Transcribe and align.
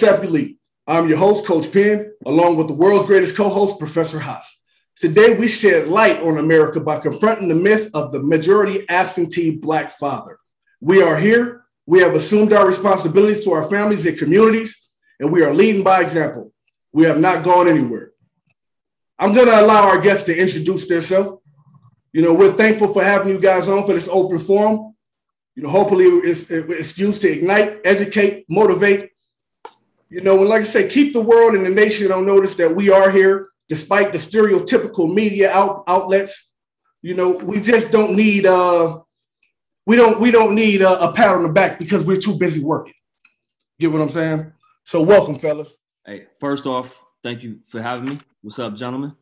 ASAP. 0.00 0.56
I'm 0.86 1.08
your 1.08 1.18
host, 1.18 1.44
Coach 1.44 1.70
Penn, 1.70 2.12
along 2.26 2.56
with 2.56 2.68
the 2.68 2.74
world's 2.74 3.06
greatest 3.06 3.36
co-host, 3.36 3.78
Professor 3.78 4.18
Haas. 4.18 4.46
Today, 4.96 5.36
we 5.36 5.46
shed 5.46 5.88
light 5.88 6.20
on 6.20 6.38
America 6.38 6.80
by 6.80 6.98
confronting 6.98 7.48
the 7.48 7.54
myth 7.54 7.90
of 7.94 8.10
the 8.10 8.22
majority 8.22 8.88
absentee 8.88 9.50
Black 9.50 9.92
father. 9.92 10.38
We 10.80 11.02
are 11.02 11.18
here. 11.18 11.64
We 11.86 12.00
have 12.00 12.14
assumed 12.14 12.52
our 12.52 12.66
responsibilities 12.66 13.44
to 13.44 13.52
our 13.52 13.68
families 13.68 14.06
and 14.06 14.18
communities, 14.18 14.88
and 15.18 15.30
we 15.30 15.42
are 15.42 15.52
leading 15.52 15.82
by 15.82 16.00
example. 16.00 16.52
We 16.92 17.04
have 17.04 17.20
not 17.20 17.44
gone 17.44 17.68
anywhere. 17.68 18.12
I'm 19.18 19.32
going 19.32 19.48
to 19.48 19.60
allow 19.60 19.86
our 19.86 20.00
guests 20.00 20.24
to 20.24 20.36
introduce 20.36 20.88
themselves. 20.88 21.42
You 22.12 22.22
know, 22.22 22.34
we're 22.34 22.54
thankful 22.54 22.92
for 22.92 23.04
having 23.04 23.28
you 23.28 23.38
guys 23.38 23.68
on 23.68 23.84
for 23.86 23.92
this 23.92 24.08
open 24.10 24.38
forum. 24.38 24.94
You 25.54 25.64
know, 25.64 25.68
hopefully 25.68 26.06
it's, 26.06 26.50
it's 26.50 26.98
used 26.98 27.20
to 27.22 27.30
ignite, 27.30 27.80
educate, 27.84 28.46
motivate. 28.48 29.09
You 30.10 30.20
know, 30.22 30.40
and 30.40 30.48
like 30.48 30.62
I 30.62 30.64
say, 30.64 30.88
keep 30.88 31.12
the 31.12 31.20
world 31.20 31.54
and 31.54 31.64
the 31.64 31.70
nation 31.70 32.10
on 32.10 32.26
notice 32.26 32.56
that 32.56 32.74
we 32.74 32.90
are 32.90 33.12
here, 33.12 33.48
despite 33.68 34.12
the 34.12 34.18
stereotypical 34.18 35.12
media 35.12 35.52
out, 35.52 35.84
outlets. 35.86 36.52
You 37.00 37.14
know, 37.14 37.30
we 37.30 37.60
just 37.60 37.92
don't 37.92 38.16
need 38.16 38.44
uh 38.44 38.98
we 39.86 39.94
don't 39.94 40.20
we 40.20 40.32
don't 40.32 40.56
need 40.56 40.82
a, 40.82 41.00
a 41.00 41.12
pat 41.12 41.28
on 41.28 41.44
the 41.44 41.48
back 41.48 41.78
because 41.78 42.04
we're 42.04 42.16
too 42.16 42.36
busy 42.36 42.60
working. 42.60 42.92
Get 43.78 43.92
what 43.92 44.02
I'm 44.02 44.08
saying? 44.08 44.52
So 44.82 45.00
welcome, 45.00 45.38
fellas. 45.38 45.76
Hey, 46.04 46.26
first 46.40 46.66
off, 46.66 47.04
thank 47.22 47.44
you 47.44 47.60
for 47.68 47.80
having 47.80 48.06
me. 48.06 48.18
What's 48.42 48.58
up, 48.58 48.74
gentlemen? 48.74 49.14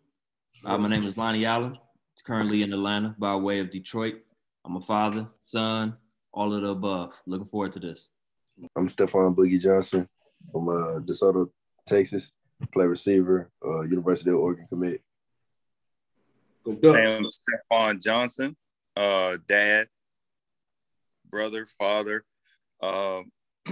Uh, 0.64 0.78
my 0.78 0.88
name 0.88 1.06
is 1.06 1.18
Lonnie 1.18 1.44
Allen. 1.44 1.78
It's 2.14 2.22
Currently 2.22 2.62
in 2.62 2.72
Atlanta 2.72 3.14
by 3.18 3.36
way 3.36 3.60
of 3.60 3.70
Detroit. 3.70 4.14
I'm 4.64 4.76
a 4.76 4.80
father, 4.80 5.26
son, 5.38 5.96
all 6.32 6.52
of 6.54 6.62
the 6.62 6.68
above. 6.68 7.12
Looking 7.26 7.46
forward 7.48 7.74
to 7.74 7.78
this. 7.78 8.08
I'm 8.74 8.88
Stephon 8.88 9.36
Boogie 9.36 9.60
Johnson 9.60 10.08
from 10.52 10.68
uh, 10.68 11.00
DeSoto, 11.00 11.50
Texas. 11.86 12.30
Play 12.72 12.86
receiver, 12.86 13.52
uh, 13.64 13.82
University 13.82 14.30
of 14.30 14.38
Oregon 14.38 14.66
commit. 14.68 15.00
I 16.66 17.00
am 17.02 17.24
Stephon 17.24 18.02
Johnson, 18.02 18.56
uh, 18.96 19.36
dad, 19.46 19.86
brother, 21.30 21.66
father. 21.78 22.24
Uh, 22.82 23.22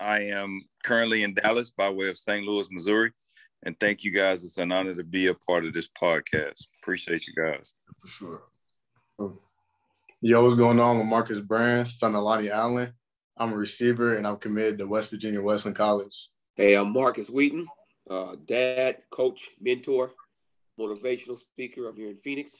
I 0.00 0.20
am 0.20 0.60
currently 0.84 1.22
in 1.22 1.34
Dallas 1.34 1.70
by 1.70 1.90
way 1.90 2.08
of 2.08 2.18
St. 2.18 2.46
Louis, 2.46 2.68
Missouri. 2.70 3.10
And 3.64 3.78
thank 3.80 4.04
you 4.04 4.12
guys. 4.12 4.44
It's 4.44 4.58
an 4.58 4.70
honor 4.70 4.94
to 4.94 5.02
be 5.02 5.26
a 5.28 5.34
part 5.34 5.64
of 5.64 5.72
this 5.72 5.88
podcast. 5.88 6.66
Appreciate 6.82 7.26
you 7.26 7.34
guys. 7.34 7.72
For 8.00 8.08
sure. 8.08 8.42
Yo, 10.20 10.44
what's 10.44 10.56
going 10.56 10.78
on? 10.78 11.00
I'm 11.00 11.08
Marcus 11.08 11.40
Brand, 11.40 11.88
son 11.88 12.14
of 12.14 12.22
Lonnie 12.22 12.50
Allen. 12.50 12.92
I'm 13.38 13.52
a 13.52 13.56
receiver 13.56 14.16
and 14.16 14.26
I'm 14.26 14.36
committed 14.36 14.78
to 14.78 14.86
West 14.86 15.10
Virginia 15.10 15.40
Wesleyan 15.40 15.74
College. 15.74 16.28
Hey, 16.56 16.74
I'm 16.74 16.92
Marcus 16.92 17.30
Wheaton, 17.30 17.68
uh, 18.10 18.34
dad, 18.44 18.98
coach, 19.10 19.50
mentor, 19.60 20.10
motivational 20.78 21.38
speaker. 21.38 21.88
I'm 21.88 21.96
here 21.96 22.10
in 22.10 22.16
Phoenix. 22.16 22.56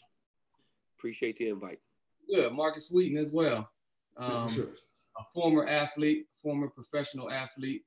Appreciate 0.96 1.36
the 1.36 1.48
invite. 1.48 1.80
Good, 2.32 2.52
Marcus 2.52 2.92
Wheaton 2.92 3.18
as 3.18 3.28
well. 3.28 3.68
Um, 4.16 4.48
sure. 4.48 4.68
A 5.18 5.24
former 5.34 5.66
athlete, 5.66 6.26
former 6.40 6.68
professional 6.68 7.28
athlete, 7.28 7.82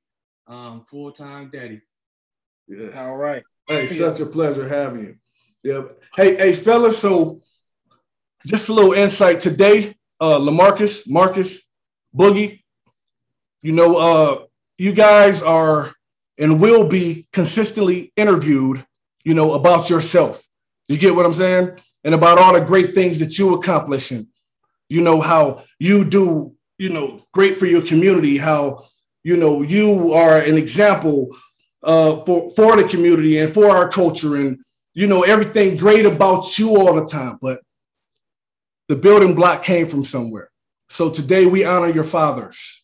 um, 0.46 0.84
full 0.90 1.12
time 1.12 1.50
daddy. 1.50 1.80
Yeah. 2.68 3.06
All 3.06 3.16
right. 3.16 3.42
Hey, 3.66 3.86
such 3.86 4.20
a 4.20 4.26
pleasure 4.26 4.68
having 4.68 5.00
you. 5.00 5.16
Yeah. 5.62 5.82
Hey, 6.14 6.36
hey, 6.36 6.52
fellas. 6.52 6.98
So, 6.98 7.40
just 8.46 8.68
a 8.68 8.74
little 8.74 8.92
insight 8.92 9.40
today. 9.40 9.96
Uh, 10.20 10.38
Lamarcus, 10.38 11.08
Marcus, 11.08 11.62
Boogie. 12.14 12.61
You 13.62 13.72
know, 13.72 13.96
uh, 13.96 14.44
you 14.78 14.92
guys 14.92 15.42
are 15.42 15.94
and 16.38 16.60
will 16.60 16.88
be 16.88 17.26
consistently 17.32 18.12
interviewed. 18.16 18.84
You 19.24 19.34
know 19.34 19.52
about 19.52 19.88
yourself. 19.88 20.42
You 20.88 20.98
get 20.98 21.14
what 21.14 21.26
I'm 21.26 21.32
saying, 21.32 21.78
and 22.04 22.14
about 22.14 22.38
all 22.38 22.54
the 22.54 22.60
great 22.60 22.94
things 22.94 23.18
that 23.20 23.38
you 23.38 23.54
accomplishing. 23.54 24.26
You 24.88 25.00
know 25.00 25.20
how 25.20 25.64
you 25.78 26.04
do. 26.04 26.54
You 26.78 26.88
know, 26.88 27.24
great 27.32 27.56
for 27.56 27.66
your 27.66 27.82
community. 27.82 28.38
How 28.38 28.86
you 29.22 29.36
know 29.36 29.62
you 29.62 30.12
are 30.12 30.38
an 30.40 30.58
example 30.58 31.36
uh, 31.82 32.24
for 32.24 32.50
for 32.50 32.76
the 32.76 32.84
community 32.88 33.38
and 33.38 33.52
for 33.52 33.70
our 33.70 33.88
culture 33.88 34.36
and 34.36 34.58
you 34.94 35.06
know 35.06 35.22
everything 35.22 35.76
great 35.76 36.06
about 36.06 36.58
you 36.58 36.76
all 36.76 36.94
the 36.94 37.06
time 37.06 37.38
but 37.40 37.60
the 38.88 38.96
building 38.96 39.34
block 39.34 39.62
came 39.62 39.86
from 39.86 40.04
somewhere 40.04 40.50
so 40.88 41.10
today 41.10 41.46
we 41.46 41.64
honor 41.64 41.88
your 41.88 42.04
fathers 42.04 42.81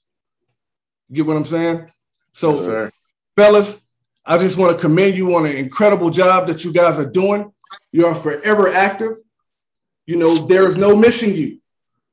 you 1.08 1.16
get 1.16 1.26
what 1.26 1.36
i'm 1.36 1.44
saying 1.44 1.90
so 2.32 2.54
yes, 2.54 2.92
fellas 3.36 3.76
i 4.24 4.36
just 4.38 4.56
want 4.56 4.74
to 4.74 4.80
commend 4.80 5.16
you 5.16 5.34
on 5.34 5.46
an 5.46 5.56
incredible 5.56 6.10
job 6.10 6.46
that 6.46 6.64
you 6.64 6.72
guys 6.72 6.98
are 6.98 7.10
doing 7.10 7.52
you 7.92 8.06
are 8.06 8.14
forever 8.14 8.72
active 8.72 9.16
you 10.06 10.16
know 10.16 10.46
there's 10.46 10.76
no 10.76 10.96
missing 10.96 11.34
you 11.34 11.58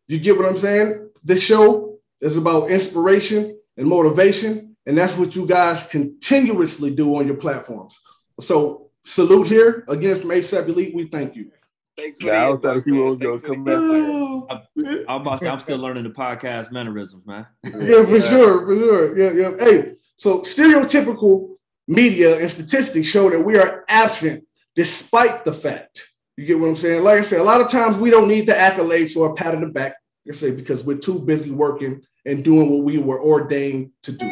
you 0.07 0.19
get 0.19 0.38
what 0.38 0.45
i'm 0.45 0.57
saying 0.57 1.09
this 1.23 1.44
show 1.44 1.97
is 2.22 2.38
about 2.38 2.69
inspiration 2.69 3.57
and 3.78 3.88
motivation 3.88 4.75
and 4.85 4.97
that's 4.97 5.17
what 5.17 5.35
you 5.35 5.45
guys 5.45 5.83
continuously 5.83 6.91
do 6.91 7.17
on 7.17 7.25
your 7.25 7.38
platforms. 7.38 8.00
So 8.39 8.91
salute 9.03 9.47
here 9.47 9.83
against 9.88 10.23
ASAP 10.23 10.67
Elite. 10.67 10.94
We 10.94 11.07
thank 11.07 11.35
you. 11.35 11.51
Thanks 11.97 12.17
for 12.19 12.28
yeah, 12.28 12.50
I 12.50 12.57
thought 12.57 12.85
you 12.85 12.95
were 12.95 13.16
going 13.16 13.39
to 13.39 13.47
come 13.47 13.63
back. 13.63 13.75
I'm, 13.75 15.06
I'm, 15.07 15.22
about 15.22 15.39
to, 15.39 15.50
I'm 15.50 15.59
still 15.59 15.78
learning 15.78 16.03
the 16.03 16.09
podcast 16.09 16.72
mannerisms, 16.72 17.25
man. 17.25 17.47
yeah, 17.63 18.06
for 18.06 18.22
sure, 18.22 18.66
for 18.66 18.78
sure. 18.78 19.17
Yeah, 19.17 19.50
yeah. 19.50 19.57
Hey, 19.57 19.95
so 20.17 20.41
stereotypical 20.41 21.56
media 21.88 22.38
and 22.39 22.50
statistics 22.50 23.07
show 23.07 23.29
that 23.29 23.41
we 23.41 23.57
are 23.57 23.85
absent 23.88 24.45
despite 24.75 25.45
the 25.45 25.53
fact. 25.53 26.09
You 26.35 26.45
get 26.45 26.59
what 26.59 26.67
I'm 26.67 26.75
saying? 26.75 27.03
Like 27.03 27.19
I 27.19 27.22
said, 27.22 27.39
a 27.39 27.44
lot 27.44 27.61
of 27.61 27.69
times 27.69 27.97
we 27.97 28.09
don't 28.09 28.27
need 28.27 28.45
the 28.45 28.53
accolades 28.53 29.16
or 29.16 29.29
a 29.29 29.33
pat 29.33 29.56
on 29.56 29.62
the 29.62 29.67
back. 29.67 29.95
I 30.27 30.33
say 30.33 30.51
because 30.51 30.83
we're 30.83 30.97
too 30.97 31.19
busy 31.19 31.51
working 31.51 32.01
and 32.25 32.44
doing 32.44 32.69
what 32.69 32.83
we 32.83 32.97
were 32.97 33.22
ordained 33.22 33.91
to 34.03 34.12
do. 34.12 34.29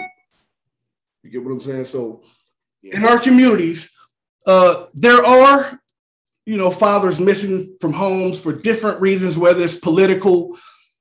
You 1.22 1.30
get 1.30 1.44
what 1.44 1.52
I'm 1.52 1.62
saying? 1.62 1.86
So 1.86 2.24
yeah. 2.82 2.98
in 2.98 3.06
our 3.06 3.20
communities, 3.20 3.90
uh, 4.46 4.88
there 4.94 5.24
are, 5.26 5.80
you 6.46 6.58
know, 6.58 6.72
fathers 6.72 7.20
missing 7.20 7.76
from 7.80 7.94
homes 7.94 8.40
for 8.40 8.54
different 8.54 9.02
reasons, 9.02 9.38
whether 9.38 9.64
it's 9.64 9.78
political, 9.78 10.58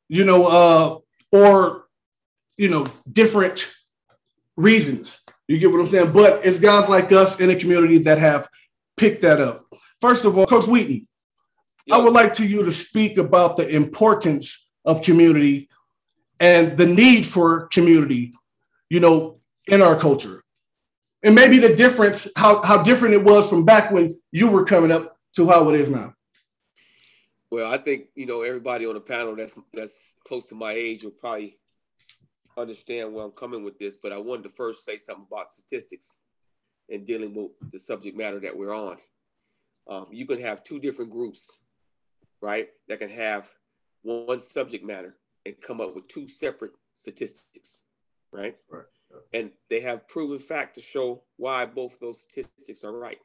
you 0.09 0.25
know, 0.25 0.47
uh, 0.47 0.99
or, 1.31 1.85
you 2.57 2.69
know, 2.69 2.85
different 3.11 3.73
reasons. 4.57 5.21
You 5.49 5.59
get 5.59 5.71
what 5.71 5.81
I'm 5.81 5.87
saying? 5.87 6.13
But 6.13 6.47
it's 6.47 6.59
guys 6.59 6.89
like 6.89 7.11
us 7.13 7.41
in 7.41 7.49
the 7.49 7.57
community 7.57 7.99
that 7.99 8.19
have 8.19 8.49
picked 8.97 9.23
that 9.23 9.41
up. 9.41 9.67
First 10.01 10.25
of 10.25 10.39
all, 10.39 10.47
Coach 10.47 10.67
Wheaton, 10.67 11.07
I 11.91 11.99
would 11.99 12.13
like 12.13 12.33
to 12.35 12.47
you 12.47 12.63
to 12.65 12.73
speak 12.73 13.19
about 13.19 13.57
the 13.57 13.69
importance 13.69 14.69
of 14.85 15.03
community 15.03 15.69
and 16.39 16.77
the 16.77 16.87
need 16.87 17.27
for 17.27 17.67
community. 17.69 18.35
You 18.89 19.01
know, 19.01 19.41
in 19.67 19.83
our 19.83 19.97
culture. 19.97 20.43
And 21.23 21.35
maybe 21.35 21.59
the 21.59 21.75
difference, 21.75 22.29
how, 22.37 22.63
how 22.63 22.83
different 22.83 23.15
it 23.15 23.25
was 23.25 23.49
from 23.49 23.65
back 23.65 23.91
when 23.93 24.19
you 24.33 24.49
were 24.49 24.65
coming 24.65 24.91
up 24.91 25.17
to 25.35 25.49
how 25.49 25.69
it 25.71 25.81
is 25.81 25.91
now. 25.91 26.15
Well, 27.51 27.71
I 27.71 27.77
think, 27.77 28.07
you 28.15 28.27
know, 28.27 28.43
everybody 28.43 28.87
on 28.87 28.95
the 28.95 29.01
panel 29.01 29.37
that's 29.37 29.59
that's 29.75 30.15
close 30.27 30.49
to 30.49 30.55
my 30.55 30.73
age 30.73 31.05
will 31.05 31.11
probably 31.11 31.59
understand 32.57 33.13
where 33.13 33.25
I'm 33.25 33.33
coming 33.33 33.63
with 33.65 33.79
this, 33.79 33.97
but 33.97 34.13
I 34.13 34.19
wanted 34.19 34.45
to 34.45 34.51
first 34.51 34.85
say 34.85 34.97
something 34.97 35.27
about 35.31 35.53
statistics 35.53 36.19
and 36.89 37.07
dealing 37.07 37.35
with 37.35 37.53
the 37.71 37.79
subject 37.79 38.17
matter 38.17 38.41
that 38.41 38.57
we're 38.57 38.75
on. 38.75 38.97
Um, 39.89 40.07
you 40.11 40.27
can 40.27 40.41
have 40.41 40.65
two 40.65 40.79
different 40.79 41.11
groups, 41.11 41.59
right, 42.41 42.69
that 42.89 43.01
can 43.01 43.11
have 43.11 43.49
one 44.03 44.41
subject 44.41 44.85
matter 44.85 45.17
and 45.45 45.55
come 45.61 45.81
up 45.81 45.95
with 45.95 46.09
two 46.09 46.29
separate 46.29 46.73
statistics, 46.95 47.81
right? 48.33 48.57
Right 48.71 48.85
and 49.33 49.51
they 49.69 49.81
have 49.81 50.09
proven 50.09 50.39
fact 50.39 50.75
to 50.75 50.81
show 50.81 51.23
why 51.37 51.67
both 51.67 51.99
those 52.01 52.23
statistics 52.23 52.85
are 52.85 52.97
right. 52.97 53.19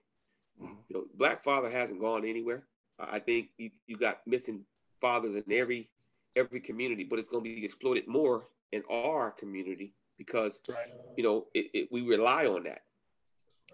You 0.59 0.75
know, 0.89 1.03
black 1.15 1.43
father 1.43 1.69
hasn't 1.69 2.01
gone 2.01 2.25
anywhere. 2.25 2.63
I 2.99 3.19
think 3.19 3.49
you, 3.57 3.69
you 3.85 3.97
got 3.97 4.25
missing 4.25 4.65
fathers 5.01 5.35
in 5.35 5.43
every 5.51 5.89
every 6.35 6.59
community, 6.59 7.03
but 7.03 7.19
it's 7.19 7.27
going 7.27 7.43
to 7.43 7.49
be 7.49 7.65
exploited 7.65 8.07
more 8.07 8.47
in 8.71 8.83
our 8.89 9.31
community 9.31 9.93
because 10.17 10.59
right. 10.69 10.77
you 11.15 11.23
know 11.23 11.47
it, 11.53 11.67
it, 11.73 11.91
we 11.91 12.01
rely 12.01 12.45
on 12.45 12.63
that. 12.63 12.81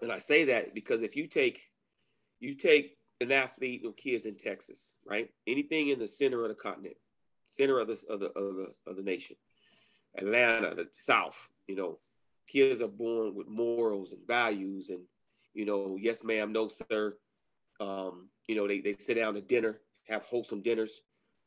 And 0.02 0.12
I 0.12 0.18
say 0.18 0.44
that 0.44 0.74
because 0.74 1.02
if 1.02 1.16
you 1.16 1.26
take 1.26 1.60
you 2.40 2.54
take 2.54 2.98
an 3.20 3.32
athlete 3.32 3.82
or 3.86 3.92
kids 3.92 4.26
in 4.26 4.36
Texas, 4.36 4.96
right? 5.06 5.30
Anything 5.46 5.88
in 5.88 5.98
the 5.98 6.08
center 6.08 6.42
of 6.42 6.48
the 6.48 6.54
continent, 6.54 6.96
center 7.48 7.78
of 7.78 7.88
the 7.88 8.00
of 8.08 8.20
the 8.20 8.26
of 8.26 8.56
the, 8.56 8.74
of 8.86 8.96
the 8.96 9.02
nation, 9.02 9.36
Atlanta, 10.18 10.74
the 10.74 10.88
South, 10.92 11.48
you 11.66 11.76
know, 11.76 11.98
kids 12.46 12.80
are 12.80 12.88
born 12.88 13.34
with 13.34 13.48
morals 13.48 14.12
and 14.12 14.26
values 14.26 14.90
and, 14.90 15.00
you 15.54 15.64
know, 15.64 15.96
yes, 15.98 16.24
ma'am, 16.24 16.52
no, 16.52 16.68
sir. 16.68 17.16
Um, 17.80 18.28
you 18.46 18.56
know, 18.56 18.66
they, 18.66 18.80
they 18.80 18.92
sit 18.92 19.14
down 19.14 19.34
to 19.34 19.40
dinner, 19.40 19.80
have 20.08 20.24
wholesome 20.24 20.62
dinners. 20.62 21.00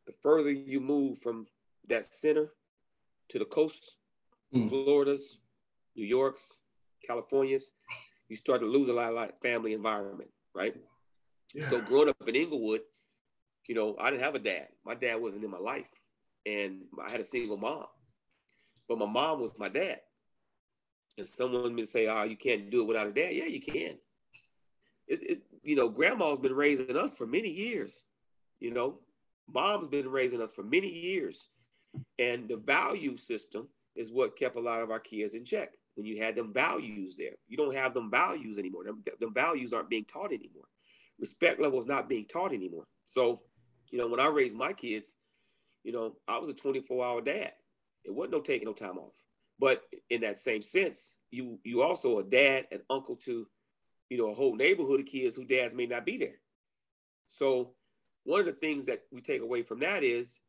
The 0.07 0.13
further 0.23 0.51
you 0.51 0.79
move 0.79 1.19
from 1.19 1.45
that 1.87 2.05
center 2.05 2.53
to 3.29 3.39
the 3.39 3.45
coast, 3.45 3.95
mm. 4.53 4.67
Florida's, 4.69 5.39
New 5.95 6.05
York's, 6.05 6.57
California's, 7.05 7.71
you 8.29 8.35
start 8.35 8.61
to 8.61 8.65
lose 8.65 8.89
a 8.89 8.93
lot, 8.93 9.13
of 9.13 9.39
family 9.41 9.73
environment, 9.73 10.29
right? 10.55 10.75
Yeah. 11.53 11.69
So 11.69 11.81
growing 11.81 12.09
up 12.09 12.15
in 12.27 12.35
Inglewood, 12.35 12.81
you 13.67 13.75
know, 13.75 13.95
I 13.99 14.09
didn't 14.09 14.23
have 14.23 14.35
a 14.35 14.39
dad. 14.39 14.67
My 14.85 14.95
dad 14.95 15.15
wasn't 15.15 15.43
in 15.43 15.51
my 15.51 15.57
life, 15.57 15.85
and 16.45 16.83
I 17.05 17.11
had 17.11 17.19
a 17.19 17.25
single 17.25 17.57
mom, 17.57 17.85
but 18.87 18.97
my 18.97 19.05
mom 19.05 19.41
was 19.41 19.51
my 19.57 19.69
dad. 19.69 19.99
And 21.17 21.29
someone 21.29 21.73
may 21.73 21.85
say, 21.85 22.07
"Oh, 22.07 22.23
you 22.23 22.37
can't 22.37 22.69
do 22.69 22.81
it 22.81 22.87
without 22.87 23.07
a 23.07 23.11
dad." 23.11 23.33
Yeah, 23.33 23.45
you 23.45 23.61
can. 23.61 23.97
It, 25.07 25.23
it, 25.23 25.41
you 25.63 25.75
know, 25.75 25.89
grandma's 25.89 26.39
been 26.39 26.53
raising 26.53 26.95
us 26.95 27.13
for 27.13 27.25
many 27.25 27.49
years. 27.49 28.03
You 28.59 28.71
know, 28.71 28.99
mom's 29.51 29.87
been 29.87 30.09
raising 30.09 30.41
us 30.41 30.53
for 30.53 30.63
many 30.63 30.89
years, 30.89 31.49
and 32.19 32.47
the 32.47 32.57
value 32.57 33.17
system 33.17 33.67
is 33.95 34.11
what 34.11 34.37
kept 34.37 34.57
a 34.57 34.61
lot 34.61 34.81
of 34.81 34.91
our 34.91 34.99
kids 34.99 35.33
in 35.33 35.43
check. 35.43 35.73
When 35.95 36.05
you 36.05 36.21
had 36.21 36.35
them 36.35 36.53
values 36.53 37.15
there, 37.17 37.33
you 37.47 37.57
don't 37.57 37.73
have 37.73 37.95
them 37.95 38.11
values 38.11 38.59
anymore. 38.59 38.83
Them, 38.83 39.03
them 39.19 39.33
values 39.33 39.73
aren't 39.73 39.89
being 39.89 40.05
taught 40.05 40.31
anymore. 40.31 40.67
Respect 41.19 41.59
level 41.59 41.79
is 41.79 41.87
not 41.87 42.07
being 42.07 42.25
taught 42.25 42.53
anymore. 42.53 42.85
So, 43.05 43.41
you 43.89 43.97
know, 43.97 44.07
when 44.07 44.19
I 44.19 44.27
raised 44.27 44.55
my 44.55 44.73
kids, 44.73 45.15
you 45.83 45.91
know, 45.91 46.15
I 46.27 46.37
was 46.37 46.49
a 46.49 46.53
24 46.53 47.03
hour 47.03 47.21
dad. 47.21 47.53
It 48.05 48.13
wasn't 48.13 48.33
no 48.33 48.41
taking 48.41 48.67
no 48.67 48.73
time 48.73 48.99
off. 48.99 49.15
But 49.59 49.81
in 50.09 50.21
that 50.21 50.39
same 50.39 50.61
sense, 50.61 51.15
you 51.31 51.59
you 51.63 51.81
also 51.81 52.19
a 52.19 52.23
dad 52.23 52.67
and 52.71 52.81
uncle 52.89 53.15
to, 53.25 53.47
you 54.09 54.17
know, 54.17 54.31
a 54.31 54.35
whole 54.35 54.55
neighborhood 54.55 54.99
of 54.99 55.05
kids 55.05 55.35
who 55.35 55.45
dads 55.45 55.73
may 55.73 55.85
not 55.85 56.05
be 56.05 56.17
there. 56.17 56.39
So 57.29 57.73
one 58.23 58.41
of 58.41 58.45
the 58.45 58.51
things 58.53 58.85
that 58.85 59.03
we 59.11 59.21
take 59.21 59.41
away 59.41 59.63
from 59.63 59.79
that 59.79 60.03
is, 60.03 60.39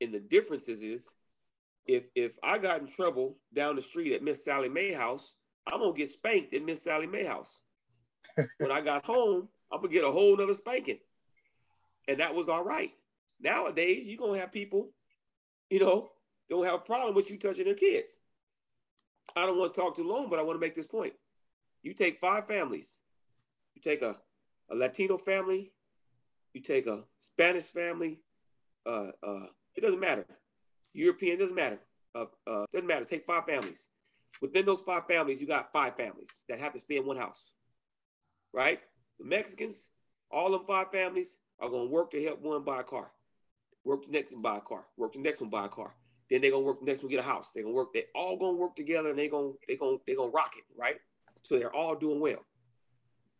in 0.00 0.10
the 0.10 0.20
differences 0.20 0.82
is, 0.82 1.08
if 1.86 2.04
if 2.14 2.32
I 2.42 2.58
got 2.58 2.80
in 2.80 2.88
trouble 2.88 3.38
down 3.54 3.76
the 3.76 3.82
street 3.82 4.12
at 4.14 4.22
Miss 4.22 4.44
Sally 4.44 4.68
Mae 4.68 4.92
house, 4.92 5.34
I'm 5.66 5.80
gonna 5.80 5.92
get 5.92 6.10
spanked 6.10 6.54
at 6.54 6.64
Miss 6.64 6.82
Sally 6.82 7.06
Mae 7.06 7.24
house. 7.24 7.60
when 8.58 8.70
I 8.72 8.80
got 8.80 9.04
home, 9.04 9.48
I'm 9.72 9.80
gonna 9.80 9.92
get 9.92 10.04
a 10.04 10.10
whole 10.10 10.36
nother 10.36 10.54
spanking. 10.54 10.98
And 12.08 12.20
that 12.20 12.34
was 12.34 12.48
all 12.48 12.64
right. 12.64 12.92
Nowadays, 13.40 14.06
you're 14.06 14.18
gonna 14.18 14.38
have 14.38 14.52
people, 14.52 14.90
you 15.70 15.80
know, 15.80 16.10
don't 16.48 16.64
have 16.64 16.74
a 16.74 16.78
problem 16.78 17.14
with 17.14 17.30
you 17.30 17.38
touching 17.38 17.64
their 17.64 17.74
kids. 17.74 18.18
I 19.34 19.46
don't 19.46 19.58
want 19.58 19.74
to 19.74 19.80
talk 19.80 19.96
too 19.96 20.06
long, 20.06 20.28
but 20.30 20.38
I 20.38 20.42
want 20.42 20.56
to 20.56 20.60
make 20.60 20.74
this 20.74 20.86
point. 20.86 21.14
You 21.82 21.94
take 21.94 22.18
five 22.18 22.46
families, 22.46 22.98
you 23.74 23.82
take 23.82 24.02
a, 24.02 24.16
a 24.70 24.74
Latino 24.74 25.18
family, 25.18 25.72
you 26.52 26.62
take 26.62 26.86
a 26.86 27.04
Spanish 27.18 27.64
family, 27.64 28.20
uh, 28.86 29.10
uh, 29.22 29.46
it 29.74 29.82
doesn't 29.82 30.00
matter. 30.00 30.26
European 30.92 31.38
doesn't 31.38 31.54
matter. 31.54 31.78
Uh, 32.14 32.24
uh, 32.46 32.64
doesn't 32.72 32.86
matter. 32.86 33.04
Take 33.04 33.26
five 33.26 33.44
families. 33.44 33.88
Within 34.40 34.64
those 34.64 34.80
five 34.80 35.06
families, 35.06 35.40
you 35.40 35.46
got 35.46 35.72
five 35.72 35.96
families 35.96 36.44
that 36.48 36.60
have 36.60 36.72
to 36.72 36.80
stay 36.80 36.96
in 36.96 37.06
one 37.06 37.16
house, 37.16 37.52
right? 38.52 38.80
The 39.18 39.24
Mexicans, 39.24 39.88
all 40.30 40.50
them 40.50 40.64
five 40.66 40.90
families 40.90 41.38
are 41.58 41.68
going 41.68 41.88
to 41.88 41.92
work 41.92 42.10
to 42.10 42.22
help 42.22 42.40
one 42.40 42.64
buy 42.64 42.80
a 42.80 42.84
car, 42.84 43.10
work 43.84 44.04
the 44.06 44.12
next 44.12 44.32
one 44.32 44.42
buy 44.42 44.58
a 44.58 44.60
car, 44.60 44.84
work 44.96 45.14
the 45.14 45.20
next 45.20 45.40
one 45.40 45.50
buy 45.50 45.66
a 45.66 45.68
car, 45.68 45.94
then 46.30 46.40
they're 46.40 46.50
gonna 46.50 46.64
work 46.64 46.82
next 46.82 47.02
one 47.02 47.10
get 47.10 47.20
a 47.20 47.22
house. 47.22 47.52
They're 47.54 47.62
gonna 47.62 47.74
work, 47.74 47.92
they 47.92 48.06
all 48.14 48.36
gonna 48.36 48.56
work 48.56 48.76
together 48.76 49.10
and 49.10 49.18
they're 49.18 49.28
gonna 49.28 49.52
they 49.68 49.76
gonna 49.76 49.98
they 50.06 50.14
gonna 50.14 50.30
rock 50.30 50.54
it, 50.56 50.64
right? 50.76 50.96
So 51.42 51.58
they're 51.58 51.74
all 51.74 51.94
doing 51.94 52.20
well. 52.20 52.44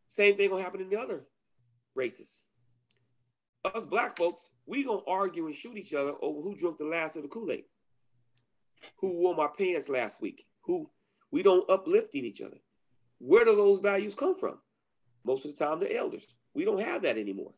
Same 0.07 0.37
thing 0.37 0.51
gonna 0.51 0.63
happen 0.63 0.81
in 0.81 0.91
the 0.91 1.01
other 1.01 1.27
races. 1.95 2.43
Us 3.65 3.85
black 3.85 4.17
folks, 4.17 4.51
we 4.67 4.85
gonna 4.85 5.01
argue 5.07 5.47
and 5.47 5.55
shoot 5.55 5.77
each 5.77 5.95
other 5.95 6.13
over 6.23 6.41
who 6.41 6.55
drank 6.55 6.79
the 6.79 6.85
last 6.85 7.17
of 7.17 7.23
the 7.23 7.29
Kool-Aid. 7.29 7.65
Who 8.99 9.15
wore 9.15 9.35
my 9.35 9.49
pants 9.49 9.89
last 9.89 10.21
week? 10.23 10.47
Who 10.63 10.89
we 11.33 11.43
don't 11.43 11.69
uplift 11.69 12.15
each 12.15 12.41
other. 12.41 12.59
Where 13.19 13.45
do 13.45 13.57
those 13.57 13.79
values 13.79 14.15
come 14.15 14.37
from? 14.37 14.59
Most 15.25 15.45
of 15.45 15.57
the 15.57 15.65
time, 15.65 15.81
the 15.81 15.97
elders. 15.97 16.25
We 16.55 16.65
don't 16.65 16.81
have 16.81 17.03
that 17.03 17.19
anymore. 17.19 17.53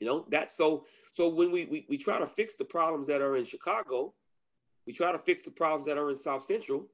You 0.00 0.06
know, 0.06 0.26
that's 0.30 0.56
so 0.56 0.84
so 1.12 1.28
when 1.28 1.50
we, 1.50 1.64
we 1.64 1.86
we 1.88 1.96
try 1.98 2.18
to 2.18 2.26
fix 2.26 2.54
the 2.56 2.64
problems 2.64 3.06
that 3.06 3.22
are 3.22 3.36
in 3.36 3.44
Chicago, 3.44 4.14
we 4.88 4.94
try 4.94 5.12
to 5.12 5.18
fix 5.18 5.42
the 5.42 5.50
problems 5.50 5.86
that 5.86 5.98
are 5.98 6.08
in 6.08 6.16
South 6.16 6.42
Central, 6.42 6.86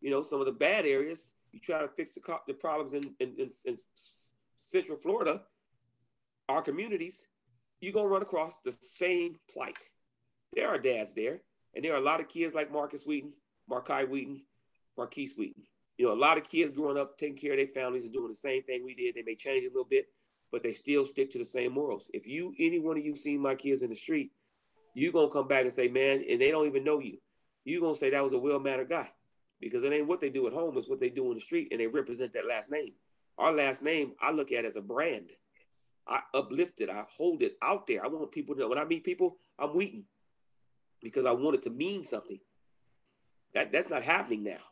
you 0.00 0.10
know, 0.10 0.22
some 0.22 0.40
of 0.40 0.46
the 0.46 0.52
bad 0.52 0.84
areas. 0.84 1.30
You 1.52 1.60
try 1.60 1.80
to 1.80 1.86
fix 1.86 2.12
the, 2.12 2.20
the 2.48 2.52
problems 2.52 2.94
in, 2.94 3.14
in, 3.20 3.34
in, 3.38 3.48
in 3.64 3.76
Central 4.58 4.98
Florida, 4.98 5.42
our 6.48 6.62
communities, 6.62 7.28
you're 7.80 7.92
going 7.92 8.06
to 8.06 8.10
run 8.10 8.22
across 8.22 8.56
the 8.64 8.72
same 8.80 9.36
plight. 9.48 9.78
There 10.52 10.66
are 10.66 10.78
dads 10.78 11.14
there, 11.14 11.42
and 11.76 11.84
there 11.84 11.92
are 11.92 11.98
a 11.98 12.04
lot 12.04 12.18
of 12.18 12.26
kids 12.26 12.54
like 12.54 12.72
Marcus 12.72 13.06
Wheaton, 13.06 13.32
Markai 13.70 14.08
Wheaton, 14.08 14.42
Marquise 14.96 15.34
Wheaton. 15.36 15.62
You 15.96 16.06
know, 16.06 16.14
a 16.14 16.18
lot 16.18 16.38
of 16.38 16.42
kids 16.48 16.72
growing 16.72 16.98
up, 16.98 17.18
taking 17.18 17.36
care 17.36 17.52
of 17.52 17.58
their 17.58 17.68
families 17.68 18.02
and 18.02 18.12
doing 18.12 18.30
the 18.30 18.34
same 18.34 18.64
thing 18.64 18.84
we 18.84 18.96
did. 18.96 19.14
They 19.14 19.22
may 19.22 19.36
change 19.36 19.64
a 19.64 19.68
little 19.68 19.84
bit, 19.84 20.06
but 20.50 20.64
they 20.64 20.72
still 20.72 21.04
stick 21.04 21.30
to 21.30 21.38
the 21.38 21.44
same 21.44 21.72
morals. 21.72 22.10
If 22.12 22.26
you, 22.26 22.52
any 22.58 22.80
one 22.80 22.98
of 22.98 23.06
you 23.06 23.14
seen 23.14 23.40
my 23.40 23.54
kids 23.54 23.84
in 23.84 23.90
the 23.90 23.94
street, 23.94 24.32
you're 24.94 25.12
going 25.12 25.28
to 25.28 25.32
come 25.32 25.46
back 25.46 25.62
and 25.62 25.72
say, 25.72 25.86
man, 25.86 26.24
and 26.28 26.40
they 26.40 26.50
don't 26.50 26.66
even 26.66 26.82
know 26.82 26.98
you 26.98 27.18
you're 27.64 27.80
gonna 27.80 27.94
say 27.94 28.10
that 28.10 28.24
was 28.24 28.32
a 28.32 28.38
well-mannered 28.38 28.88
guy 28.88 29.10
because 29.60 29.82
it 29.82 29.92
ain't 29.92 30.06
what 30.06 30.20
they 30.20 30.30
do 30.30 30.46
at 30.46 30.52
home, 30.52 30.76
it's 30.76 30.88
what 30.88 31.00
they 31.00 31.10
do 31.10 31.28
in 31.28 31.34
the 31.34 31.40
street, 31.40 31.68
and 31.70 31.80
they 31.80 31.86
represent 31.86 32.32
that 32.32 32.46
last 32.46 32.70
name. 32.70 32.92
Our 33.38 33.52
last 33.52 33.82
name, 33.82 34.12
I 34.20 34.32
look 34.32 34.52
at 34.52 34.64
as 34.64 34.76
a 34.76 34.80
brand. 34.80 35.30
I 36.06 36.20
uplift 36.32 36.80
it, 36.80 36.88
I 36.88 37.04
hold 37.10 37.42
it 37.42 37.56
out 37.62 37.86
there. 37.86 38.04
I 38.04 38.08
want 38.08 38.32
people 38.32 38.54
to 38.54 38.62
know 38.62 38.68
when 38.68 38.78
I 38.78 38.84
meet 38.84 39.04
people, 39.04 39.36
I'm 39.58 39.70
Wheaton 39.70 40.04
because 41.02 41.26
I 41.26 41.32
want 41.32 41.56
it 41.56 41.62
to 41.62 41.70
mean 41.70 42.04
something. 42.04 42.40
That 43.54 43.72
that's 43.72 43.90
not 43.90 44.02
happening 44.02 44.42
now, 44.42 44.62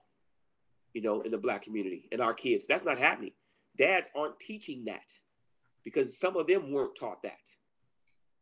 you 0.92 1.02
know, 1.02 1.20
in 1.22 1.30
the 1.30 1.38
black 1.38 1.62
community 1.62 2.08
and 2.12 2.20
our 2.20 2.34
kids. 2.34 2.66
That's 2.66 2.84
not 2.84 2.98
happening. 2.98 3.32
Dads 3.76 4.08
aren't 4.16 4.40
teaching 4.40 4.84
that 4.86 5.12
because 5.84 6.18
some 6.18 6.36
of 6.36 6.46
them 6.46 6.72
weren't 6.72 6.96
taught 6.96 7.22
that. 7.22 7.50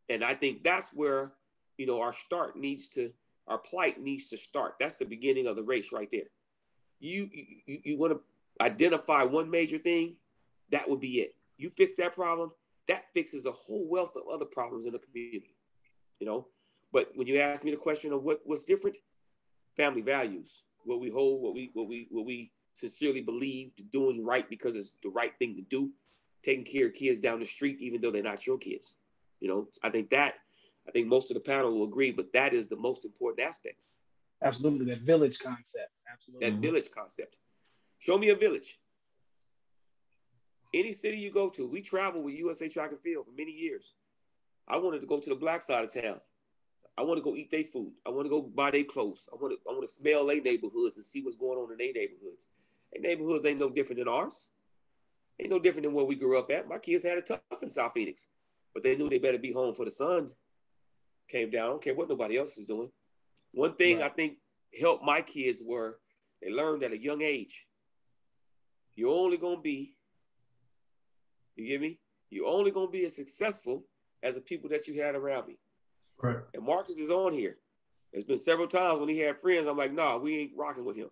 And 0.09 0.23
I 0.23 0.33
think 0.33 0.63
that's 0.63 0.91
where, 0.93 1.33
you 1.77 1.85
know, 1.85 2.01
our 2.01 2.13
start 2.13 2.57
needs 2.57 2.89
to 2.89 3.11
our 3.47 3.57
plight 3.57 4.01
needs 4.01 4.29
to 4.29 4.37
start. 4.37 4.75
That's 4.79 4.95
the 4.95 5.05
beginning 5.05 5.47
of 5.47 5.55
the 5.55 5.63
race 5.63 5.91
right 5.91 6.09
there. 6.11 6.29
You 6.99 7.29
you, 7.31 7.79
you 7.83 7.97
want 7.97 8.13
to 8.13 8.21
identify 8.63 9.23
one 9.23 9.49
major 9.49 9.77
thing, 9.77 10.15
that 10.71 10.89
would 10.89 10.99
be 10.99 11.19
it. 11.19 11.35
You 11.57 11.69
fix 11.69 11.95
that 11.95 12.13
problem, 12.13 12.51
that 12.87 13.05
fixes 13.13 13.45
a 13.45 13.51
whole 13.51 13.87
wealth 13.87 14.15
of 14.15 14.23
other 14.31 14.45
problems 14.45 14.85
in 14.85 14.93
the 14.93 14.99
community. 14.99 15.55
You 16.19 16.27
know, 16.27 16.47
but 16.91 17.11
when 17.15 17.27
you 17.27 17.39
ask 17.39 17.63
me 17.63 17.71
the 17.71 17.77
question 17.77 18.13
of 18.13 18.23
what 18.23 18.41
what's 18.45 18.63
different, 18.63 18.97
family 19.75 20.01
values, 20.01 20.63
what 20.85 20.99
we 20.99 21.09
hold, 21.09 21.41
what 21.41 21.53
we 21.53 21.71
what 21.73 21.87
we 21.87 22.07
what 22.09 22.25
we 22.25 22.51
sincerely 22.73 23.21
believe, 23.21 23.71
doing 23.91 24.23
right 24.23 24.49
because 24.49 24.75
it's 24.75 24.93
the 25.03 25.09
right 25.09 25.33
thing 25.39 25.55
to 25.55 25.61
do, 25.61 25.91
taking 26.43 26.65
care 26.65 26.87
of 26.87 26.93
kids 26.93 27.19
down 27.19 27.39
the 27.39 27.45
street 27.45 27.77
even 27.79 28.01
though 28.01 28.11
they're 28.11 28.23
not 28.23 28.45
your 28.47 28.57
kids. 28.57 28.95
You 29.39 29.49
know, 29.49 29.67
I 29.83 29.89
think 29.89 30.09
that 30.11 30.35
I 30.87 30.91
think 30.91 31.07
most 31.07 31.31
of 31.31 31.35
the 31.35 31.41
panel 31.41 31.71
will 31.71 31.87
agree, 31.87 32.11
but 32.11 32.31
that 32.33 32.53
is 32.53 32.67
the 32.67 32.75
most 32.75 33.05
important 33.05 33.47
aspect. 33.47 33.83
Absolutely, 34.43 34.85
that 34.87 35.01
village 35.01 35.39
concept. 35.39 35.91
Absolutely. 36.11 36.49
That 36.49 36.59
village 36.59 36.91
concept. 36.91 37.37
Show 37.97 38.17
me 38.17 38.29
a 38.29 38.35
village. 38.35 38.79
Any 40.73 40.91
city 40.91 41.17
you 41.17 41.31
go 41.31 41.49
to, 41.49 41.67
we 41.67 41.81
travel 41.81 42.21
with 42.21 42.35
USA 42.35 42.67
Track 42.67 42.91
and 42.91 42.99
Field 42.99 43.25
for 43.25 43.31
many 43.31 43.51
years. 43.51 43.93
I 44.67 44.77
wanted 44.77 45.01
to 45.01 45.07
go 45.07 45.19
to 45.19 45.29
the 45.29 45.35
black 45.35 45.63
side 45.63 45.85
of 45.85 45.93
town. 45.93 46.19
I 46.97 47.03
want 47.03 47.17
to 47.17 47.23
go 47.23 47.35
eat 47.35 47.51
their 47.51 47.63
food. 47.63 47.93
I 48.05 48.09
want 48.09 48.25
to 48.25 48.29
go 48.29 48.41
buy 48.41 48.71
their 48.71 48.83
clothes. 48.83 49.27
I 49.31 49.35
want 49.35 49.53
to 49.53 49.69
I 49.69 49.73
want 49.73 49.83
to 49.83 49.91
smell 49.91 50.25
their 50.25 50.41
neighborhoods 50.41 50.97
and 50.97 51.05
see 51.05 51.21
what's 51.21 51.35
going 51.35 51.57
on 51.57 51.71
in 51.71 51.77
their 51.77 51.93
neighborhoods. 51.93 52.47
Their 52.91 53.01
neighborhoods 53.01 53.45
ain't 53.45 53.59
no 53.59 53.69
different 53.69 53.99
than 53.99 54.07
ours. 54.07 54.47
Ain't 55.39 55.49
no 55.49 55.59
different 55.59 55.83
than 55.83 55.93
where 55.93 56.05
we 56.05 56.15
grew 56.15 56.39
up 56.39 56.49
at. 56.51 56.67
My 56.67 56.77
kids 56.77 57.03
had 57.03 57.17
it 57.17 57.25
tough 57.25 57.41
in 57.61 57.69
South 57.69 57.91
Phoenix, 57.93 58.27
but 58.73 58.83
they 58.83 58.95
knew 58.95 59.09
they 59.09 59.19
better 59.19 59.37
be 59.37 59.51
home 59.51 59.75
for 59.75 59.83
the 59.85 59.91
sun 59.91 60.29
came 61.27 61.49
down. 61.49 61.63
I 61.63 61.69
don't 61.69 61.81
care 61.81 61.95
what 61.95 62.09
nobody 62.09 62.37
else 62.37 62.57
is 62.57 62.67
doing. 62.67 62.89
One 63.51 63.75
thing 63.75 63.99
right. 63.99 64.11
I 64.11 64.13
think 64.13 64.37
helped 64.79 65.03
my 65.03 65.21
kids 65.21 65.61
were 65.63 65.99
they 66.41 66.51
learned 66.51 66.83
at 66.83 66.91
a 66.91 66.97
young 66.97 67.21
age. 67.21 67.65
You're 68.95 69.13
only 69.13 69.37
gonna 69.37 69.61
be, 69.61 69.95
you 71.55 71.67
get 71.67 71.81
me? 71.81 71.99
You're 72.29 72.47
only 72.47 72.71
gonna 72.71 72.89
be 72.89 73.05
as 73.05 73.15
successful 73.15 73.83
as 74.23 74.35
the 74.35 74.41
people 74.41 74.69
that 74.69 74.87
you 74.87 75.01
had 75.01 75.15
around 75.15 75.47
me. 75.47 75.57
Right. 76.21 76.37
And 76.53 76.63
Marcus 76.63 76.97
is 76.97 77.09
on 77.09 77.33
here. 77.33 77.57
There's 78.11 78.25
been 78.25 78.37
several 78.37 78.67
times 78.67 78.99
when 78.99 79.09
he 79.09 79.19
had 79.19 79.41
friends, 79.41 79.67
I'm 79.67 79.77
like, 79.77 79.93
nah, 79.93 80.17
we 80.17 80.37
ain't 80.37 80.51
rocking 80.55 80.85
with 80.85 80.95
him. 80.95 81.09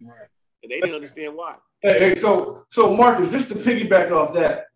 Right. 0.00 0.28
And 0.62 0.70
they 0.70 0.80
didn't 0.80 0.94
understand 0.94 1.34
why. 1.34 1.56
Hey, 1.80 1.98
hey, 1.98 2.14
so 2.14 2.64
so 2.70 2.96
Marcus, 2.96 3.30
just 3.30 3.48
to 3.48 3.54
piggyback 3.54 4.10
off 4.10 4.34
that, 4.34 4.66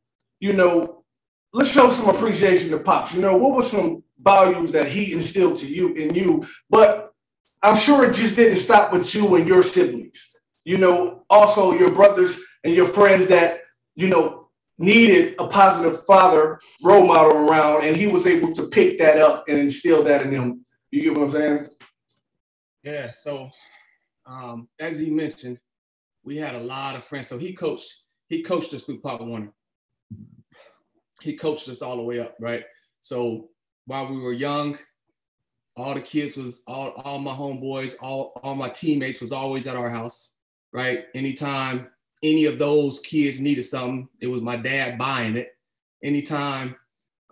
you 0.40 0.52
know, 0.52 1.01
let's 1.52 1.70
show 1.70 1.90
some 1.90 2.08
appreciation 2.08 2.70
to 2.70 2.78
Pops. 2.78 3.14
You 3.14 3.20
know, 3.20 3.36
what 3.36 3.56
were 3.56 3.62
some 3.62 4.02
values 4.22 4.72
that 4.72 4.88
he 4.88 5.12
instilled 5.12 5.56
to 5.58 5.66
you 5.66 5.94
in 5.94 6.14
you. 6.14 6.46
But 6.70 7.12
I'm 7.62 7.76
sure 7.76 8.04
it 8.04 8.14
just 8.14 8.36
didn't 8.36 8.58
stop 8.58 8.92
with 8.92 9.14
you 9.14 9.34
and 9.36 9.46
your 9.46 9.62
siblings. 9.62 10.30
You 10.64 10.78
know, 10.78 11.24
also 11.28 11.72
your 11.72 11.90
brothers 11.90 12.40
and 12.64 12.74
your 12.74 12.86
friends 12.86 13.26
that, 13.28 13.62
you 13.94 14.08
know, 14.08 14.48
needed 14.78 15.34
a 15.38 15.46
positive 15.46 16.04
father 16.04 16.60
role 16.82 17.06
model 17.06 17.48
around, 17.48 17.84
and 17.84 17.96
he 17.96 18.06
was 18.06 18.26
able 18.26 18.52
to 18.54 18.68
pick 18.68 18.98
that 18.98 19.18
up 19.18 19.44
and 19.48 19.58
instill 19.58 20.02
that 20.04 20.22
in 20.22 20.30
them. 20.30 20.64
You 20.90 21.02
get 21.02 21.14
what 21.14 21.24
I'm 21.24 21.30
saying? 21.30 21.68
Yeah. 22.82 23.10
So, 23.10 23.50
um, 24.26 24.68
as 24.78 24.98
he 24.98 25.10
mentioned, 25.10 25.60
we 26.24 26.36
had 26.36 26.54
a 26.54 26.60
lot 26.60 26.96
of 26.96 27.04
friends. 27.04 27.28
So 27.28 27.38
he 27.38 27.52
coached, 27.52 27.92
he 28.28 28.42
coached 28.42 28.72
us 28.74 28.84
through 28.84 29.00
Pop 29.00 29.20
Warner. 29.20 29.52
He 31.22 31.34
coached 31.34 31.68
us 31.68 31.82
all 31.82 31.96
the 31.96 32.02
way 32.02 32.18
up, 32.18 32.36
right? 32.40 32.64
So 33.00 33.50
while 33.86 34.12
we 34.12 34.18
were 34.18 34.32
young, 34.32 34.78
all 35.76 35.94
the 35.94 36.00
kids 36.00 36.36
was 36.36 36.62
all, 36.66 36.90
all 36.90 37.18
my 37.18 37.32
homeboys, 37.32 37.96
all, 38.00 38.32
all 38.42 38.54
my 38.54 38.68
teammates 38.68 39.20
was 39.20 39.32
always 39.32 39.66
at 39.66 39.76
our 39.76 39.88
house, 39.88 40.32
right? 40.72 41.04
Anytime 41.14 41.88
any 42.22 42.44
of 42.44 42.58
those 42.58 43.00
kids 43.00 43.40
needed 43.40 43.62
something, 43.62 44.08
it 44.20 44.26
was 44.26 44.40
my 44.40 44.56
dad 44.56 44.98
buying 44.98 45.36
it. 45.36 45.56
Anytime 46.02 46.76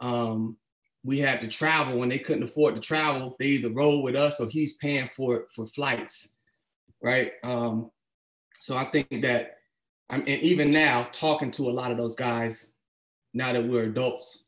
um, 0.00 0.56
we 1.04 1.18
had 1.18 1.40
to 1.40 1.48
travel 1.48 1.98
when 1.98 2.08
they 2.08 2.18
couldn't 2.18 2.42
afford 2.44 2.74
to 2.74 2.80
travel, 2.80 3.36
they 3.38 3.46
either 3.46 3.70
rode 3.70 4.02
with 4.02 4.16
us 4.16 4.40
or 4.40 4.48
he's 4.48 4.76
paying 4.76 5.08
for 5.08 5.46
for 5.54 5.66
flights, 5.66 6.36
right? 7.02 7.32
Um, 7.42 7.90
so 8.60 8.76
I 8.76 8.84
think 8.84 9.22
that 9.22 9.58
I'm 10.08 10.20
and 10.20 10.42
even 10.42 10.70
now 10.70 11.08
talking 11.12 11.50
to 11.52 11.70
a 11.70 11.72
lot 11.72 11.90
of 11.90 11.96
those 11.96 12.14
guys, 12.14 12.69
now 13.32 13.52
that 13.52 13.64
we're 13.64 13.84
adults, 13.84 14.46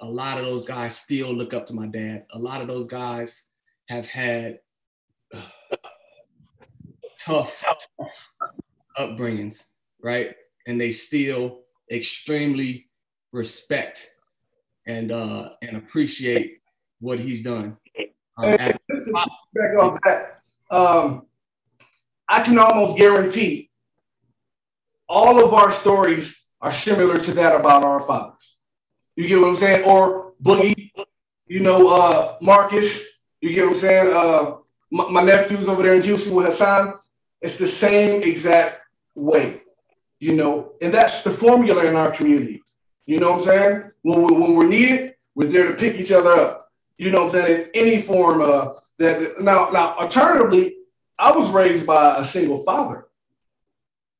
a 0.00 0.06
lot 0.06 0.38
of 0.38 0.44
those 0.44 0.64
guys 0.64 0.96
still 0.96 1.32
look 1.32 1.54
up 1.54 1.66
to 1.66 1.74
my 1.74 1.86
dad. 1.86 2.26
A 2.32 2.38
lot 2.38 2.60
of 2.60 2.68
those 2.68 2.86
guys 2.86 3.46
have 3.88 4.06
had 4.06 4.58
uh, 5.34 5.76
tough, 7.20 7.64
tough 7.98 8.32
upbringings, 8.98 9.64
right? 10.02 10.34
And 10.66 10.80
they 10.80 10.92
still 10.92 11.60
extremely 11.90 12.88
respect 13.32 14.08
and 14.86 15.12
uh, 15.12 15.50
and 15.62 15.76
appreciate 15.76 16.58
what 17.00 17.18
he's 17.18 17.42
done. 17.42 17.76
Um, 18.38 18.54
as 18.54 18.76
back 19.54 19.76
off 19.78 19.98
that, 20.04 20.38
um, 20.70 21.26
I 22.28 22.42
can 22.42 22.58
almost 22.58 22.98
guarantee 22.98 23.70
all 25.08 25.44
of 25.44 25.52
our 25.52 25.70
stories 25.70 26.41
are 26.62 26.72
similar 26.72 27.18
to 27.18 27.32
that 27.32 27.56
about 27.56 27.84
our 27.84 28.00
fathers. 28.00 28.56
You 29.16 29.28
get 29.28 29.40
what 29.40 29.48
I'm 29.48 29.56
saying? 29.56 29.84
Or 29.84 30.32
Boogie, 30.42 30.92
you 31.46 31.60
know, 31.60 31.88
uh, 31.88 32.36
Marcus, 32.40 33.04
you 33.40 33.52
get 33.52 33.66
what 33.66 33.74
I'm 33.74 33.80
saying? 33.80 34.16
Uh, 34.16 34.56
my, 34.90 35.10
my 35.10 35.22
nephews 35.22 35.68
over 35.68 35.82
there 35.82 35.94
in 35.94 36.02
Houston 36.02 36.34
with 36.34 36.46
Hassan, 36.46 36.94
it's 37.40 37.56
the 37.56 37.68
same 37.68 38.22
exact 38.22 38.80
way, 39.14 39.62
you 40.20 40.34
know, 40.34 40.72
and 40.80 40.94
that's 40.94 41.24
the 41.24 41.30
formula 41.30 41.84
in 41.84 41.96
our 41.96 42.12
community. 42.12 42.62
You 43.04 43.18
know 43.18 43.32
what 43.32 43.40
I'm 43.40 43.46
saying? 43.46 43.90
When, 44.02 44.22
we, 44.22 44.32
when 44.32 44.54
we're 44.54 44.68
needed, 44.68 45.16
we're 45.34 45.48
there 45.48 45.68
to 45.68 45.74
pick 45.74 45.96
each 45.96 46.12
other 46.12 46.30
up. 46.30 46.70
You 46.96 47.10
know 47.10 47.24
what 47.24 47.34
I'm 47.34 47.42
saying? 47.42 47.60
In 47.60 47.70
any 47.74 48.00
form 48.00 48.40
of 48.40 48.78
that. 48.98 49.40
Now, 49.40 49.70
now, 49.70 49.94
alternatively, 49.96 50.76
I 51.18 51.32
was 51.32 51.50
raised 51.50 51.84
by 51.84 52.18
a 52.18 52.24
single 52.24 52.62
father. 52.62 53.08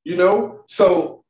You 0.05 0.17
know, 0.17 0.65
so 0.67 1.22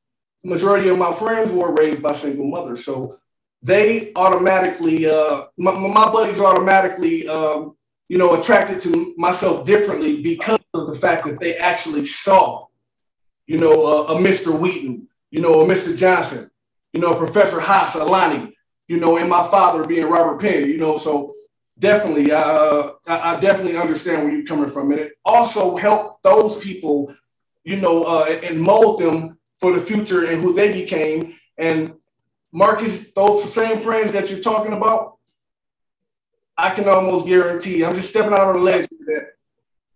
majority 0.44 0.88
of 0.88 0.99
my 0.99 1.12
friends 1.12 1.52
were 1.52 1.75
raised 1.75 2.02
by 2.02 2.12
single 2.12 2.46
mothers. 2.46 2.84
So 2.84 3.18
they 3.62 4.12
automatically, 4.16 5.08
uh, 5.08 5.46
my, 5.56 5.72
my 5.72 6.11
buddies 6.11 6.40
automatically, 6.40 7.28
um, 7.28 7.76
you 8.08 8.18
know, 8.18 8.38
attracted 8.38 8.80
to 8.80 9.14
myself 9.16 9.64
differently 9.64 10.20
because 10.20 10.58
of 10.75 10.88
the 10.88 10.94
fact 10.94 11.25
that 11.25 11.38
they 11.40 11.56
actually 11.56 12.04
saw, 12.04 12.66
you 13.46 13.58
know, 13.58 13.87
a, 13.87 14.16
a 14.16 14.20
Mr. 14.20 14.58
Wheaton, 14.58 15.08
you 15.30 15.40
know, 15.40 15.62
a 15.62 15.66
Mr. 15.66 15.96
Johnson, 15.96 16.50
you 16.92 17.00
know, 17.00 17.14
Professor 17.14 17.61
Haas, 17.61 17.94
Alani, 17.94 18.54
you 18.88 18.99
know, 18.99 19.16
and 19.16 19.30
my 19.30 19.46
father 19.46 19.84
being 19.84 20.06
Robert 20.06 20.40
Penn, 20.40 20.68
you 20.68 20.78
know, 20.78 20.99
so 20.99 21.34
definitely, 21.78 22.32
uh, 22.32 22.90
I, 23.06 23.37
I 23.37 23.40
definitely 23.40 23.76
understand 23.76 24.25
where 24.25 24.34
you're 24.34 24.46
coming 24.46 24.70
from. 24.70 24.90
And 24.90 25.00
it 25.00 25.12
also 25.25 25.76
helped 25.76 26.22
those 26.22 26.58
people, 26.58 27.14
you 27.64 27.76
know, 27.76 28.04
uh, 28.04 28.25
and 28.25 28.61
mold 28.61 29.00
them 29.00 29.38
for 29.62 29.73
the 29.73 29.81
future 29.81 30.26
and 30.26 30.42
who 30.42 30.52
they 30.52 30.73
became. 30.73 31.38
And 31.57 31.95
Marcus, 32.52 33.12
those 33.12 33.50
same 33.54 33.78
friends 33.78 34.11
that 34.12 34.28
you're 34.28 34.40
talking 34.40 34.73
about, 34.73 35.19
I 36.59 36.71
can 36.71 36.88
almost 36.88 37.26
guarantee, 37.26 37.85
I'm 37.85 37.95
just 37.95 38.11
stepping 38.11 38.33
out 38.33 38.49
on 38.49 38.57
a 38.57 38.59
ledge 38.59 38.88
that 39.07 39.28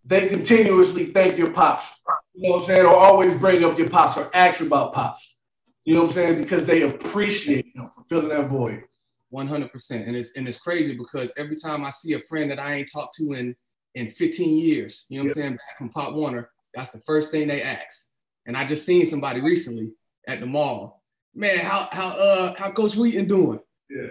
they 0.04 0.28
continuously 0.28 1.06
thank 1.06 1.36
your 1.36 1.50
pops. 1.50 2.00
You 2.32 2.48
know 2.48 2.54
what 2.54 2.62
I'm 2.62 2.66
saying? 2.66 2.86
Or 2.86 2.94
always 2.94 3.36
bring 3.36 3.64
up 3.64 3.76
your 3.76 3.90
pops 3.90 4.16
or 4.16 4.30
ask 4.32 4.60
about 4.60 4.94
pops. 4.94 5.36
You 5.84 5.94
know 5.94 6.02
what 6.02 6.10
I'm 6.10 6.14
saying? 6.14 6.38
Because 6.38 6.64
they 6.64 6.82
appreciate 6.82 7.66
him 7.74 7.90
for 7.90 8.04
filling 8.04 8.28
that 8.28 8.48
void. 8.48 8.84
100%. 9.32 10.06
And 10.06 10.16
it's 10.16 10.36
and 10.36 10.48
it's 10.48 10.58
crazy 10.58 10.96
because 10.96 11.32
every 11.36 11.56
time 11.56 11.84
I 11.84 11.90
see 11.90 12.12
a 12.12 12.20
friend 12.20 12.50
that 12.50 12.60
I 12.60 12.74
ain't 12.74 12.90
talked 12.90 13.16
to 13.16 13.32
in 13.32 13.56
in 13.96 14.10
15 14.10 14.56
years, 14.56 15.06
you 15.08 15.18
know 15.18 15.24
what 15.24 15.36
yep. 15.36 15.36
I'm 15.36 15.42
saying, 15.42 15.56
back 15.56 15.78
from 15.78 15.88
Pop 15.88 16.14
Warner, 16.14 16.50
that's 16.72 16.90
the 16.90 17.00
first 17.00 17.30
thing 17.30 17.48
they 17.48 17.62
ask. 17.62 18.10
And 18.46 18.56
I 18.56 18.64
just 18.64 18.86
seen 18.86 19.06
somebody 19.06 19.40
recently 19.40 19.92
at 20.26 20.40
the 20.40 20.46
mall. 20.46 21.02
Man, 21.34 21.58
how 21.58 21.88
how 21.92 22.08
uh 22.08 22.54
how 22.56 22.70
Coach 22.70 22.96
Wheaton 22.96 23.26
doing? 23.26 23.60
Yeah. 23.90 24.06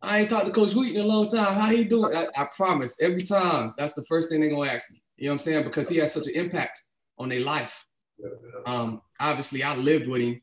I 0.00 0.20
ain't 0.20 0.30
talked 0.30 0.46
to 0.46 0.52
Coach 0.52 0.74
Wheaton 0.74 0.96
in 0.96 1.04
a 1.04 1.08
long 1.08 1.28
time. 1.28 1.54
How 1.54 1.70
he 1.70 1.84
doing? 1.84 2.14
I, 2.16 2.26
I 2.36 2.44
promise 2.56 3.00
every 3.00 3.22
time 3.22 3.74
that's 3.76 3.94
the 3.94 4.04
first 4.04 4.28
thing 4.28 4.40
they're 4.40 4.50
gonna 4.50 4.70
ask 4.70 4.90
me. 4.90 5.02
You 5.16 5.26
know 5.26 5.32
what 5.32 5.34
I'm 5.34 5.38
saying? 5.40 5.64
Because 5.64 5.88
he 5.88 5.96
has 5.98 6.12
such 6.12 6.26
an 6.26 6.34
impact 6.34 6.80
on 7.18 7.28
their 7.28 7.44
life. 7.44 7.84
Um, 8.66 9.02
obviously 9.18 9.62
I 9.62 9.76
lived 9.76 10.08
with 10.08 10.22
him 10.22 10.40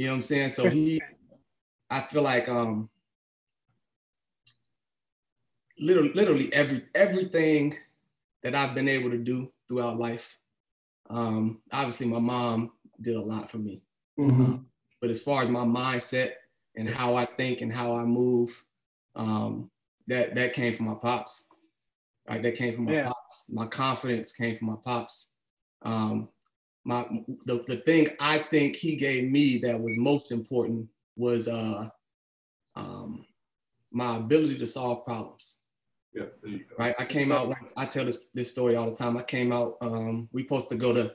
you 0.00 0.06
know 0.06 0.12
what 0.12 0.16
I'm 0.16 0.22
saying? 0.22 0.48
So 0.48 0.70
he, 0.70 1.02
I 1.90 2.00
feel 2.00 2.22
like 2.22 2.48
um, 2.48 2.88
literally, 5.78 6.14
literally 6.14 6.50
every 6.54 6.86
everything 6.94 7.74
that 8.42 8.54
I've 8.54 8.74
been 8.74 8.88
able 8.88 9.10
to 9.10 9.18
do 9.18 9.52
throughout 9.68 9.98
life. 9.98 10.38
Um, 11.10 11.60
obviously, 11.72 12.06
my 12.06 12.18
mom 12.20 12.72
did 13.00 13.16
a 13.16 13.20
lot 13.20 13.50
for 13.50 13.58
me. 13.58 13.82
Mm-hmm. 14.18 14.54
Uh, 14.54 14.58
but 15.00 15.10
as 15.10 15.20
far 15.20 15.42
as 15.42 15.48
my 15.48 15.64
mindset 15.64 16.32
and 16.76 16.88
how 16.88 17.16
I 17.16 17.24
think 17.24 17.60
and 17.60 17.72
how 17.72 17.96
I 17.96 18.04
move, 18.04 18.64
um, 19.16 19.70
that 20.06 20.34
that 20.34 20.52
came 20.52 20.76
from 20.76 20.86
my 20.86 20.94
pops. 20.94 21.44
Right, 22.28 22.42
that 22.42 22.54
came 22.54 22.74
from 22.74 22.84
my 22.84 22.92
yeah. 22.92 23.06
pops. 23.06 23.46
My 23.50 23.66
confidence 23.66 24.32
came 24.32 24.56
from 24.56 24.68
my 24.68 24.76
pops. 24.84 25.32
Um, 25.82 26.28
my 26.84 27.06
the, 27.46 27.64
the 27.66 27.76
thing 27.76 28.08
I 28.20 28.38
think 28.38 28.76
he 28.76 28.96
gave 28.96 29.30
me 29.30 29.58
that 29.58 29.78
was 29.78 29.96
most 29.96 30.32
important 30.32 30.88
was 31.16 31.48
uh 31.48 31.88
um 32.76 33.26
my 33.90 34.16
ability 34.16 34.58
to 34.58 34.66
solve 34.66 35.04
problems. 35.04 35.59
Yeah, 36.12 36.24
right. 36.76 36.94
I 36.98 37.04
came 37.04 37.30
out. 37.30 37.54
I 37.76 37.86
tell 37.86 38.04
this 38.04 38.24
this 38.34 38.50
story 38.50 38.76
all 38.76 38.90
the 38.90 38.96
time. 38.96 39.16
I 39.16 39.22
came 39.22 39.52
out. 39.52 39.76
Um, 39.80 40.28
we 40.32 40.42
supposed 40.42 40.68
to 40.70 40.76
go 40.76 40.92
to 40.92 41.14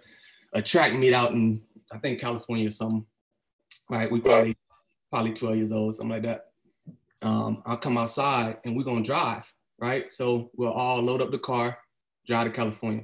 a 0.53 0.61
track 0.61 0.93
meet 0.93 1.13
out 1.13 1.31
in 1.31 1.61
I 1.91 1.97
think 1.97 2.19
California 2.19 2.67
or 2.67 2.71
something. 2.71 3.05
Right. 3.89 4.09
We 4.09 4.21
probably 4.21 4.55
probably 5.11 5.33
12 5.33 5.55
years 5.57 5.71
old, 5.71 5.95
something 5.95 6.11
like 6.11 6.23
that. 6.23 6.47
Um, 7.21 7.61
I'll 7.65 7.77
come 7.77 7.97
outside 7.97 8.57
and 8.63 8.75
we're 8.75 8.83
gonna 8.83 9.03
drive. 9.03 9.51
Right. 9.79 10.11
So 10.11 10.49
we'll 10.55 10.71
all 10.71 11.01
load 11.01 11.21
up 11.21 11.31
the 11.31 11.39
car, 11.39 11.77
drive 12.25 12.47
to 12.47 12.51
California. 12.51 13.03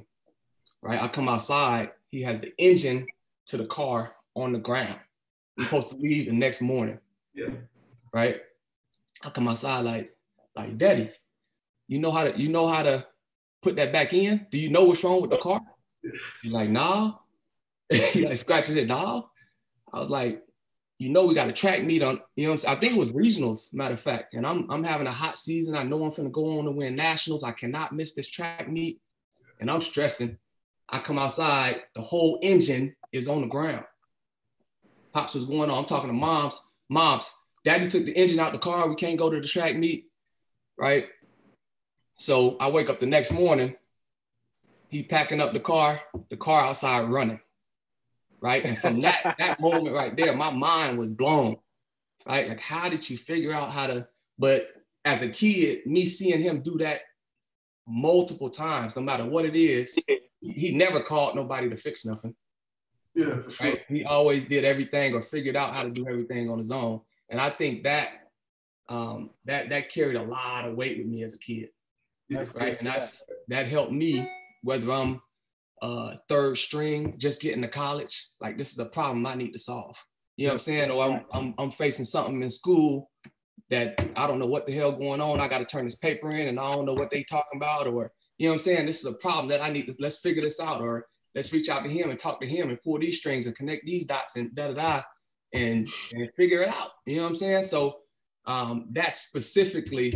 Right. 0.80 1.00
I 1.00 1.08
come 1.08 1.28
outside 1.28 1.90
he 2.12 2.20
has 2.22 2.38
the 2.38 2.52
engine 2.58 3.06
to 3.46 3.56
the 3.56 3.66
car 3.66 4.14
on 4.36 4.52
the 4.52 4.58
ground. 4.58 5.00
He's 5.56 5.66
supposed 5.66 5.90
to 5.90 5.96
leave 5.96 6.26
the 6.26 6.32
next 6.32 6.60
morning. 6.60 6.98
Yeah. 7.34 7.48
Right. 8.12 8.42
I 9.24 9.30
come 9.30 9.48
outside 9.48 9.80
like, 9.80 10.14
like, 10.54 10.76
Daddy, 10.76 11.10
you 11.92 11.98
know 11.98 12.10
how 12.10 12.24
to 12.24 12.40
you 12.40 12.48
know 12.48 12.66
how 12.66 12.82
to 12.82 13.06
put 13.60 13.76
that 13.76 13.92
back 13.92 14.14
in? 14.14 14.46
Do 14.50 14.58
you 14.58 14.70
know 14.70 14.84
what's 14.84 15.04
wrong 15.04 15.20
with 15.20 15.30
the 15.30 15.36
car? 15.36 15.60
He's 16.42 16.50
like, 16.50 16.70
nah. 16.70 17.16
he 17.92 18.26
like 18.26 18.38
scratches 18.38 18.76
it, 18.76 18.88
nah. 18.88 19.22
I 19.92 20.00
was 20.00 20.08
like, 20.08 20.42
you 20.98 21.10
know, 21.10 21.26
we 21.26 21.34
got 21.34 21.48
a 21.48 21.52
track 21.52 21.84
meet 21.84 22.02
on, 22.02 22.20
you 22.34 22.48
know, 22.48 22.54
i 22.66 22.76
think 22.76 22.94
it 22.94 22.98
was 22.98 23.12
regionals, 23.12 23.74
matter 23.74 23.92
of 23.92 24.00
fact. 24.00 24.32
And 24.32 24.46
I'm 24.46 24.70
I'm 24.70 24.82
having 24.82 25.06
a 25.06 25.12
hot 25.12 25.36
season. 25.36 25.76
I 25.76 25.82
know 25.82 26.02
I'm 26.02 26.10
gonna 26.10 26.30
go 26.30 26.58
on 26.58 26.64
to 26.64 26.70
win 26.70 26.96
nationals. 26.96 27.44
I 27.44 27.52
cannot 27.52 27.92
miss 27.92 28.14
this 28.14 28.28
track 28.28 28.70
meet. 28.70 29.00
And 29.60 29.70
I'm 29.70 29.82
stressing. 29.82 30.38
I 30.88 30.98
come 30.98 31.18
outside, 31.18 31.82
the 31.94 32.00
whole 32.00 32.38
engine 32.42 32.96
is 33.12 33.28
on 33.28 33.42
the 33.42 33.48
ground. 33.48 33.84
Pops 35.12 35.34
was 35.34 35.44
going 35.44 35.70
on. 35.70 35.78
I'm 35.78 35.84
talking 35.84 36.08
to 36.08 36.14
moms. 36.14 36.58
Moms, 36.88 37.30
daddy 37.64 37.86
took 37.86 38.06
the 38.06 38.12
engine 38.12 38.40
out 38.40 38.52
the 38.52 38.58
car. 38.58 38.88
We 38.88 38.94
can't 38.94 39.18
go 39.18 39.28
to 39.28 39.40
the 39.40 39.46
track 39.46 39.76
meet. 39.76 40.06
Right. 40.78 41.06
So 42.22 42.56
I 42.60 42.70
wake 42.70 42.88
up 42.88 43.00
the 43.00 43.06
next 43.06 43.32
morning. 43.32 43.74
He 44.86 45.02
packing 45.02 45.40
up 45.40 45.52
the 45.52 45.58
car, 45.58 46.00
the 46.30 46.36
car 46.36 46.64
outside 46.66 47.10
running. 47.10 47.40
Right. 48.40 48.64
And 48.64 48.78
from 48.78 49.00
that, 49.00 49.34
that 49.40 49.58
moment 49.58 49.96
right 49.96 50.16
there, 50.16 50.32
my 50.32 50.50
mind 50.50 50.98
was 50.98 51.08
blown. 51.08 51.56
Right. 52.24 52.48
Like, 52.48 52.60
how 52.60 52.88
did 52.88 53.10
you 53.10 53.18
figure 53.18 53.52
out 53.52 53.72
how 53.72 53.88
to? 53.88 54.06
But 54.38 54.66
as 55.04 55.22
a 55.22 55.28
kid, 55.30 55.84
me 55.84 56.06
seeing 56.06 56.40
him 56.40 56.62
do 56.62 56.78
that 56.78 57.00
multiple 57.88 58.50
times, 58.50 58.94
no 58.94 59.02
matter 59.02 59.24
what 59.24 59.44
it 59.44 59.56
is, 59.56 59.98
he 60.40 60.70
never 60.70 61.00
called 61.00 61.34
nobody 61.34 61.68
to 61.70 61.76
fix 61.76 62.04
nothing. 62.04 62.36
Yeah, 63.16 63.40
for 63.40 63.50
sure. 63.50 63.70
Right? 63.70 63.80
He 63.88 64.04
always 64.04 64.44
did 64.44 64.62
everything 64.62 65.12
or 65.12 65.22
figured 65.22 65.56
out 65.56 65.74
how 65.74 65.82
to 65.82 65.90
do 65.90 66.06
everything 66.06 66.48
on 66.48 66.58
his 66.58 66.70
own. 66.70 67.00
And 67.30 67.40
I 67.40 67.50
think 67.50 67.82
that 67.82 68.10
um, 68.88 69.30
that 69.44 69.70
that 69.70 69.88
carried 69.88 70.16
a 70.16 70.22
lot 70.22 70.66
of 70.66 70.76
weight 70.76 70.98
with 70.98 71.08
me 71.08 71.24
as 71.24 71.34
a 71.34 71.38
kid. 71.38 71.70
That's 72.32 72.54
right. 72.54 72.78
And 72.78 72.86
that's 72.86 73.24
that 73.48 73.66
helped 73.66 73.92
me, 73.92 74.28
whether 74.62 74.90
I'm 74.92 75.20
uh, 75.82 76.16
third 76.28 76.56
string, 76.56 77.14
just 77.18 77.42
getting 77.42 77.62
to 77.62 77.68
college. 77.68 78.28
Like 78.40 78.56
this 78.56 78.70
is 78.70 78.78
a 78.78 78.86
problem 78.86 79.26
I 79.26 79.34
need 79.34 79.52
to 79.52 79.58
solve. 79.58 79.96
You 80.36 80.46
know 80.46 80.52
what 80.52 80.54
I'm 80.54 80.58
saying? 80.60 80.90
Or 80.90 81.04
I'm, 81.04 81.24
I'm, 81.32 81.54
I'm 81.58 81.70
facing 81.70 82.04
something 82.04 82.42
in 82.42 82.48
school 82.48 83.10
that 83.68 83.98
I 84.16 84.26
don't 84.26 84.38
know 84.38 84.46
what 84.46 84.66
the 84.66 84.72
hell 84.72 84.92
going 84.92 85.20
on. 85.20 85.40
I 85.40 85.48
got 85.48 85.58
to 85.58 85.64
turn 85.64 85.84
this 85.84 85.96
paper 85.96 86.30
in 86.30 86.48
and 86.48 86.58
I 86.58 86.70
don't 86.70 86.86
know 86.86 86.94
what 86.94 87.10
they 87.10 87.22
talking 87.22 87.56
about. 87.56 87.86
Or, 87.86 88.12
you 88.38 88.46
know 88.46 88.52
what 88.52 88.60
I'm 88.60 88.62
saying? 88.62 88.86
This 88.86 89.00
is 89.00 89.06
a 89.06 89.18
problem 89.18 89.48
that 89.48 89.62
I 89.62 89.70
need 89.70 89.86
to, 89.86 89.94
let's 89.98 90.18
figure 90.20 90.42
this 90.42 90.60
out. 90.60 90.80
Or 90.80 91.06
let's 91.34 91.52
reach 91.52 91.68
out 91.68 91.84
to 91.84 91.90
him 91.90 92.10
and 92.10 92.18
talk 92.18 92.40
to 92.40 92.46
him 92.46 92.70
and 92.70 92.80
pull 92.80 92.98
these 92.98 93.18
strings 93.18 93.46
and 93.46 93.56
connect 93.56 93.84
these 93.84 94.04
dots 94.04 94.36
and 94.36 94.54
da 94.54 94.68
da 94.68 94.74
da 94.74 95.02
and, 95.52 95.88
and 96.12 96.30
figure 96.36 96.62
it 96.62 96.68
out. 96.68 96.90
You 97.06 97.16
know 97.16 97.22
what 97.22 97.28
I'm 97.30 97.34
saying? 97.34 97.64
So 97.64 97.98
um, 98.46 98.88
that 98.92 99.16
specifically 99.16 100.12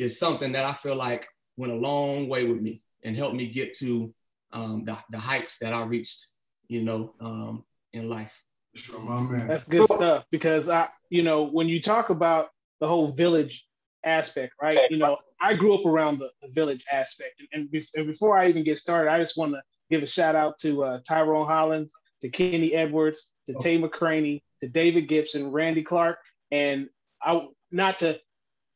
is 0.00 0.18
something 0.18 0.52
that 0.52 0.64
I 0.64 0.72
feel 0.72 0.96
like 0.96 1.28
went 1.56 1.72
a 1.72 1.76
long 1.76 2.26
way 2.26 2.46
with 2.46 2.60
me 2.60 2.82
and 3.04 3.14
helped 3.14 3.36
me 3.36 3.46
get 3.48 3.74
to 3.74 4.12
um, 4.52 4.84
the, 4.84 4.96
the 5.10 5.18
heights 5.18 5.58
that 5.58 5.72
I 5.72 5.82
reached, 5.84 6.26
you 6.68 6.82
know, 6.82 7.14
um, 7.20 7.64
in 7.92 8.08
life. 8.08 8.42
Sure, 8.74 9.00
my 9.00 9.20
man. 9.20 9.46
That's 9.46 9.64
good 9.64 9.84
stuff 9.84 10.24
because 10.30 10.68
I, 10.68 10.88
you 11.10 11.22
know, 11.22 11.44
when 11.44 11.68
you 11.68 11.82
talk 11.82 12.08
about 12.08 12.48
the 12.80 12.88
whole 12.88 13.08
village 13.08 13.66
aspect, 14.04 14.54
right? 14.60 14.78
You 14.90 14.96
know, 14.96 15.18
I 15.40 15.54
grew 15.54 15.74
up 15.74 15.84
around 15.84 16.18
the, 16.18 16.30
the 16.40 16.48
village 16.48 16.84
aspect, 16.90 17.40
and, 17.40 17.48
and, 17.52 17.70
be- 17.70 17.86
and, 17.94 18.06
before 18.06 18.38
I 18.38 18.48
even 18.48 18.64
get 18.64 18.78
started, 18.78 19.10
I 19.10 19.18
just 19.18 19.36
want 19.36 19.52
to 19.52 19.62
give 19.90 20.02
a 20.02 20.06
shout 20.06 20.34
out 20.34 20.58
to 20.60 20.84
uh, 20.84 21.00
Tyrone 21.06 21.46
Hollins, 21.46 21.92
to 22.22 22.30
Kenny 22.30 22.72
Edwards, 22.74 23.32
to 23.46 23.54
oh. 23.54 23.60
Tay 23.60 23.78
McCraney, 23.78 24.40
to 24.62 24.68
David 24.68 25.08
Gibson, 25.08 25.50
Randy 25.50 25.82
Clark, 25.82 26.18
and 26.50 26.88
I 27.22 27.46
not 27.70 27.98
to 27.98 28.18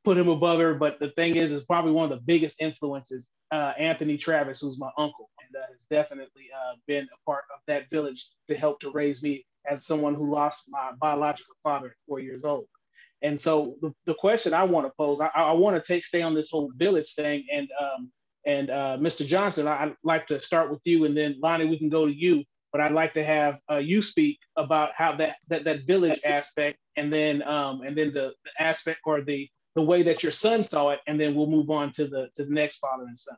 put 0.05 0.17
him 0.17 0.29
above 0.29 0.61
her, 0.61 0.75
but 0.75 1.01
the 1.01 1.11
thing 1.11 1.37
is, 1.37 1.51
is 1.51 1.65
probably 1.65 1.93
one 1.93 2.05
of 2.05 2.11
the 2.11 2.25
biggest 2.25 2.61
influences, 2.61 3.31
uh, 3.53 3.73
Anthony 3.79 4.19
Travis, 4.19 4.61
who's 4.61 4.79
my 4.79 4.91
uncle, 4.99 5.31
and 5.41 5.57
uh, 5.63 5.67
has 5.73 5.85
definitely 5.91 6.49
uh, 6.55 6.77
been 6.87 7.05
a 7.05 7.31
part 7.31 7.45
of 7.55 7.61
that 7.67 7.91
village 7.91 8.29
to 8.49 8.57
help 8.57 8.81
to 8.81 8.91
raise 8.91 9.23
me 9.23 9.45
as 9.67 9.87
someone 9.87 10.15
who 10.15 10.33
lost 10.33 10.65
my 10.69 10.93
biological 11.01 11.55
father 11.63 11.89
at 11.89 11.95
four 12.07 12.21
years 12.21 12.45
old. 12.45 12.67
And 13.23 13.41
so 13.41 13.77
the, 13.81 13.93
the 14.05 14.15
question 14.15 14.53
I 14.53 14.65
want 14.65 14.87
to 14.87 14.93
pose, 14.99 15.21
I, 15.21 15.29
I 15.35 15.53
want 15.53 15.83
to 15.83 15.87
take 15.93 16.05
stay 16.05 16.23
on 16.23 16.35
this 16.35 16.51
whole 16.51 16.71
village 16.77 17.15
thing. 17.15 17.45
And 17.53 17.69
um, 17.81 18.13
and 18.47 18.71
uh, 18.71 18.99
Mr. 19.01 19.27
Johnson, 19.27 19.67
I, 19.67 19.87
would 19.87 19.97
like 20.05 20.27
to 20.27 20.41
start 20.41 20.71
with 20.71 20.81
you, 20.85 21.07
and 21.07 21.17
then 21.17 21.37
Lonnie, 21.43 21.65
we 21.65 21.79
can 21.79 21.89
go 21.89 22.07
to 22.07 22.15
you. 22.15 22.45
But 22.73 22.83
I'd 22.83 22.93
like 22.93 23.15
to 23.15 23.25
have 23.25 23.59
uh, 23.71 23.79
you 23.79 24.03
speak 24.03 24.39
about 24.57 24.91
how 24.95 25.17
that 25.17 25.37
that, 25.49 25.65
that 25.65 25.87
village 25.87 26.21
aspect, 26.25 26.79
and 26.97 27.13
then 27.13 27.43
um, 27.45 27.83
and 27.83 27.97
then 27.97 28.13
the, 28.13 28.35
the 28.45 28.63
aspect 28.63 29.01
or 29.07 29.23
the 29.23 29.49
the 29.75 29.83
way 29.83 30.03
that 30.03 30.23
your 30.23 30.33
son 30.33 30.65
saw 30.65 30.91
it, 30.91 31.01
and 31.07 31.21
then 31.21 31.35
we'll 31.35 31.49
move 31.49 31.71
on 31.71 31.93
to 31.93 32.07
the 32.07 32.29
to 32.37 32.45
the 32.45 32.53
next 32.53 32.77
father 32.77 33.05
and 33.05 33.19
son. 33.19 33.37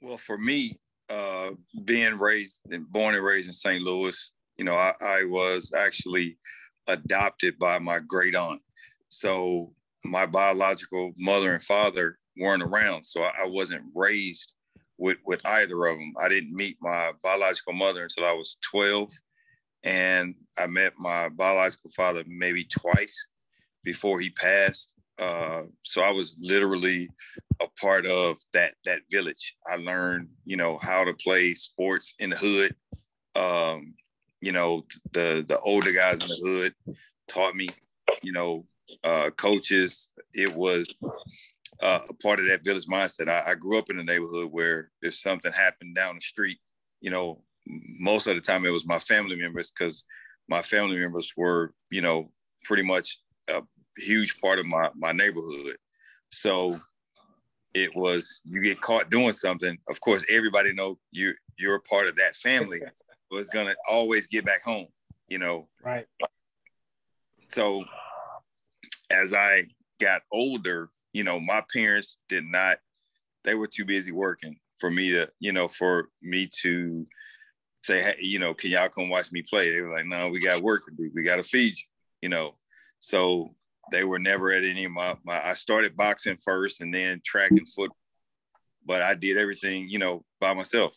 Well, 0.00 0.18
for 0.18 0.38
me, 0.38 0.78
uh, 1.08 1.50
being 1.84 2.18
raised 2.18 2.62
and 2.70 2.90
born 2.90 3.14
and 3.14 3.24
raised 3.24 3.48
in 3.48 3.54
St. 3.54 3.82
Louis, 3.82 4.32
you 4.58 4.64
know, 4.64 4.74
I, 4.74 4.92
I 5.02 5.24
was 5.24 5.72
actually 5.76 6.38
adopted 6.86 7.58
by 7.58 7.78
my 7.78 7.98
great 7.98 8.34
aunt. 8.34 8.60
So 9.08 9.72
my 10.04 10.26
biological 10.26 11.12
mother 11.16 11.52
and 11.52 11.62
father 11.62 12.16
weren't 12.38 12.62
around. 12.62 13.04
So 13.04 13.22
I, 13.22 13.32
I 13.42 13.46
wasn't 13.46 13.84
raised 13.94 14.54
with, 14.98 15.18
with 15.26 15.40
either 15.44 15.86
of 15.86 15.98
them. 15.98 16.12
I 16.20 16.28
didn't 16.28 16.54
meet 16.54 16.76
my 16.80 17.12
biological 17.22 17.72
mother 17.72 18.02
until 18.02 18.24
I 18.24 18.32
was 18.32 18.58
12. 18.70 19.10
And 19.84 20.34
I 20.58 20.66
met 20.66 20.94
my 20.98 21.28
biological 21.28 21.90
father 21.90 22.24
maybe 22.26 22.64
twice 22.64 23.26
before 23.84 24.20
he 24.20 24.30
passed. 24.30 24.92
Uh, 25.18 25.62
so 25.82 26.02
I 26.02 26.10
was 26.10 26.36
literally 26.40 27.08
a 27.62 27.68
part 27.80 28.06
of 28.06 28.36
that 28.52 28.74
that 28.84 29.00
village. 29.10 29.56
I 29.66 29.76
learned, 29.76 30.28
you 30.44 30.56
know, 30.56 30.78
how 30.78 31.04
to 31.04 31.14
play 31.14 31.54
sports 31.54 32.14
in 32.18 32.30
the 32.30 32.36
hood. 32.36 32.74
Um, 33.34 33.94
you 34.40 34.52
know, 34.52 34.84
the 35.12 35.44
the 35.46 35.58
older 35.60 35.92
guys 35.92 36.20
in 36.20 36.28
the 36.28 36.40
hood 36.42 36.74
taught 37.28 37.56
me, 37.56 37.68
you 38.22 38.32
know, 38.32 38.62
uh, 39.04 39.30
coaches. 39.36 40.10
It 40.34 40.54
was 40.54 40.86
uh, 41.82 42.00
a 42.08 42.14
part 42.14 42.40
of 42.40 42.46
that 42.48 42.64
village 42.64 42.86
mindset. 42.86 43.28
I, 43.28 43.52
I, 43.52 43.54
grew 43.54 43.78
up 43.78 43.90
in 43.90 43.98
a 43.98 44.04
neighborhood 44.04 44.48
where 44.50 44.90
if 45.02 45.14
something 45.14 45.52
happened 45.52 45.94
down 45.94 46.14
the 46.14 46.20
street, 46.20 46.58
you 47.00 47.10
know, 47.10 47.40
most 47.66 48.26
of 48.26 48.34
the 48.34 48.40
time 48.40 48.64
it 48.64 48.70
was 48.70 48.86
my 48.86 48.98
family 48.98 49.36
members 49.36 49.70
because 49.70 50.04
my 50.48 50.62
family 50.62 50.98
members 50.98 51.32
were, 51.36 51.74
you 51.90 52.00
know, 52.00 52.26
pretty 52.64 52.82
much 52.82 53.18
a 53.48 53.62
huge 53.98 54.40
part 54.40 54.58
of 54.58 54.66
my 54.66 54.90
my 54.94 55.12
neighborhood. 55.12 55.76
So 56.28 56.80
it 57.74 57.94
was 57.94 58.42
you 58.44 58.62
get 58.62 58.80
caught 58.80 59.10
doing 59.10 59.32
something. 59.32 59.76
Of 59.88 60.00
course, 60.00 60.24
everybody 60.30 60.72
know 60.72 60.98
you 61.12 61.34
you're 61.58 61.76
a 61.76 61.80
part 61.80 62.06
of 62.06 62.16
that 62.16 62.36
family. 62.36 62.80
was 63.30 63.50
gonna 63.50 63.74
always 63.88 64.26
get 64.26 64.44
back 64.44 64.62
home, 64.62 64.86
you 65.28 65.38
know. 65.38 65.68
Right. 65.84 66.06
So 67.48 67.84
as 69.10 69.34
I 69.34 69.64
got 70.00 70.22
older, 70.32 70.90
you 71.12 71.24
know, 71.24 71.40
my 71.40 71.62
parents 71.72 72.18
did 72.28 72.44
not, 72.44 72.78
they 73.44 73.54
were 73.54 73.66
too 73.66 73.84
busy 73.84 74.12
working 74.12 74.56
for 74.78 74.90
me 74.90 75.10
to, 75.10 75.28
you 75.40 75.52
know, 75.52 75.68
for 75.68 76.08
me 76.22 76.48
to 76.60 77.06
say, 77.82 78.00
hey, 78.00 78.16
you 78.18 78.38
know, 78.38 78.52
can 78.52 78.70
y'all 78.70 78.88
come 78.88 79.08
watch 79.08 79.32
me 79.32 79.42
play? 79.42 79.70
They 79.70 79.80
were 79.80 79.94
like, 79.94 80.06
no, 80.06 80.28
we 80.28 80.40
got 80.40 80.62
work 80.62 80.84
to 80.86 80.90
do. 80.92 81.10
We 81.14 81.22
got 81.22 81.36
to 81.36 81.42
feed 81.42 81.70
you, 81.78 81.84
you 82.22 82.28
know. 82.28 82.56
So 83.00 83.50
they 83.90 84.04
were 84.04 84.18
never 84.18 84.52
at 84.52 84.64
any 84.64 84.84
of 84.84 84.92
my, 84.92 85.16
my 85.24 85.40
I 85.44 85.54
started 85.54 85.96
boxing 85.96 86.36
first 86.36 86.80
and 86.80 86.92
then 86.92 87.20
track 87.24 87.50
and 87.50 87.68
foot, 87.68 87.92
but 88.84 89.02
I 89.02 89.14
did 89.14 89.36
everything, 89.36 89.88
you 89.88 89.98
know, 89.98 90.24
by 90.40 90.54
myself 90.54 90.96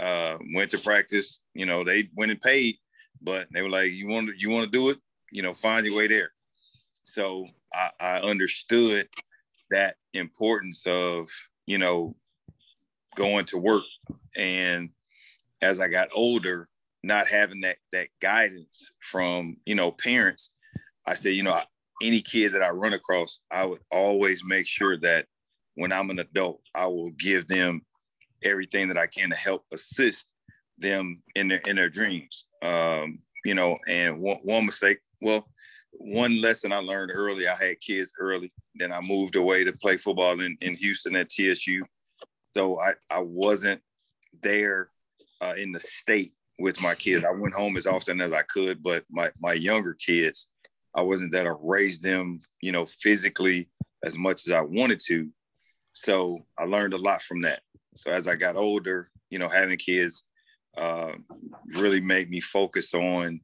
uh, 0.00 0.38
went 0.54 0.70
to 0.72 0.78
practice. 0.78 1.40
You 1.54 1.66
know, 1.66 1.84
they 1.84 2.08
went 2.14 2.30
and 2.30 2.40
paid, 2.40 2.76
but 3.22 3.48
they 3.52 3.62
were 3.62 3.70
like, 3.70 3.92
"You 3.92 4.08
want 4.08 4.28
to, 4.28 4.34
you 4.36 4.50
want 4.50 4.64
to 4.64 4.70
do 4.70 4.90
it? 4.90 4.98
You 5.30 5.42
know, 5.42 5.54
find 5.54 5.86
your 5.86 5.96
way 5.96 6.06
there." 6.06 6.32
So 7.02 7.46
I, 7.72 7.90
I 8.00 8.18
understood 8.20 9.08
that 9.70 9.96
importance 10.12 10.86
of 10.86 11.28
you 11.66 11.78
know 11.78 12.16
going 13.14 13.44
to 13.46 13.58
work, 13.58 13.84
and 14.36 14.90
as 15.62 15.80
I 15.80 15.88
got 15.88 16.08
older, 16.14 16.68
not 17.02 17.28
having 17.28 17.62
that 17.62 17.78
that 17.92 18.08
guidance 18.20 18.92
from 19.00 19.56
you 19.64 19.74
know 19.74 19.92
parents, 19.92 20.54
I 21.06 21.14
said, 21.14 21.34
you 21.34 21.42
know, 21.42 21.58
any 22.02 22.20
kid 22.20 22.52
that 22.52 22.62
I 22.62 22.70
run 22.70 22.92
across, 22.92 23.40
I 23.50 23.64
would 23.64 23.80
always 23.90 24.44
make 24.44 24.66
sure 24.66 24.98
that 24.98 25.26
when 25.74 25.92
I'm 25.92 26.10
an 26.10 26.18
adult, 26.18 26.60
I 26.74 26.86
will 26.86 27.10
give 27.18 27.46
them 27.46 27.82
everything 28.44 28.88
that 28.88 28.98
I 28.98 29.06
can 29.06 29.30
to 29.30 29.36
help 29.36 29.64
assist 29.72 30.32
them 30.78 31.16
in 31.34 31.48
their 31.48 31.60
in 31.66 31.76
their 31.76 31.88
dreams. 31.88 32.46
Um, 32.62 33.20
you 33.44 33.54
know, 33.54 33.76
and 33.88 34.20
one, 34.20 34.38
one 34.42 34.66
mistake, 34.66 34.98
well, 35.22 35.48
one 35.92 36.40
lesson 36.40 36.72
I 36.72 36.78
learned 36.78 37.12
early, 37.14 37.48
I 37.48 37.54
had 37.54 37.80
kids 37.80 38.12
early. 38.18 38.52
Then 38.74 38.92
I 38.92 39.00
moved 39.00 39.36
away 39.36 39.64
to 39.64 39.72
play 39.72 39.96
football 39.96 40.40
in, 40.40 40.56
in 40.60 40.74
Houston 40.74 41.16
at 41.16 41.30
TSU. 41.30 41.82
So 42.54 42.80
I, 42.80 42.92
I 43.10 43.20
wasn't 43.20 43.80
there 44.42 44.90
uh, 45.40 45.54
in 45.56 45.72
the 45.72 45.80
state 45.80 46.32
with 46.58 46.80
my 46.80 46.94
kids. 46.94 47.24
I 47.24 47.30
went 47.30 47.54
home 47.54 47.76
as 47.76 47.86
often 47.86 48.20
as 48.20 48.32
I 48.32 48.42
could, 48.42 48.82
but 48.82 49.04
my, 49.10 49.30
my 49.40 49.52
younger 49.52 49.94
kids, 49.94 50.48
I 50.96 51.02
wasn't 51.02 51.32
that 51.32 51.46
I 51.46 51.52
raised 51.60 52.02
them, 52.02 52.40
you 52.62 52.72
know, 52.72 52.86
physically 52.86 53.68
as 54.04 54.16
much 54.16 54.46
as 54.46 54.52
I 54.52 54.62
wanted 54.62 54.98
to. 55.06 55.28
So 55.92 56.40
I 56.58 56.64
learned 56.64 56.94
a 56.94 56.98
lot 56.98 57.22
from 57.22 57.42
that. 57.42 57.60
So 57.94 58.10
as 58.10 58.26
I 58.26 58.34
got 58.36 58.56
older, 58.56 59.08
you 59.30 59.38
know, 59.38 59.48
having 59.48 59.76
kids 59.76 60.24
uh, 60.76 61.12
really 61.78 62.00
made 62.00 62.30
me 62.30 62.40
focus 62.40 62.94
on 62.94 63.40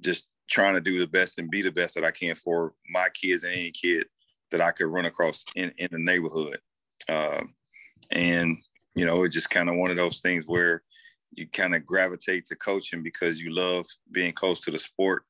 just 0.00 0.28
trying 0.48 0.74
to 0.74 0.80
do 0.80 1.00
the 1.00 1.06
best 1.06 1.38
and 1.38 1.50
be 1.50 1.62
the 1.62 1.72
best 1.72 1.94
that 1.94 2.04
I 2.04 2.10
can 2.10 2.34
for 2.34 2.72
my 2.88 3.08
kids 3.14 3.44
and 3.44 3.52
any 3.52 3.72
kid 3.72 4.06
that 4.50 4.60
I 4.60 4.70
could 4.70 4.86
run 4.86 5.06
across 5.06 5.44
in, 5.56 5.72
in 5.78 5.88
the 5.90 5.98
neighborhood. 5.98 6.58
Uh, 7.08 7.42
and, 8.10 8.56
you 8.94 9.06
know, 9.06 9.24
it's 9.24 9.34
just 9.34 9.50
kind 9.50 9.68
of 9.68 9.76
one 9.76 9.90
of 9.90 9.96
those 9.96 10.20
things 10.20 10.44
where 10.46 10.82
you 11.32 11.46
kind 11.48 11.74
of 11.74 11.86
gravitate 11.86 12.44
to 12.46 12.56
coaching 12.56 13.02
because 13.02 13.40
you 13.40 13.54
love 13.54 13.86
being 14.12 14.32
close 14.32 14.60
to 14.60 14.70
the 14.70 14.78
sport. 14.78 15.24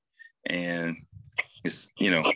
And 0.47 0.97
it's, 1.65 1.91
you 1.99 2.11
know, 2.11 2.33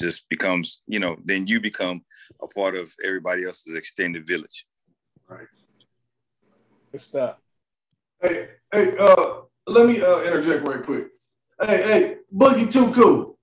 just 0.00 0.28
becomes, 0.28 0.80
you 0.86 1.00
know, 1.00 1.16
then 1.24 1.46
you 1.46 1.60
become 1.60 2.02
a 2.42 2.46
part 2.48 2.76
of 2.76 2.92
everybody 3.04 3.44
else's 3.44 3.74
extended 3.74 4.26
village. 4.26 4.66
Right. 5.28 5.46
Good 6.92 7.00
stuff. 7.00 7.36
Hey, 8.20 8.48
hey, 8.72 8.96
uh, 8.98 9.40
let 9.66 9.86
me 9.86 10.00
uh, 10.00 10.22
interject 10.22 10.64
right 10.64 10.82
quick. 10.82 11.08
Hey, 11.60 11.82
hey, 11.82 12.16
Boogie 12.34 12.70
too 12.70 12.92
cool. 12.92 13.38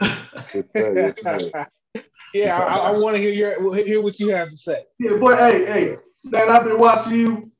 yeah, 2.34 2.58
I, 2.58 2.78
I 2.78 2.98
want 2.98 3.16
to 3.16 3.22
hear 3.22 3.30
your 3.30 3.76
hear 3.76 4.02
what 4.02 4.18
you 4.18 4.30
have 4.30 4.50
to 4.50 4.56
say. 4.56 4.84
Yeah, 4.98 5.16
boy. 5.16 5.36
Hey, 5.36 5.66
hey, 5.66 5.96
man, 6.24 6.50
I've 6.50 6.64
been 6.64 6.78
watching 6.78 7.12
you. 7.12 7.52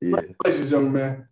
Yeah. 0.00 0.20
Congratulations, 0.20 0.70
young 0.70 0.92
man. 0.92 1.28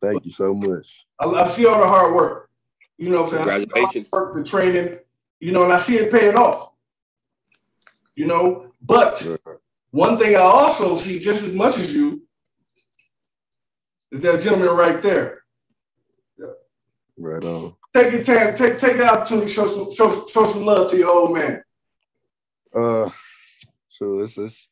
Thank 0.00 0.24
you 0.24 0.30
so 0.30 0.54
much. 0.54 1.06
I, 1.18 1.26
I 1.26 1.46
see 1.46 1.66
all 1.66 1.80
the 1.80 1.86
hard 1.86 2.14
work. 2.14 2.50
You 2.98 3.10
know, 3.10 3.24
congratulations. 3.24 4.10
The, 4.10 4.16
work, 4.16 4.34
the 4.34 4.44
training. 4.44 4.98
You 5.40 5.52
know, 5.52 5.64
and 5.64 5.72
I 5.72 5.78
see 5.78 5.96
it 5.96 6.12
paying 6.12 6.36
off. 6.36 6.72
You 8.14 8.26
know, 8.26 8.72
but 8.82 9.26
One 9.90 10.18
thing 10.18 10.36
I 10.36 10.40
also 10.40 10.96
see 10.96 11.18
just 11.18 11.42
as 11.42 11.52
much 11.52 11.78
as 11.78 11.92
you 11.92 12.22
is 14.12 14.20
that 14.20 14.42
gentleman 14.42 14.70
right 14.76 15.00
there. 15.02 15.42
Yeah. 16.38 16.46
Right 17.18 17.44
on. 17.44 17.74
Take 17.92 18.12
your 18.12 18.22
time, 18.22 18.54
take 18.54 18.78
take 18.78 18.98
the 18.98 19.04
opportunity, 19.04 19.50
show 19.50 19.66
some 19.66 19.92
show, 19.94 20.26
show 20.28 20.44
some 20.44 20.64
love 20.64 20.90
to 20.90 20.96
your 20.96 21.10
old 21.10 21.34
man. 21.34 21.62
Uh, 22.74 23.10
so 23.88 24.20
this 24.20 24.38
is. 24.38 24.68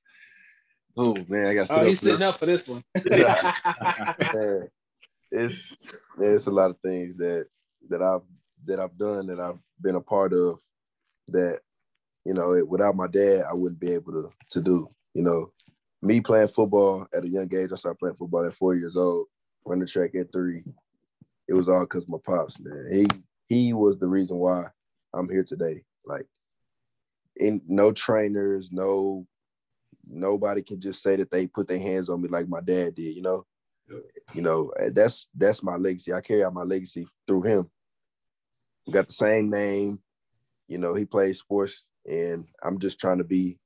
Oh 0.96 1.16
man, 1.28 1.48
I 1.48 1.54
got. 1.54 1.70
Oh, 1.70 1.84
he's 1.84 2.00
sitting 2.00 2.22
up 2.22 2.38
for 2.38 2.46
this 2.46 2.68
one. 2.68 2.84
yeah. 3.10 3.54
It's 5.30 5.74
it's 6.18 6.46
a 6.46 6.50
lot 6.50 6.70
of 6.70 6.78
things 6.80 7.16
that 7.18 7.46
that 7.88 8.02
I've 8.02 8.22
that 8.66 8.80
I've 8.80 8.96
done 8.96 9.26
that 9.26 9.40
I've 9.40 9.58
been 9.80 9.96
a 9.96 10.00
part 10.00 10.32
of 10.32 10.60
that 11.28 11.60
you 12.24 12.34
know 12.34 12.54
it, 12.54 12.68
without 12.68 12.96
my 12.96 13.06
dad 13.06 13.44
I 13.48 13.54
wouldn't 13.54 13.80
be 13.80 13.92
able 13.92 14.12
to 14.12 14.30
to 14.50 14.60
do. 14.60 14.90
You 15.14 15.22
know, 15.22 15.52
me 16.02 16.20
playing 16.20 16.48
football 16.48 17.06
at 17.14 17.24
a 17.24 17.28
young 17.28 17.52
age. 17.54 17.70
I 17.72 17.76
started 17.76 17.98
playing 17.98 18.16
football 18.16 18.46
at 18.46 18.54
four 18.54 18.74
years 18.74 18.96
old. 18.96 19.26
Running 19.64 19.86
track 19.86 20.14
at 20.14 20.32
three. 20.32 20.64
It 21.48 21.54
was 21.54 21.68
all 21.68 21.80
because 21.80 22.08
my 22.08 22.18
pops, 22.24 22.58
man. 22.60 22.88
He 22.92 23.06
he 23.48 23.72
was 23.72 23.98
the 23.98 24.06
reason 24.06 24.36
why 24.36 24.66
I'm 25.14 25.28
here 25.28 25.44
today. 25.44 25.82
Like, 26.04 26.26
in 27.36 27.60
no 27.66 27.92
trainers, 27.92 28.70
no 28.70 29.26
nobody 30.06 30.62
can 30.62 30.80
just 30.80 31.02
say 31.02 31.16
that 31.16 31.30
they 31.30 31.46
put 31.46 31.68
their 31.68 31.78
hands 31.78 32.08
on 32.08 32.22
me 32.22 32.28
like 32.28 32.48
my 32.48 32.60
dad 32.60 32.94
did. 32.94 33.14
You 33.16 33.22
know, 33.22 33.46
you 34.35 34.42
know 34.42 34.72
that's 34.92 35.29
that's 35.37 35.62
my 35.62 35.77
legacy. 35.77 36.12
I 36.12 36.20
carry 36.20 36.44
out 36.44 36.55
my 36.55 36.62
legacy 36.62 37.07
through 37.27 37.42
him. 37.42 37.70
We 38.87 38.92
got 38.92 39.07
the 39.07 39.14
same 39.14 39.51
name. 39.51 40.01
You 40.68 40.79
know, 40.79 40.94
he 40.94 41.05
plays 41.05 41.38
sports, 41.38 41.85
and 42.07 42.46
I'm 42.62 42.79
just 42.79 42.98
trying 42.98 43.18
to 43.18 43.24
be 43.24 43.59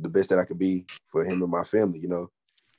the 0.00 0.08
best 0.08 0.30
that 0.30 0.38
I 0.38 0.44
could 0.44 0.58
be 0.58 0.86
for 1.08 1.24
him 1.24 1.42
and 1.42 1.50
my 1.50 1.64
family, 1.64 1.98
you 1.98 2.08
know. 2.08 2.28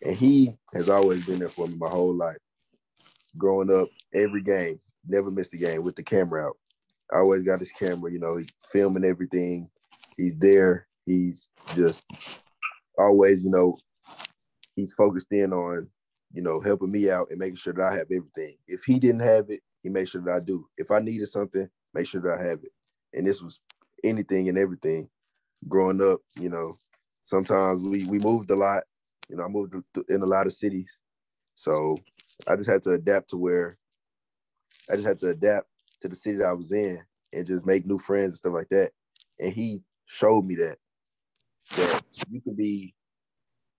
And 0.01 0.15
he 0.15 0.57
has 0.73 0.89
always 0.89 1.25
been 1.25 1.39
there 1.39 1.49
for 1.49 1.67
me 1.67 1.75
my 1.77 1.89
whole 1.89 2.13
life. 2.13 2.37
Growing 3.37 3.73
up, 3.73 3.87
every 4.13 4.41
game, 4.41 4.79
never 5.07 5.31
missed 5.31 5.53
a 5.53 5.57
game 5.57 5.83
with 5.83 5.95
the 5.95 6.03
camera 6.03 6.47
out. 6.47 6.57
I 7.13 7.17
always 7.17 7.43
got 7.43 7.59
his 7.59 7.71
camera, 7.71 8.11
you 8.11 8.19
know, 8.19 8.37
he's 8.37 8.49
filming 8.71 9.05
everything. 9.05 9.69
He's 10.17 10.37
there. 10.37 10.87
He's 11.05 11.49
just 11.75 12.05
always, 12.97 13.43
you 13.43 13.51
know, 13.51 13.77
he's 14.75 14.93
focused 14.93 15.31
in 15.31 15.51
on, 15.53 15.87
you 16.33 16.41
know, 16.41 16.59
helping 16.59 16.91
me 16.91 17.09
out 17.09 17.27
and 17.29 17.39
making 17.39 17.55
sure 17.55 17.73
that 17.73 17.83
I 17.83 17.93
have 17.93 18.07
everything. 18.11 18.57
If 18.67 18.83
he 18.83 18.99
didn't 18.99 19.21
have 19.21 19.49
it, 19.49 19.61
he 19.83 19.89
made 19.89 20.09
sure 20.09 20.21
that 20.21 20.33
I 20.33 20.39
do. 20.39 20.67
If 20.77 20.91
I 20.91 20.99
needed 20.99 21.27
something, 21.27 21.67
make 21.93 22.07
sure 22.07 22.21
that 22.21 22.37
I 22.39 22.43
have 22.43 22.59
it. 22.63 22.71
And 23.13 23.27
this 23.27 23.41
was 23.41 23.59
anything 24.03 24.49
and 24.49 24.57
everything. 24.57 25.09
Growing 25.67 26.01
up, 26.01 26.21
you 26.35 26.49
know, 26.49 26.75
sometimes 27.23 27.81
we 27.81 28.05
we 28.05 28.19
moved 28.19 28.49
a 28.51 28.55
lot. 28.55 28.83
You 29.29 29.37
know, 29.37 29.43
I 29.43 29.47
moved 29.47 29.75
in 30.09 30.21
a 30.21 30.25
lot 30.25 30.47
of 30.47 30.53
cities, 30.53 30.97
so 31.55 31.97
I 32.47 32.55
just 32.55 32.69
had 32.69 32.81
to 32.83 32.93
adapt 32.93 33.29
to 33.29 33.37
where 33.37 33.77
I 34.89 34.95
just 34.95 35.07
had 35.07 35.19
to 35.19 35.29
adapt 35.29 35.67
to 36.01 36.07
the 36.07 36.15
city 36.15 36.37
that 36.37 36.47
I 36.47 36.53
was 36.53 36.71
in 36.71 36.99
and 37.33 37.45
just 37.45 37.65
make 37.65 37.85
new 37.85 37.99
friends 37.99 38.33
and 38.33 38.37
stuff 38.37 38.53
like 38.53 38.69
that. 38.69 38.91
And 39.39 39.53
he 39.53 39.81
showed 40.05 40.45
me 40.45 40.55
that 40.55 40.77
that 41.75 42.03
you 42.29 42.41
can 42.41 42.55
be 42.55 42.93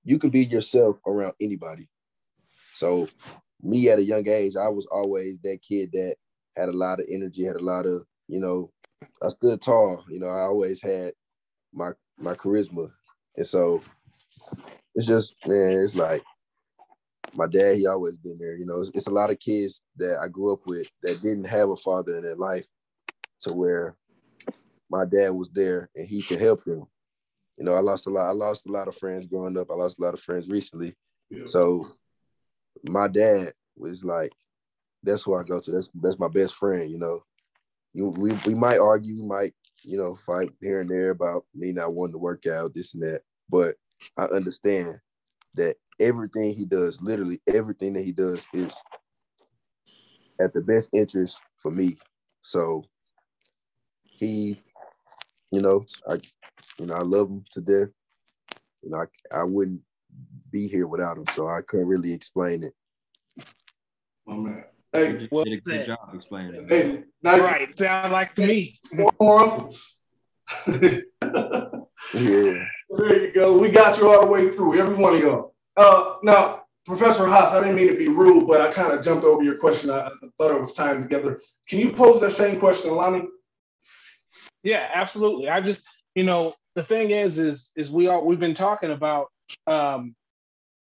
you 0.04 0.18
can 0.18 0.30
be 0.30 0.44
yourself 0.44 0.98
around 1.06 1.34
anybody. 1.40 1.88
So 2.83 3.09
me 3.62 3.90
at 3.90 4.01
a 4.01 4.03
young 4.03 4.27
age, 4.27 4.57
I 4.57 4.66
was 4.66 4.87
always 4.87 5.37
that 5.45 5.61
kid 5.62 5.90
that 5.92 6.16
had 6.57 6.68
a 6.68 6.73
lot 6.73 6.99
of 6.99 7.07
energy, 7.09 7.45
had 7.45 7.55
a 7.55 7.64
lot 7.64 7.87
of, 7.87 8.03
you 8.27 8.40
know, 8.40 8.73
I 9.23 9.29
stood 9.29 9.62
tall. 9.62 10.05
You 10.11 10.18
know, 10.18 10.27
I 10.27 10.40
always 10.40 10.83
had 10.83 11.12
my 11.73 11.92
my 12.18 12.35
charisma 12.35 12.90
and 13.37 13.47
so 13.47 13.83
it's 14.97 15.07
just, 15.07 15.37
man, 15.47 15.79
it's 15.79 15.95
like 15.95 16.25
my 17.35 17.47
dad, 17.47 17.77
he 17.77 17.87
always 17.87 18.16
been 18.16 18.37
there. 18.37 18.57
You 18.57 18.66
know, 18.66 18.81
it's, 18.81 18.90
it's, 18.95 19.07
a 19.07 19.12
lot 19.12 19.31
of 19.31 19.38
kids 19.38 19.83
that 19.97 20.18
I 20.21 20.29
grew 20.29 20.53
up 20.53 20.66
with 20.66 20.87
that 21.05 21.23
didn't 21.23 21.45
have 21.45 21.71
a 21.71 21.77
father 21.77 22.16
in 22.16 22.25
their 22.25 22.37
life 22.37 22.66
to 23.42 23.53
where 23.53 23.97
my 24.90 25.05
dad 25.05 25.31
was 25.31 25.51
there 25.51 25.88
and 25.95 26.07
he 26.07 26.21
could 26.21 26.40
help 26.40 26.64
them. 26.64 26.85
You 27.57 27.64
know, 27.64 27.75
I 27.75 27.81
lost 27.81 28.07
a 28.07 28.11
lot. 28.11 28.29
I 28.29 28.33
lost 28.33 28.66
a 28.66 28.73
lot 28.73 28.88
of 28.88 28.97
friends 28.97 29.27
growing 29.27 29.57
up. 29.57 29.71
I 29.71 29.75
lost 29.75 30.01
a 30.01 30.03
lot 30.03 30.14
of 30.14 30.21
friends 30.21 30.49
recently. 30.49 30.95
Yeah. 31.31 31.47
So 31.47 31.87
my 32.85 33.08
dad 33.08 33.52
was 33.76 34.04
like, 34.04 34.32
that's 35.02 35.22
who 35.22 35.35
I 35.35 35.42
go 35.42 35.61
to. 35.61 35.70
That's 35.70 35.90
that's 36.00 36.18
my 36.18 36.28
best 36.28 36.54
friend. 36.54 36.90
You 36.90 36.98
know, 36.98 37.24
you 37.92 38.08
we 38.08 38.32
we 38.46 38.54
might 38.54 38.78
argue, 38.78 39.16
we 39.16 39.26
might 39.26 39.54
you 39.85 39.96
know, 39.96 40.16
fight 40.26 40.50
here 40.61 40.80
and 40.80 40.88
there 40.88 41.11
about 41.11 41.44
me 41.54 41.72
not 41.72 41.92
wanting 41.92 42.12
to 42.12 42.18
work 42.18 42.46
out, 42.46 42.74
this 42.74 42.94
and 42.94 43.02
that. 43.02 43.22
But 43.50 43.74
I 44.16 44.24
understand 44.24 44.98
that 45.54 45.76
everything 46.00 46.54
he 46.54 46.64
does, 46.64 47.00
literally 47.02 47.40
everything 47.46 47.92
that 47.94 48.04
he 48.04 48.12
does, 48.12 48.46
is 48.54 48.80
at 50.40 50.52
the 50.52 50.61
best 50.61 50.90
interest 50.92 51.40
for 51.56 51.70
me. 51.70 51.96
So 52.42 52.85
he, 54.02 54.61
you 55.50 55.61
know, 55.61 55.85
I, 56.08 56.18
you 56.78 56.87
know, 56.87 56.94
I 56.94 57.02
love 57.02 57.28
him 57.28 57.44
to 57.52 57.61
death. 57.61 57.88
You 58.82 58.90
know, 58.90 59.04
I, 59.32 59.40
I 59.40 59.44
wouldn't 59.44 59.82
be 60.51 60.68
here 60.68 60.87
without 60.87 61.16
him, 61.16 61.25
so 61.33 61.48
I 61.48 61.61
couldn't 61.66 61.87
really 61.87 62.12
explain 62.12 62.64
it. 62.64 62.75
Oh 64.29 64.37
man. 64.37 64.64
Hey, 64.92 65.27
well 65.31 65.44
did 65.44 65.55
a 65.55 65.61
good 65.61 65.87
job 65.87 66.11
explaining 66.14 66.55
it. 66.55 66.68
Hey, 66.68 67.05
now 67.22 67.38
right. 67.38 67.77
Sound 67.77 68.12
like 68.12 68.35
to 68.35 68.46
me. 68.46 68.79
More 68.92 69.40
uncles. 69.40 69.96
yeah. 70.66 71.01
There 72.12 73.25
you 73.25 73.33
go. 73.35 73.57
We 73.59 73.70
got 73.70 73.98
you 73.98 74.12
all 74.12 74.20
the 74.20 74.27
way 74.27 74.51
through, 74.51 74.79
every 74.79 74.94
one 74.94 75.14
of 75.14 75.20
y'all. 75.20 75.55
Uh, 75.77 76.16
now, 76.22 76.64
Professor 76.85 77.27
Haas, 77.27 77.53
I 77.53 77.61
didn't 77.61 77.77
mean 77.77 77.88
to 77.88 77.96
be 77.96 78.09
rude, 78.09 78.46
but 78.46 78.61
I 78.61 78.70
kind 78.70 78.92
of 78.92 79.03
jumped 79.05 79.25
over 79.25 79.42
your 79.42 79.57
question. 79.57 79.90
I, 79.90 80.09
I 80.09 80.11
thought 80.37 80.51
it 80.51 80.61
was 80.61 80.75
time 80.75 81.03
together. 81.03 81.40
Can 81.68 81.79
you 81.79 81.92
pose 81.92 82.20
that 82.20 82.33
same 82.33 82.59
question, 82.59 82.94
Lonnie? 82.94 83.29
Yeah, 84.62 84.88
absolutely. 84.94 85.48
I 85.48 85.61
just, 85.61 85.88
you 86.14 86.25
know, 86.25 86.55
the 86.75 86.83
thing 86.83 87.11
is, 87.11 87.38
is, 87.38 87.70
is 87.77 87.90
we 87.90 88.09
all 88.09 88.27
we've 88.27 88.40
been 88.40 88.55
talking 88.55 88.90
about 88.90 89.29
um, 89.66 90.14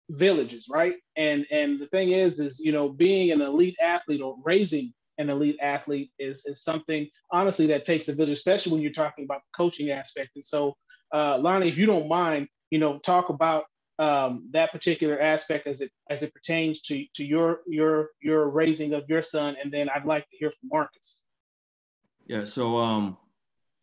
villages, 0.10 0.68
right? 0.70 0.96
And 1.16 1.46
and 1.52 1.80
the 1.80 1.88
thing 1.88 2.12
is, 2.12 2.40
is 2.40 2.60
you 2.60 2.72
know, 2.72 2.90
being 2.90 3.32
an 3.32 3.42
elite 3.42 3.78
athlete 3.82 4.22
or 4.22 4.36
raising 4.44 4.94
an 5.18 5.30
elite 5.30 5.58
athlete 5.62 6.12
is 6.20 6.44
is 6.46 6.64
something 6.64 7.08
honestly 7.32 7.68
that 7.68 7.86
takes 7.86 8.08
a 8.08 8.14
village, 8.14 8.32
especially 8.32 8.74
when 8.74 8.82
you're 8.82 8.92
talking 8.92 9.26
about 9.26 9.42
the 9.42 9.58
coaching 9.58 9.92
aspect. 9.92 10.32
And 10.36 10.44
so, 10.44 10.76
uh, 11.14 11.38
Lonnie, 11.38 11.70
if 11.70 11.78
you 11.78 11.86
don't 11.86 12.08
mind, 12.08 12.48
you 12.70 12.80
know, 12.80 13.00
talk 13.00 13.30
about 13.30 13.66
um, 14.00 14.50
that 14.52 14.72
particular 14.72 15.20
aspect 15.22 15.68
as 15.68 15.82
it 15.82 15.92
as 16.10 16.24
it 16.24 16.34
pertains 16.34 16.82
to 16.84 17.06
to 17.16 17.24
your 17.24 17.60
your 17.68 18.10
your 18.22 18.50
raising 18.50 18.94
of 18.94 19.04
your 19.08 19.22
son, 19.22 19.56
and 19.62 19.72
then 19.72 19.90
I'd 19.90 20.06
like 20.06 20.28
to 20.30 20.38
hear 20.38 20.52
from 20.52 20.70
Marcus. 20.72 21.24
Yeah. 22.26 22.46
So, 22.46 22.78
um, 22.78 23.18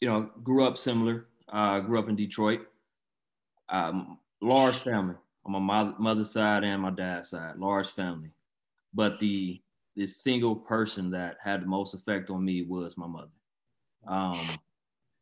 you 0.01 0.09
know, 0.09 0.31
grew 0.43 0.67
up 0.67 0.79
similar. 0.79 1.27
Uh, 1.51 1.81
grew 1.81 1.99
up 1.99 2.09
in 2.09 2.17
Detroit. 2.17 2.67
Um, 3.69 4.19
large 4.41 4.77
family 4.77 5.17
on 5.45 5.63
my 5.63 5.93
mother's 5.99 6.31
side 6.31 6.65
and 6.65 6.83
my 6.83 6.91
dad's 6.91 7.31
side, 7.31 7.57
large 7.57 7.89
family. 7.89 8.31
But 8.95 9.19
the 9.19 9.61
the 9.97 10.07
single 10.07 10.55
person 10.55 11.11
that 11.11 11.39
had 11.43 11.63
the 11.63 11.67
most 11.67 11.93
effect 11.93 12.31
on 12.31 12.45
me 12.45 12.63
was 12.63 12.97
my 12.97 13.09
mother. 13.09 13.33
Um, 14.07 14.39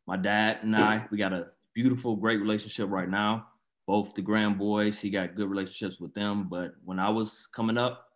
my 0.05 0.17
dad 0.17 0.59
and 0.61 0.75
I, 0.75 1.05
we 1.09 1.17
got 1.17 1.33
a 1.33 1.47
beautiful, 1.73 2.15
great 2.15 2.39
relationship 2.39 2.89
right 2.89 3.09
now. 3.09 3.47
Both 3.87 4.13
the 4.13 4.21
grand 4.21 4.59
boys, 4.59 4.99
he 4.99 5.09
got 5.09 5.35
good 5.35 5.49
relationships 5.49 5.99
with 5.99 6.13
them. 6.13 6.47
But 6.47 6.75
when 6.85 6.99
I 6.99 7.09
was 7.09 7.47
coming 7.47 7.77
up, 7.77 8.07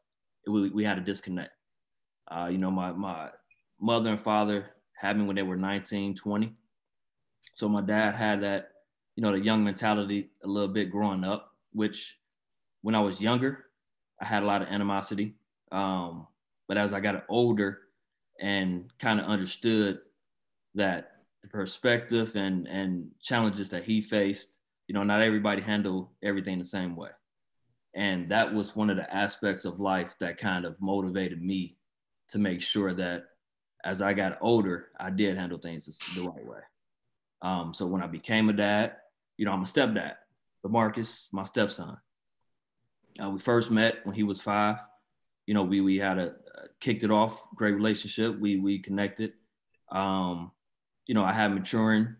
it, 0.45 0.51
we, 0.51 0.69
we 0.69 0.83
had 0.83 0.99
a 0.99 1.01
disconnect. 1.01 1.51
Uh, 2.29 2.49
you 2.51 2.59
know, 2.59 2.71
my, 2.71 2.91
my 2.91 3.29
mother 3.79 4.11
and 4.11 4.21
father 4.21 4.71
had 4.93 5.17
me 5.17 5.25
when 5.25 5.35
they 5.35 5.41
were 5.41 5.57
19, 5.57 6.15
20. 6.15 6.53
So 7.53 7.67
my 7.67 7.81
dad 7.81 8.15
had 8.15 8.41
that, 8.43 8.69
you 9.15 9.23
know, 9.23 9.31
the 9.31 9.39
young 9.39 9.63
mentality 9.63 10.31
a 10.43 10.47
little 10.47 10.69
bit 10.69 10.91
growing 10.91 11.23
up 11.23 11.51
which 11.73 12.17
when 12.81 12.95
I 12.95 12.99
was 12.99 13.21
younger, 13.21 13.65
I 14.21 14.25
had 14.25 14.43
a 14.43 14.45
lot 14.45 14.61
of 14.61 14.67
animosity. 14.67 15.35
Um, 15.71 16.27
but 16.67 16.77
as 16.77 16.93
I 16.93 16.99
got 16.99 17.25
older 17.29 17.79
and 18.39 18.91
kind 18.99 19.19
of 19.19 19.25
understood 19.25 19.99
that 20.75 21.11
the 21.41 21.47
perspective 21.47 22.35
and, 22.35 22.67
and 22.67 23.09
challenges 23.21 23.69
that 23.69 23.83
he 23.83 24.01
faced, 24.01 24.59
you 24.87 24.93
know, 24.93 25.03
not 25.03 25.21
everybody 25.21 25.61
handle 25.61 26.11
everything 26.23 26.59
the 26.59 26.65
same 26.65 26.95
way. 26.95 27.09
And 27.93 28.29
that 28.31 28.53
was 28.53 28.75
one 28.75 28.89
of 28.89 28.95
the 28.95 29.13
aspects 29.13 29.65
of 29.65 29.79
life 29.79 30.15
that 30.19 30.37
kind 30.37 30.65
of 30.65 30.79
motivated 30.79 31.41
me 31.41 31.77
to 32.29 32.39
make 32.39 32.61
sure 32.61 32.93
that 32.93 33.25
as 33.83 34.01
I 34.01 34.13
got 34.13 34.37
older, 34.41 34.89
I 34.99 35.09
did 35.09 35.37
handle 35.37 35.57
things 35.57 35.85
the 36.15 36.21
right 36.21 36.45
way. 36.45 36.59
Um, 37.41 37.73
so 37.73 37.87
when 37.87 38.03
I 38.03 38.07
became 38.07 38.49
a 38.49 38.53
dad, 38.53 38.95
you 39.41 39.45
know, 39.45 39.53
I'm 39.53 39.63
a 39.63 39.65
stepdad. 39.65 40.17
Lamarcus, 40.63 41.27
my 41.31 41.45
stepson. 41.45 41.97
Uh, 43.19 43.31
we 43.31 43.39
first 43.39 43.71
met 43.71 43.95
when 44.03 44.13
he 44.13 44.21
was 44.21 44.39
five. 44.39 44.75
You 45.47 45.55
know, 45.55 45.63
we 45.63 45.81
we 45.81 45.97
had 45.97 46.19
a 46.19 46.27
uh, 46.27 46.67
kicked 46.79 47.03
it 47.03 47.09
off, 47.09 47.41
great 47.55 47.73
relationship. 47.73 48.39
We 48.39 48.57
we 48.57 48.77
connected. 48.77 49.33
Um, 49.91 50.51
you 51.07 51.15
know, 51.15 51.23
I 51.23 51.33
had 51.33 51.55
maturing 51.55 52.15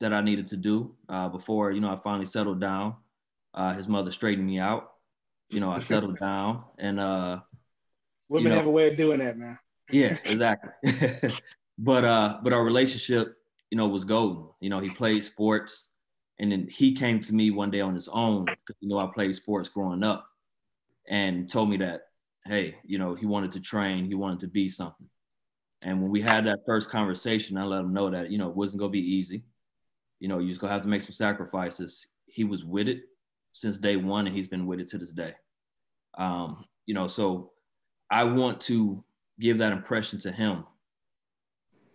that 0.00 0.12
I 0.12 0.20
needed 0.20 0.48
to 0.48 0.56
do 0.56 0.96
uh, 1.08 1.28
before 1.28 1.70
you 1.70 1.80
know 1.80 1.92
I 1.92 1.96
finally 2.02 2.26
settled 2.26 2.60
down. 2.60 2.96
Uh, 3.54 3.72
his 3.74 3.86
mother 3.86 4.10
straightened 4.10 4.48
me 4.48 4.58
out. 4.58 4.94
You 5.50 5.60
know, 5.60 5.70
I 5.70 5.78
settled 5.92 6.18
down 6.18 6.64
and 6.76 6.98
uh 6.98 7.38
women 8.28 8.46
you 8.46 8.48
know, 8.48 8.56
have 8.56 8.66
a 8.66 8.70
way 8.70 8.90
of 8.90 8.96
doing 8.96 9.20
that, 9.20 9.38
man. 9.38 9.60
yeah, 9.92 10.18
exactly. 10.24 11.30
but 11.78 12.04
uh, 12.04 12.38
but 12.42 12.52
our 12.52 12.64
relationship, 12.64 13.36
you 13.70 13.78
know, 13.78 13.86
was 13.86 14.04
golden. 14.04 14.48
You 14.58 14.70
know, 14.70 14.80
he 14.80 14.90
played 14.90 15.22
sports 15.22 15.92
and 16.38 16.50
then 16.50 16.68
he 16.70 16.94
came 16.94 17.20
to 17.20 17.34
me 17.34 17.50
one 17.50 17.70
day 17.70 17.80
on 17.80 17.94
his 17.94 18.08
own 18.08 18.44
because 18.44 18.76
you 18.80 18.88
know 18.88 18.98
I 18.98 19.08
played 19.12 19.34
sports 19.34 19.68
growing 19.68 20.02
up 20.02 20.26
and 21.08 21.48
told 21.48 21.70
me 21.70 21.76
that, 21.78 22.08
hey, 22.46 22.76
you 22.84 22.98
know, 22.98 23.14
he 23.14 23.26
wanted 23.26 23.52
to 23.52 23.60
train, 23.60 24.06
he 24.06 24.14
wanted 24.14 24.40
to 24.40 24.48
be 24.48 24.68
something. 24.68 25.08
And 25.82 26.00
when 26.00 26.10
we 26.10 26.22
had 26.22 26.46
that 26.46 26.60
first 26.66 26.90
conversation, 26.90 27.58
I 27.58 27.64
let 27.64 27.80
him 27.80 27.92
know 27.92 28.10
that, 28.10 28.30
you 28.30 28.38
know, 28.38 28.48
it 28.48 28.56
wasn't 28.56 28.80
gonna 28.80 28.90
be 28.90 29.14
easy. 29.16 29.44
You 30.18 30.28
know, 30.28 30.38
you 30.38 30.48
just 30.48 30.60
gonna 30.60 30.72
have 30.72 30.82
to 30.82 30.88
make 30.88 31.02
some 31.02 31.12
sacrifices. 31.12 32.06
He 32.26 32.44
was 32.44 32.64
with 32.64 32.88
it 32.88 33.02
since 33.52 33.76
day 33.76 33.96
one, 33.96 34.26
and 34.26 34.34
he's 34.34 34.48
been 34.48 34.66
with 34.66 34.80
it 34.80 34.88
to 34.88 34.98
this 34.98 35.10
day. 35.10 35.34
Um, 36.16 36.64
you 36.86 36.94
know, 36.94 37.06
so 37.06 37.52
I 38.10 38.24
want 38.24 38.60
to 38.62 39.04
give 39.38 39.58
that 39.58 39.72
impression 39.72 40.20
to 40.20 40.32
him 40.32 40.64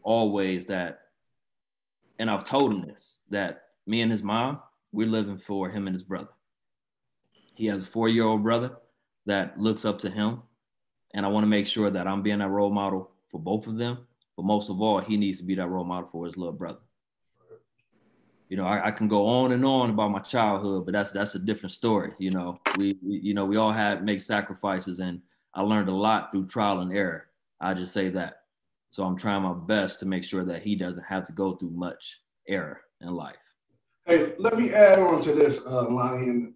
always 0.03 0.67
that, 0.67 1.01
and 2.19 2.29
I've 2.29 2.43
told 2.43 2.71
him 2.71 2.81
this, 2.81 3.19
that 3.29 3.68
me 3.89 4.01
and 4.01 4.11
his 4.11 4.21
mom, 4.21 4.59
we're 4.91 5.07
living 5.07 5.37
for 5.37 5.69
him 5.69 5.87
and 5.87 5.95
his 5.95 6.03
brother. 6.03 6.29
He 7.55 7.65
has 7.65 7.83
a 7.83 7.87
four-year-old 7.87 8.43
brother 8.43 8.77
that 9.25 9.59
looks 9.59 9.83
up 9.83 9.99
to 9.99 10.09
him. 10.09 10.43
And 11.15 11.25
I 11.25 11.29
want 11.29 11.43
to 11.43 11.47
make 11.47 11.65
sure 11.65 11.89
that 11.89 12.07
I'm 12.07 12.21
being 12.21 12.37
that 12.37 12.49
role 12.49 12.69
model 12.69 13.09
for 13.29 13.39
both 13.39 13.65
of 13.65 13.77
them. 13.77 14.05
But 14.37 14.45
most 14.45 14.69
of 14.69 14.79
all, 14.79 14.99
he 14.99 15.17
needs 15.17 15.39
to 15.39 15.43
be 15.43 15.55
that 15.55 15.67
role 15.67 15.83
model 15.83 16.07
for 16.11 16.25
his 16.25 16.37
little 16.37 16.53
brother. 16.53 16.79
You 18.47 18.57
know, 18.57 18.65
I, 18.65 18.87
I 18.87 18.91
can 18.91 19.07
go 19.07 19.25
on 19.25 19.51
and 19.51 19.65
on 19.65 19.89
about 19.89 20.11
my 20.11 20.19
childhood, 20.19 20.85
but 20.85 20.93
that's 20.93 21.11
that's 21.11 21.35
a 21.35 21.39
different 21.39 21.71
story. 21.71 22.13
You 22.19 22.31
know, 22.31 22.59
we, 22.77 22.97
we 23.05 23.19
you 23.19 23.33
know 23.33 23.45
we 23.45 23.57
all 23.57 23.71
had 23.71 24.03
make 24.03 24.21
sacrifices, 24.21 24.99
and 24.99 25.21
I 25.53 25.61
learned 25.61 25.89
a 25.89 25.93
lot 25.93 26.31
through 26.31 26.47
trial 26.47 26.79
and 26.79 26.95
error. 26.95 27.27
I 27.59 27.73
just 27.73 27.93
say 27.93 28.09
that. 28.09 28.43
So 28.89 29.03
I'm 29.03 29.17
trying 29.17 29.43
my 29.43 29.53
best 29.53 29.99
to 29.99 30.07
make 30.07 30.23
sure 30.23 30.45
that 30.45 30.63
he 30.63 30.75
doesn't 30.75 31.03
have 31.03 31.25
to 31.25 31.33
go 31.33 31.55
through 31.55 31.71
much 31.71 32.21
error 32.47 32.81
in 33.01 33.09
life. 33.09 33.35
Hey, 34.09 34.33
let 34.39 34.57
me 34.57 34.73
add 34.73 34.97
on 34.97 35.21
to 35.21 35.33
this, 35.33 35.63
uh, 35.67 35.87
Lonnie, 35.87 36.29
and 36.29 36.53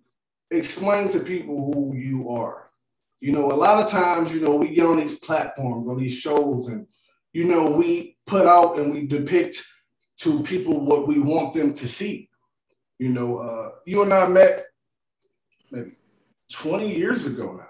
explain 0.49 1.07
to 1.09 1.19
people 1.19 1.71
who 1.71 1.95
you 1.95 2.27
are. 2.29 2.71
You 3.21 3.31
know, 3.31 3.51
a 3.51 3.53
lot 3.53 3.79
of 3.79 3.87
times, 3.87 4.33
you 4.33 4.41
know, 4.41 4.55
we 4.55 4.73
get 4.73 4.87
on 4.87 4.97
these 4.97 5.19
platforms, 5.19 5.87
on 5.87 5.99
these 5.99 6.17
shows, 6.17 6.69
and, 6.69 6.87
you 7.31 7.45
know, 7.45 7.69
we 7.69 8.17
put 8.25 8.47
out 8.47 8.79
and 8.79 8.91
we 8.91 9.05
depict 9.05 9.63
to 10.21 10.41
people 10.41 10.83
what 10.83 11.07
we 11.07 11.19
want 11.19 11.53
them 11.53 11.75
to 11.75 11.87
see. 11.87 12.27
You 12.97 13.09
know, 13.09 13.37
uh, 13.37 13.69
you 13.85 14.01
and 14.01 14.11
I 14.11 14.27
met 14.27 14.65
maybe 15.69 15.91
20 16.51 16.91
years 16.91 17.27
ago 17.27 17.53
now. 17.55 17.67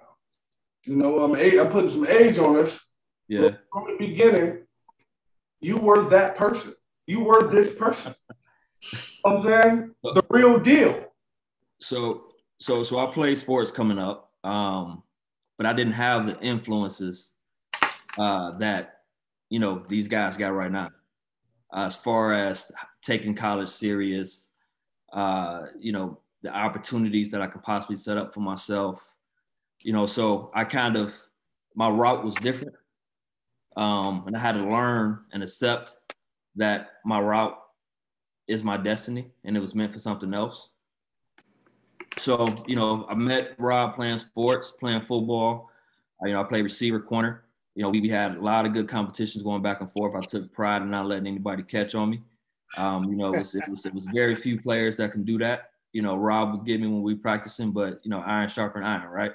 You 0.85 0.95
know, 0.95 1.25
I'm, 1.25 1.35
I'm 1.35 1.67
putting 1.67 1.89
some 1.89 2.07
age 2.07 2.37
on 2.37 2.55
us. 2.55 2.79
Yeah. 3.27 3.49
From 3.69 3.87
the 3.87 3.97
beginning, 3.99 4.59
you 5.59 5.75
were 5.75 6.03
that 6.03 6.37
person. 6.37 6.73
You 7.05 7.19
were 7.19 7.49
this 7.49 7.75
person. 7.75 8.15
I'm 9.25 9.37
saying 9.37 9.91
the 10.03 10.23
real 10.29 10.59
deal. 10.59 11.11
So 11.79 12.25
so 12.59 12.83
so 12.83 12.99
I 12.99 13.11
played 13.11 13.37
sports 13.37 13.71
coming 13.71 13.99
up, 13.99 14.31
um, 14.43 15.03
but 15.57 15.65
I 15.65 15.73
didn't 15.73 15.93
have 15.93 16.27
the 16.27 16.39
influences 16.41 17.31
uh, 18.17 18.57
that 18.57 19.01
you 19.49 19.59
know 19.59 19.83
these 19.87 20.07
guys 20.07 20.37
got 20.37 20.53
right 20.53 20.71
now. 20.71 20.89
As 21.73 21.95
far 21.95 22.33
as 22.33 22.71
taking 23.01 23.33
college 23.33 23.69
serious, 23.69 24.49
uh, 25.11 25.63
you 25.79 25.91
know 25.91 26.19
the 26.41 26.53
opportunities 26.53 27.31
that 27.31 27.41
I 27.41 27.47
could 27.47 27.63
possibly 27.63 27.95
set 27.95 28.17
up 28.17 28.33
for 28.33 28.41
myself, 28.41 29.13
you 29.81 29.93
know. 29.93 30.05
So 30.05 30.51
I 30.53 30.65
kind 30.65 30.97
of 30.97 31.15
my 31.75 31.89
route 31.89 32.23
was 32.23 32.35
different, 32.35 32.75
um, 33.77 34.23
and 34.27 34.35
I 34.35 34.39
had 34.39 34.53
to 34.53 34.69
learn 34.69 35.19
and 35.31 35.41
accept 35.41 35.93
that 36.55 36.91
my 37.03 37.19
route 37.19 37.57
is 38.47 38.63
my 38.63 38.77
destiny, 38.77 39.31
and 39.43 39.55
it 39.55 39.59
was 39.59 39.75
meant 39.75 39.93
for 39.93 39.99
something 39.99 40.33
else. 40.33 40.69
So, 42.17 42.45
you 42.67 42.75
know, 42.75 43.05
I 43.09 43.15
met 43.15 43.55
Rob 43.57 43.95
playing 43.95 44.19
sports, 44.19 44.71
playing 44.71 45.01
football. 45.01 45.69
I, 46.21 46.27
you 46.27 46.33
know, 46.33 46.41
I 46.41 46.43
played 46.43 46.63
receiver 46.63 46.99
corner. 46.99 47.43
You 47.75 47.83
know, 47.83 47.89
we, 47.89 48.01
we 48.01 48.09
had 48.09 48.37
a 48.37 48.41
lot 48.41 48.65
of 48.65 48.73
good 48.73 48.87
competitions 48.87 49.43
going 49.43 49.63
back 49.63 49.81
and 49.81 49.91
forth. 49.91 50.13
I 50.15 50.21
took 50.21 50.53
pride 50.53 50.83
in 50.83 50.91
not 50.91 51.07
letting 51.07 51.25
anybody 51.25 51.63
catch 51.63 51.95
on 51.95 52.11
me. 52.11 52.21
Um, 52.77 53.05
you 53.05 53.15
know, 53.15 53.33
it 53.33 53.39
was, 53.39 53.55
it 53.55 53.67
was, 53.67 53.85
it 53.85 53.93
was 53.93 54.05
very 54.05 54.35
few 54.35 54.61
players 54.61 54.97
that 54.97 55.11
can 55.11 55.23
do 55.23 55.37
that. 55.39 55.71
You 55.91 56.01
know, 56.01 56.15
Rob 56.15 56.51
would 56.51 56.65
get 56.65 56.79
me 56.79 56.87
when 56.87 57.01
we 57.01 57.15
practicing, 57.15 57.71
but 57.71 57.99
you 58.03 58.11
know, 58.11 58.19
iron 58.19 58.49
sharpen 58.49 58.83
iron, 58.83 59.09
right? 59.09 59.31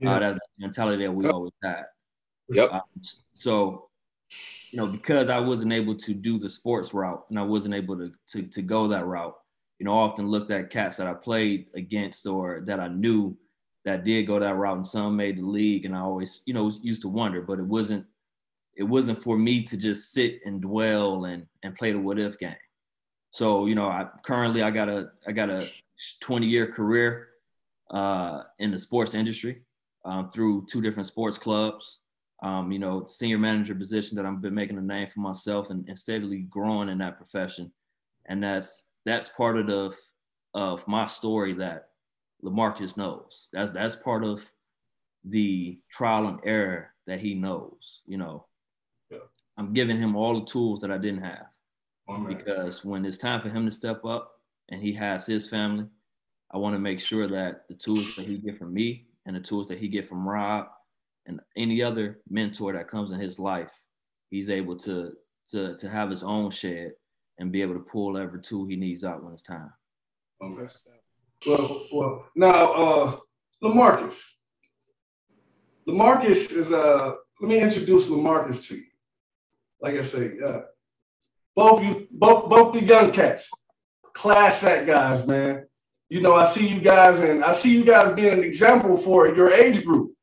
Yeah. 0.00 0.12
Uh, 0.12 0.20
that's 0.20 0.34
the 0.34 0.66
mentality 0.66 1.04
that 1.04 1.12
we 1.12 1.28
always 1.28 1.52
had. 1.62 1.84
Yep. 2.50 2.72
Um, 2.72 2.82
so, 3.34 3.88
you 4.70 4.78
know, 4.78 4.86
because 4.86 5.30
I 5.30 5.40
wasn't 5.40 5.72
able 5.72 5.94
to 5.96 6.14
do 6.14 6.38
the 6.38 6.48
sports 6.48 6.92
route 6.92 7.24
and 7.30 7.38
I 7.38 7.42
wasn't 7.42 7.74
able 7.74 7.96
to 7.98 8.12
to, 8.32 8.42
to 8.42 8.62
go 8.62 8.88
that 8.88 9.06
route, 9.06 9.36
you 9.78 9.84
know, 9.84 9.92
I 9.92 10.02
often 10.02 10.28
looked 10.28 10.50
at 10.50 10.70
cats 10.70 10.96
that 10.96 11.06
I 11.06 11.14
played 11.14 11.68
against 11.74 12.26
or 12.26 12.62
that 12.66 12.80
I 12.80 12.88
knew 12.88 13.36
that 13.86 14.04
did 14.04 14.26
go 14.26 14.38
that 14.38 14.56
route 14.56 14.76
and 14.76 14.86
some 14.86 15.16
made 15.16 15.38
the 15.38 15.46
league. 15.46 15.84
And 15.84 15.94
I 15.94 16.00
always, 16.00 16.42
you 16.44 16.52
know, 16.52 16.70
used 16.82 17.02
to 17.02 17.08
wonder, 17.08 17.40
but 17.40 17.60
it 17.60 17.64
wasn't, 17.64 18.04
it 18.74 18.82
wasn't 18.82 19.22
for 19.22 19.38
me 19.38 19.62
to 19.62 19.76
just 19.76 20.12
sit 20.12 20.40
and 20.44 20.60
dwell 20.60 21.26
and, 21.26 21.46
and 21.62 21.74
play 21.76 21.92
the 21.92 21.98
what 21.98 22.18
if 22.18 22.38
game. 22.38 22.54
So, 23.30 23.66
you 23.66 23.76
know, 23.76 23.86
I 23.86 24.06
currently, 24.24 24.62
I 24.62 24.70
got 24.70 24.88
a, 24.88 25.10
I 25.26 25.32
got 25.32 25.50
a 25.50 25.68
20 26.20 26.46
year 26.46 26.66
career 26.72 27.28
uh, 27.90 28.42
in 28.58 28.72
the 28.72 28.78
sports 28.78 29.14
industry 29.14 29.62
um, 30.04 30.30
through 30.30 30.66
two 30.68 30.82
different 30.82 31.06
sports 31.06 31.38
clubs. 31.38 32.00
Um, 32.42 32.70
you 32.70 32.78
know, 32.78 33.06
senior 33.06 33.38
manager 33.38 33.74
position 33.74 34.16
that 34.16 34.26
I've 34.26 34.42
been 34.42 34.54
making 34.54 34.76
a 34.76 34.82
name 34.82 35.08
for 35.08 35.20
myself 35.20 35.70
and, 35.70 35.88
and 35.88 35.98
steadily 35.98 36.40
growing 36.40 36.90
in 36.90 36.98
that 36.98 37.16
profession. 37.16 37.72
And 38.26 38.42
that's 38.42 38.90
that's 39.06 39.28
part 39.30 39.56
of 39.56 39.66
the 39.66 39.96
of 40.52 40.86
my 40.86 41.06
story 41.06 41.54
that 41.54 41.88
Lamarcus 42.44 42.96
knows. 42.96 43.48
That's 43.52 43.72
that's 43.72 43.96
part 43.96 44.22
of 44.24 44.44
the 45.24 45.80
trial 45.90 46.28
and 46.28 46.38
error 46.44 46.90
that 47.06 47.20
he 47.20 47.34
knows. 47.34 48.02
You 48.06 48.18
know, 48.18 48.46
yeah. 49.10 49.18
I'm 49.56 49.72
giving 49.72 49.96
him 49.96 50.14
all 50.14 50.38
the 50.38 50.46
tools 50.46 50.80
that 50.80 50.90
I 50.90 50.98
didn't 50.98 51.22
have 51.22 51.46
because 52.28 52.84
when 52.84 53.04
it's 53.04 53.18
time 53.18 53.40
for 53.40 53.48
him 53.48 53.64
to 53.64 53.70
step 53.70 54.04
up 54.04 54.40
and 54.68 54.80
he 54.80 54.92
has 54.92 55.26
his 55.26 55.48
family, 55.48 55.86
I 56.52 56.58
want 56.58 56.74
to 56.74 56.80
make 56.80 57.00
sure 57.00 57.26
that 57.26 57.66
the 57.68 57.74
tools 57.74 58.14
that 58.16 58.26
he 58.26 58.38
get 58.38 58.58
from 58.58 58.72
me 58.72 59.06
and 59.26 59.34
the 59.34 59.40
tools 59.40 59.68
that 59.68 59.78
he 59.78 59.88
get 59.88 60.08
from 60.08 60.26
Rob 60.26 60.68
and 61.26 61.40
any 61.56 61.82
other 61.82 62.20
mentor 62.28 62.72
that 62.72 62.88
comes 62.88 63.12
in 63.12 63.20
his 63.20 63.38
life, 63.38 63.82
he's 64.30 64.50
able 64.50 64.76
to 64.76 65.12
to 65.50 65.76
to 65.76 65.88
have 65.88 66.10
his 66.10 66.22
own 66.22 66.50
shed 66.50 66.92
and 67.38 67.52
be 67.52 67.62
able 67.62 67.74
to 67.74 67.80
pull 67.80 68.16
every 68.16 68.40
tool 68.40 68.66
he 68.66 68.76
needs 68.76 69.04
out 69.04 69.22
when 69.22 69.32
it's 69.32 69.42
time. 69.42 69.72
Okay. 70.42 70.72
Well, 71.46 71.86
well, 71.92 72.26
now, 72.34 72.72
uh, 72.72 73.16
Lamarcus. 73.62 74.16
Lamarcus 75.86 76.50
is 76.50 76.72
uh. 76.72 77.14
Let 77.38 77.50
me 77.50 77.60
introduce 77.60 78.06
Lamarcus 78.08 78.66
to 78.68 78.76
you. 78.76 78.84
Like 79.78 79.96
I 79.96 80.00
say, 80.00 80.32
uh, 80.42 80.60
both 81.54 81.82
you, 81.82 82.08
both 82.10 82.48
both 82.48 82.72
the 82.72 82.82
young 82.82 83.12
cats, 83.12 83.50
class 84.14 84.64
act 84.64 84.86
guys, 84.86 85.26
man. 85.26 85.66
You 86.08 86.22
know, 86.22 86.34
I 86.34 86.46
see 86.46 86.66
you 86.66 86.80
guys, 86.80 87.18
and 87.18 87.44
I 87.44 87.52
see 87.52 87.74
you 87.76 87.84
guys 87.84 88.14
being 88.14 88.32
an 88.32 88.44
example 88.44 88.96
for 88.96 89.34
your 89.34 89.52
age 89.52 89.84
group. 89.84 90.15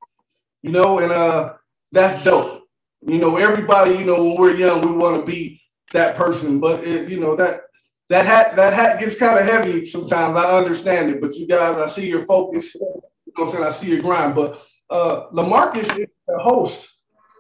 You 0.63 0.71
know, 0.71 0.99
and 0.99 1.11
uh, 1.11 1.53
that's 1.91 2.23
dope. 2.23 2.63
You 3.05 3.19
know, 3.19 3.37
everybody, 3.37 3.95
you 3.95 4.05
know, 4.05 4.23
when 4.23 4.37
we're 4.37 4.55
young, 4.55 4.81
we 4.81 4.95
want 4.95 5.19
to 5.19 5.25
be 5.25 5.61
that 5.91 6.15
person. 6.15 6.59
But 6.59 6.83
it, 6.83 7.09
you 7.09 7.19
know 7.19 7.35
that 7.35 7.61
that 8.09 8.25
hat 8.25 8.55
that 8.55 8.73
hat 8.73 8.99
gets 8.99 9.17
kind 9.17 9.37
of 9.37 9.45
heavy 9.45 9.85
sometimes. 9.85 10.37
I 10.37 10.57
understand 10.57 11.09
it, 11.09 11.21
but 11.21 11.35
you 11.35 11.47
guys, 11.47 11.77
I 11.77 11.85
see 11.91 12.07
your 12.07 12.25
focus. 12.25 12.75
You 12.75 13.01
know 13.37 13.43
I'm 13.45 13.49
saying? 13.49 13.63
I 13.63 13.71
see 13.71 13.89
your 13.89 14.01
grind. 14.01 14.35
But 14.35 14.61
uh, 14.89 15.29
Lamarcus 15.31 15.99
is 15.99 16.07
the 16.27 16.39
host 16.39 16.89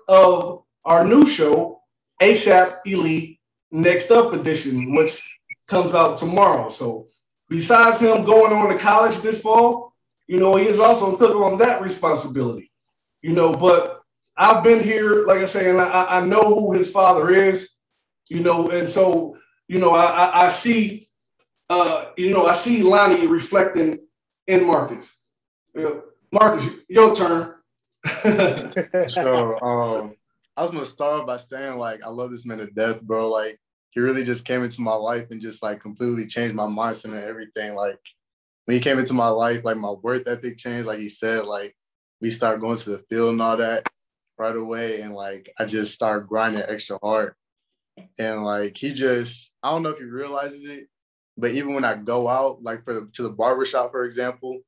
of 0.07 0.63
our 0.83 1.05
new 1.05 1.25
show, 1.25 1.81
ASAP 2.21 2.79
Elite 2.85 3.39
Next 3.71 4.11
Up 4.11 4.33
Edition, 4.33 4.93
which 4.93 5.21
comes 5.67 5.93
out 5.93 6.17
tomorrow. 6.17 6.69
So 6.69 7.07
besides 7.49 7.99
him 7.99 8.25
going 8.25 8.51
on 8.51 8.69
to 8.69 8.77
college 8.77 9.19
this 9.19 9.41
fall, 9.41 9.93
you 10.27 10.39
know, 10.39 10.55
he 10.55 10.65
has 10.65 10.79
also 10.79 11.15
took 11.15 11.35
on 11.35 11.57
that 11.59 11.81
responsibility. 11.81 12.71
You 13.23 13.33
know, 13.33 13.53
but 13.53 14.03
I've 14.37 14.63
been 14.63 14.83
here, 14.83 15.25
like 15.25 15.39
I 15.39 15.45
say, 15.45 15.71
and 15.71 15.81
I, 15.81 16.19
I 16.19 16.25
know 16.25 16.43
who 16.43 16.73
his 16.73 16.91
father 16.91 17.31
is 17.31 17.73
you 18.29 18.39
know, 18.39 18.69
and 18.69 18.87
so 18.89 19.37
you 19.67 19.79
know, 19.79 19.91
I, 19.91 20.05
I, 20.05 20.45
I 20.45 20.49
see, 20.49 21.07
uh, 21.69 22.05
you 22.17 22.33
know, 22.33 22.45
I 22.45 22.55
see 22.55 22.83
Lonnie 22.83 23.27
reflecting 23.27 23.99
in 24.47 24.65
Marcus. 24.65 25.15
You 25.73 25.81
know, 25.81 26.03
Marcus, 26.31 26.67
your 26.89 27.15
turn. 27.15 27.55
so, 29.09 29.59
um, 29.61 30.15
I 30.57 30.63
was 30.63 30.71
gonna 30.71 30.85
start 30.85 31.25
by 31.25 31.37
saying 31.37 31.77
like 31.77 32.03
I 32.03 32.09
love 32.09 32.31
this 32.31 32.45
man 32.45 32.57
to 32.57 32.67
death, 32.67 33.01
bro. 33.01 33.29
Like 33.29 33.59
he 33.91 33.99
really 33.99 34.25
just 34.25 34.45
came 34.45 34.63
into 34.63 34.81
my 34.81 34.95
life 34.95 35.31
and 35.31 35.41
just 35.41 35.63
like 35.63 35.79
completely 35.81 36.27
changed 36.27 36.55
my 36.55 36.65
mindset 36.65 37.13
and 37.13 37.23
everything. 37.23 37.75
Like 37.75 37.99
when 38.65 38.75
he 38.75 38.81
came 38.81 38.99
into 38.99 39.13
my 39.13 39.29
life, 39.29 39.63
like 39.63 39.77
my 39.77 39.91
work 39.91 40.23
ethic 40.27 40.57
changed. 40.57 40.87
Like 40.87 40.99
he 40.99 41.09
said, 41.09 41.45
like 41.45 41.75
we 42.23 42.29
start 42.29 42.61
going 42.61 42.77
to 42.77 42.89
the 42.89 43.03
field 43.09 43.31
and 43.31 43.41
all 43.41 43.57
that 43.57 43.89
right 44.37 44.55
away, 44.55 45.01
and 45.01 45.13
like 45.13 45.53
I 45.59 45.65
just 45.65 45.93
start 45.93 46.29
grinding 46.29 46.63
extra 46.65 46.97
hard. 47.03 47.33
And 48.17 48.45
like 48.45 48.77
he 48.77 48.93
just, 48.93 49.51
I 49.61 49.69
don't 49.69 49.83
know 49.83 49.89
if 49.89 49.97
he 49.97 50.05
realizes 50.05 50.63
it, 50.63 50.87
but 51.35 51.51
even 51.51 51.73
when 51.73 51.83
I 51.83 51.97
go 51.97 52.29
out, 52.29 52.63
like 52.63 52.85
for 52.85 53.07
to 53.07 53.23
the 53.23 53.29
barbershop, 53.29 53.91
for 53.91 54.05
example, 54.05 54.61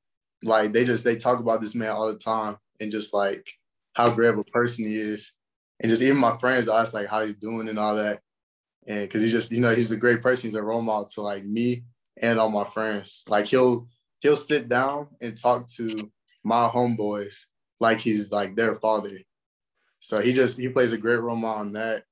like 0.43 0.73
they 0.73 0.83
just 0.83 1.05
they 1.05 1.15
talk 1.15 1.39
about 1.39 1.61
this 1.61 1.73
man 1.73 1.91
all 1.91 2.11
the 2.11 2.19
time 2.19 2.57
and 2.81 2.91
just 2.91 3.13
like 3.13 3.47
how 3.93 4.09
great 4.09 4.29
of 4.29 4.37
a 4.37 4.43
person 4.43 4.83
he 4.83 4.97
is. 4.97 5.31
And 5.79 5.89
just 5.89 6.01
even 6.01 6.17
my 6.17 6.37
friends 6.37 6.67
ask 6.67 6.93
like 6.93 7.07
how 7.07 7.25
he's 7.25 7.37
doing 7.37 7.69
and 7.69 7.79
all 7.79 7.95
that. 7.95 8.19
And 8.85 9.01
because 9.01 9.21
he 9.21 9.31
just, 9.31 9.53
you 9.53 9.61
know, 9.61 9.73
he's 9.73 9.91
a 9.91 9.97
great 9.97 10.21
person. 10.21 10.49
He's 10.49 10.57
a 10.57 10.61
role 10.61 10.81
model 10.81 11.07
to 11.13 11.21
like 11.21 11.45
me 11.45 11.85
and 12.17 12.37
all 12.37 12.49
my 12.49 12.69
friends. 12.69 13.23
Like 13.29 13.45
he'll 13.45 13.87
he'll 14.19 14.35
sit 14.35 14.67
down 14.67 15.07
and 15.21 15.37
talk 15.37 15.69
to 15.77 16.11
my 16.45 16.69
homeboys 16.69 17.35
like 17.79 17.99
he's 17.99 18.31
like 18.31 18.55
their 18.55 18.75
father. 18.75 19.19
So 19.99 20.21
he 20.21 20.31
just 20.31 20.57
he 20.57 20.69
plays 20.69 20.93
a 20.93 20.97
great 20.97 21.19
role 21.19 21.35
model 21.35 21.61
on 21.61 21.71
that. 21.73 22.03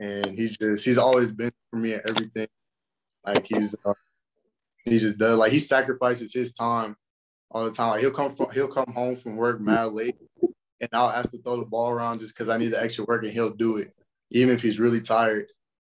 And 0.00 0.26
he's 0.36 0.56
just 0.56 0.84
he's 0.84 0.98
always 0.98 1.30
been 1.30 1.52
for 1.70 1.76
me 1.76 1.92
at 1.92 2.08
everything. 2.08 2.48
Like 3.24 3.46
he's 3.46 3.74
uh, 3.84 3.92
he 4.84 4.98
just 4.98 5.18
does 5.18 5.38
like 5.38 5.52
he 5.52 5.60
sacrifices 5.60 6.32
his 6.32 6.52
time 6.54 6.96
all 7.50 7.66
the 7.66 7.72
time. 7.72 7.90
Like 7.90 8.00
he'll 8.00 8.10
come 8.10 8.34
from 8.34 8.50
he'll 8.50 8.68
come 8.72 8.92
home 8.94 9.16
from 9.16 9.36
work 9.36 9.60
mad 9.60 9.92
late, 9.92 10.16
and 10.80 10.90
I'll 10.92 11.10
ask 11.10 11.30
to 11.30 11.38
throw 11.38 11.58
the 11.58 11.66
ball 11.66 11.90
around 11.90 12.20
just 12.20 12.34
because 12.34 12.48
I 12.48 12.56
need 12.56 12.72
the 12.72 12.82
extra 12.82 13.04
work, 13.04 13.22
and 13.22 13.32
he'll 13.32 13.50
do 13.50 13.76
it, 13.76 13.92
even 14.30 14.54
if 14.54 14.62
he's 14.62 14.80
really 14.80 15.00
tired. 15.00 15.46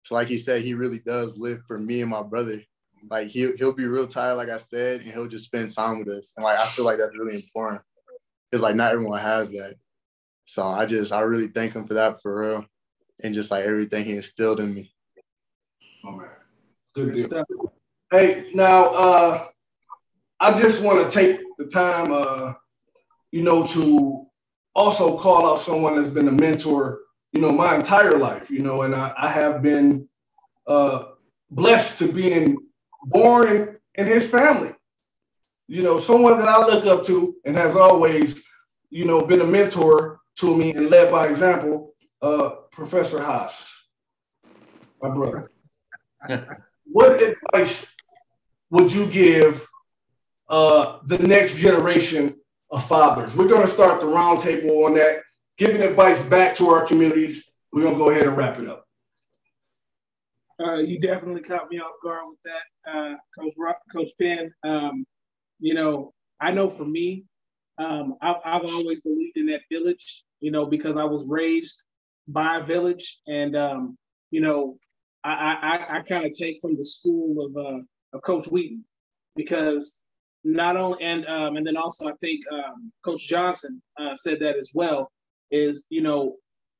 So 0.03 0.15
like 0.15 0.29
he 0.29 0.39
said, 0.39 0.63
he 0.63 0.75
really 0.75 0.99
does 0.99 1.37
live 1.37 1.61
for 1.67 1.79
me 1.79 2.01
and 2.01 2.11
my 2.11 2.23
brother. 2.23 2.63
Like 3.11 3.29
he'll 3.29 3.57
he'll 3.57 3.73
be 3.73 3.87
real 3.87 4.07
tired, 4.09 4.37
like 4.37 4.49
I 4.49 4.59
said, 4.59 5.03
and 5.03 5.11
he'll 5.11 5.29
just 5.29 5.47
spend 5.47 5.75
time 5.75 5.99
with 5.99 6.09
us. 6.09 6.33
And 6.37 6.45
like 6.45 6.59
I 6.59 6.67
feel 6.67 6.85
like 6.85 6.99
that's 6.99 7.17
really 7.17 7.37
important 7.37 7.83
because 8.51 8.63
like 8.63 8.77
not 8.77 8.93
everyone 8.93 9.21
has 9.21 9.51
that. 9.51 9.77
So 10.47 10.63
I 10.63 10.87
just 10.87 11.13
I 11.13 11.21
really 11.21 11.49
thank 11.49 11.75
him 11.75 11.87
for 11.87 11.95
that 11.95 12.21
for 12.23 12.41
real, 12.41 12.67
and 13.23 13.35
just 13.35 13.51
like 13.51 13.65
everything 13.65 14.05
he 14.05 14.17
instilled 14.17 14.61
in 14.61 14.75
me. 14.75 14.93
Oh 16.05 16.13
man, 16.13 16.29
good. 16.95 17.17
Hey, 18.11 18.51
now 18.55 18.87
uh, 18.95 19.49
I 20.41 20.53
just 20.53 20.83
want 20.83 21.11
to 21.11 21.15
take 21.15 21.41
the 21.59 21.65
time, 21.67 22.13
uh, 22.13 22.55
you 23.33 23.43
know, 23.43 23.67
to 23.69 24.27
also 24.75 25.19
call 25.19 25.51
out 25.51 25.61
someone 25.61 25.97
that's 25.97 26.13
been 26.13 26.29
a 26.29 26.33
mentor, 26.33 27.01
you 27.33 27.41
know, 27.41 27.51
my 27.51 27.75
entire 27.75 28.19
life, 28.19 28.51
you 28.51 28.61
know, 28.61 28.83
and 28.83 28.95
I, 28.95 29.13
I 29.17 29.31
have 29.31 29.63
been 29.63 30.09
uh, 30.67 31.07
blessed 31.51 31.99
to 31.99 32.13
being 32.13 32.59
born 33.05 33.49
in, 33.49 33.77
in 33.95 34.07
his 34.07 34.29
family. 34.29 34.73
You 35.67 35.83
know, 35.83 35.99
someone 35.99 36.39
that 36.39 36.49
I 36.49 36.59
look 36.59 36.87
up 36.87 37.05
to 37.05 37.37
and 37.45 37.57
has 37.57 37.75
always, 37.75 38.43
you 38.91 39.05
know, 39.05 39.23
been 39.23 39.41
a 39.41 39.47
mentor 39.47 40.21
to 40.37 40.57
me 40.57 40.75
and 40.75 40.91
led 40.91 41.11
by 41.11 41.29
example, 41.29 41.95
uh, 42.21 42.51
Professor 42.71 43.23
Haas, 43.23 43.87
my 45.01 45.09
brother. 45.09 45.51
what 46.85 47.23
advice 47.23 47.95
would 48.71 48.93
you 48.93 49.07
give 49.07 49.67
uh, 50.49 50.99
the 51.05 51.19
next 51.19 51.57
generation 51.59 52.37
of 52.71 52.87
fathers. 52.87 53.37
We're 53.37 53.49
going 53.49 53.63
to 53.67 53.73
start 53.73 54.01
the 54.01 54.07
roundtable 54.07 54.85
on 54.85 54.95
that, 54.95 55.23
giving 55.57 55.81
advice 55.81 56.21
back 56.23 56.55
to 56.57 56.69
our 56.69 56.87
communities. 56.87 57.51
We're 57.73 57.83
going 57.83 57.95
to 57.95 57.99
go 57.99 58.11
ahead 58.11 58.27
and 58.27 58.37
wrap 58.37 58.59
it 58.59 58.69
up. 58.69 58.84
Uh, 60.61 60.77
you 60.77 61.01
definitely 61.01 61.43
caught 61.43 61.71
me 61.71 61.81
off 61.81 61.95
guard 62.03 62.25
with 62.29 62.39
that, 62.45 62.93
uh, 62.93 63.15
Coach 63.37 63.55
Rock, 63.59 63.79
Coach 63.93 64.11
Penn. 64.21 64.53
Um, 64.63 65.05
you 65.59 65.75
know, 65.75 66.13
I 66.41 66.53
know 66.53 66.71
for 66.71 66.85
me, 66.85 67.25
um, 67.79 68.15
I've, 68.21 68.37
I've, 68.45 68.65
always 68.65 69.01
believed 69.01 69.37
in 69.37 69.47
that 69.47 69.63
village. 69.71 70.25
You 70.41 70.53
know, 70.53 70.67
because 70.67 70.97
I 70.97 71.05
was 71.05 71.25
raised 71.27 71.85
by 72.29 72.59
a 72.59 72.63
village, 72.63 73.21
and 73.27 73.57
um, 73.57 73.99
you 74.31 74.41
know, 74.41 74.77
I, 75.25 75.31
I, 75.31 75.97
I 75.97 76.03
kind 76.03 76.25
of 76.25 76.33
take 76.33 76.59
from 76.61 76.77
the 76.77 76.85
school 76.85 77.47
of, 77.47 77.57
uh, 77.57 77.81
of 78.13 78.23
Coach 78.23 78.47
Wheaton 78.47 78.85
because 79.35 80.01
not 80.45 80.77
only 80.77 81.03
and 81.03 81.27
um, 81.27 81.57
and 81.57 81.67
then 81.67 81.77
also 81.77 82.09
I 82.09 82.13
think 82.21 82.41
um, 82.53 82.93
Coach 83.05 83.27
Johnson 83.27 83.83
uh, 83.99 84.15
said 84.15 84.41
that 84.41 84.57
as 84.57 84.71
well. 84.75 85.11
Is 85.51 85.87
you 85.89 86.03
know 86.03 86.37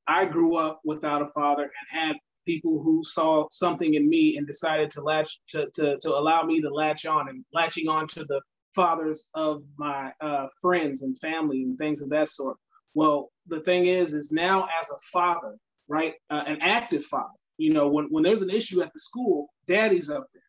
I 0.07 0.25
grew 0.25 0.55
up 0.55 0.81
without 0.85 1.21
a 1.21 1.27
father 1.27 1.63
and 1.63 2.01
had 2.03 2.15
people 2.45 2.81
who 2.81 3.03
saw 3.03 3.47
something 3.51 3.93
in 3.93 4.09
me 4.09 4.37
and 4.37 4.47
decided 4.47 4.91
to 4.91 5.01
latch 5.01 5.39
to 5.49 5.67
to, 5.73 5.97
to 5.99 6.09
allow 6.09 6.43
me 6.43 6.61
to 6.61 6.69
latch 6.69 7.05
on 7.05 7.29
and 7.29 7.43
latching 7.53 7.87
on 7.87 8.07
to 8.07 8.25
the 8.25 8.41
fathers 8.73 9.29
of 9.33 9.63
my 9.77 10.11
uh, 10.21 10.47
friends 10.61 11.01
and 11.01 11.17
family 11.19 11.63
and 11.63 11.77
things 11.77 12.01
of 12.01 12.09
that 12.09 12.27
sort. 12.27 12.57
Well, 12.93 13.31
the 13.47 13.61
thing 13.61 13.87
is, 13.87 14.13
is 14.13 14.31
now 14.31 14.67
as 14.81 14.89
a 14.89 14.99
father, 15.11 15.57
right, 15.87 16.13
uh, 16.29 16.43
an 16.45 16.59
active 16.61 17.03
father. 17.03 17.33
You 17.57 17.73
know, 17.73 17.87
when 17.87 18.05
when 18.05 18.23
there's 18.23 18.41
an 18.41 18.49
issue 18.49 18.81
at 18.81 18.93
the 18.93 18.99
school, 18.99 19.49
daddy's 19.67 20.09
up 20.09 20.27
there 20.33 20.41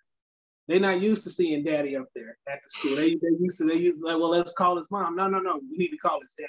they're 0.68 0.80
not 0.80 1.00
used 1.00 1.22
to 1.24 1.30
seeing 1.30 1.62
daddy 1.62 1.96
up 1.96 2.08
there 2.14 2.38
at 2.48 2.60
the 2.62 2.68
school. 2.68 2.96
They 2.96 3.10
they 3.10 3.36
used 3.38 3.58
to 3.58 3.64
they 3.64 3.76
used 3.76 4.00
to, 4.00 4.06
like, 4.06 4.18
well, 4.18 4.30
let's 4.30 4.52
call 4.52 4.76
his 4.76 4.90
mom. 4.90 5.16
No, 5.16 5.28
no, 5.28 5.38
no. 5.38 5.60
We 5.70 5.78
need 5.78 5.90
to 5.90 5.96
call 5.96 6.20
his 6.20 6.34
dad. 6.36 6.46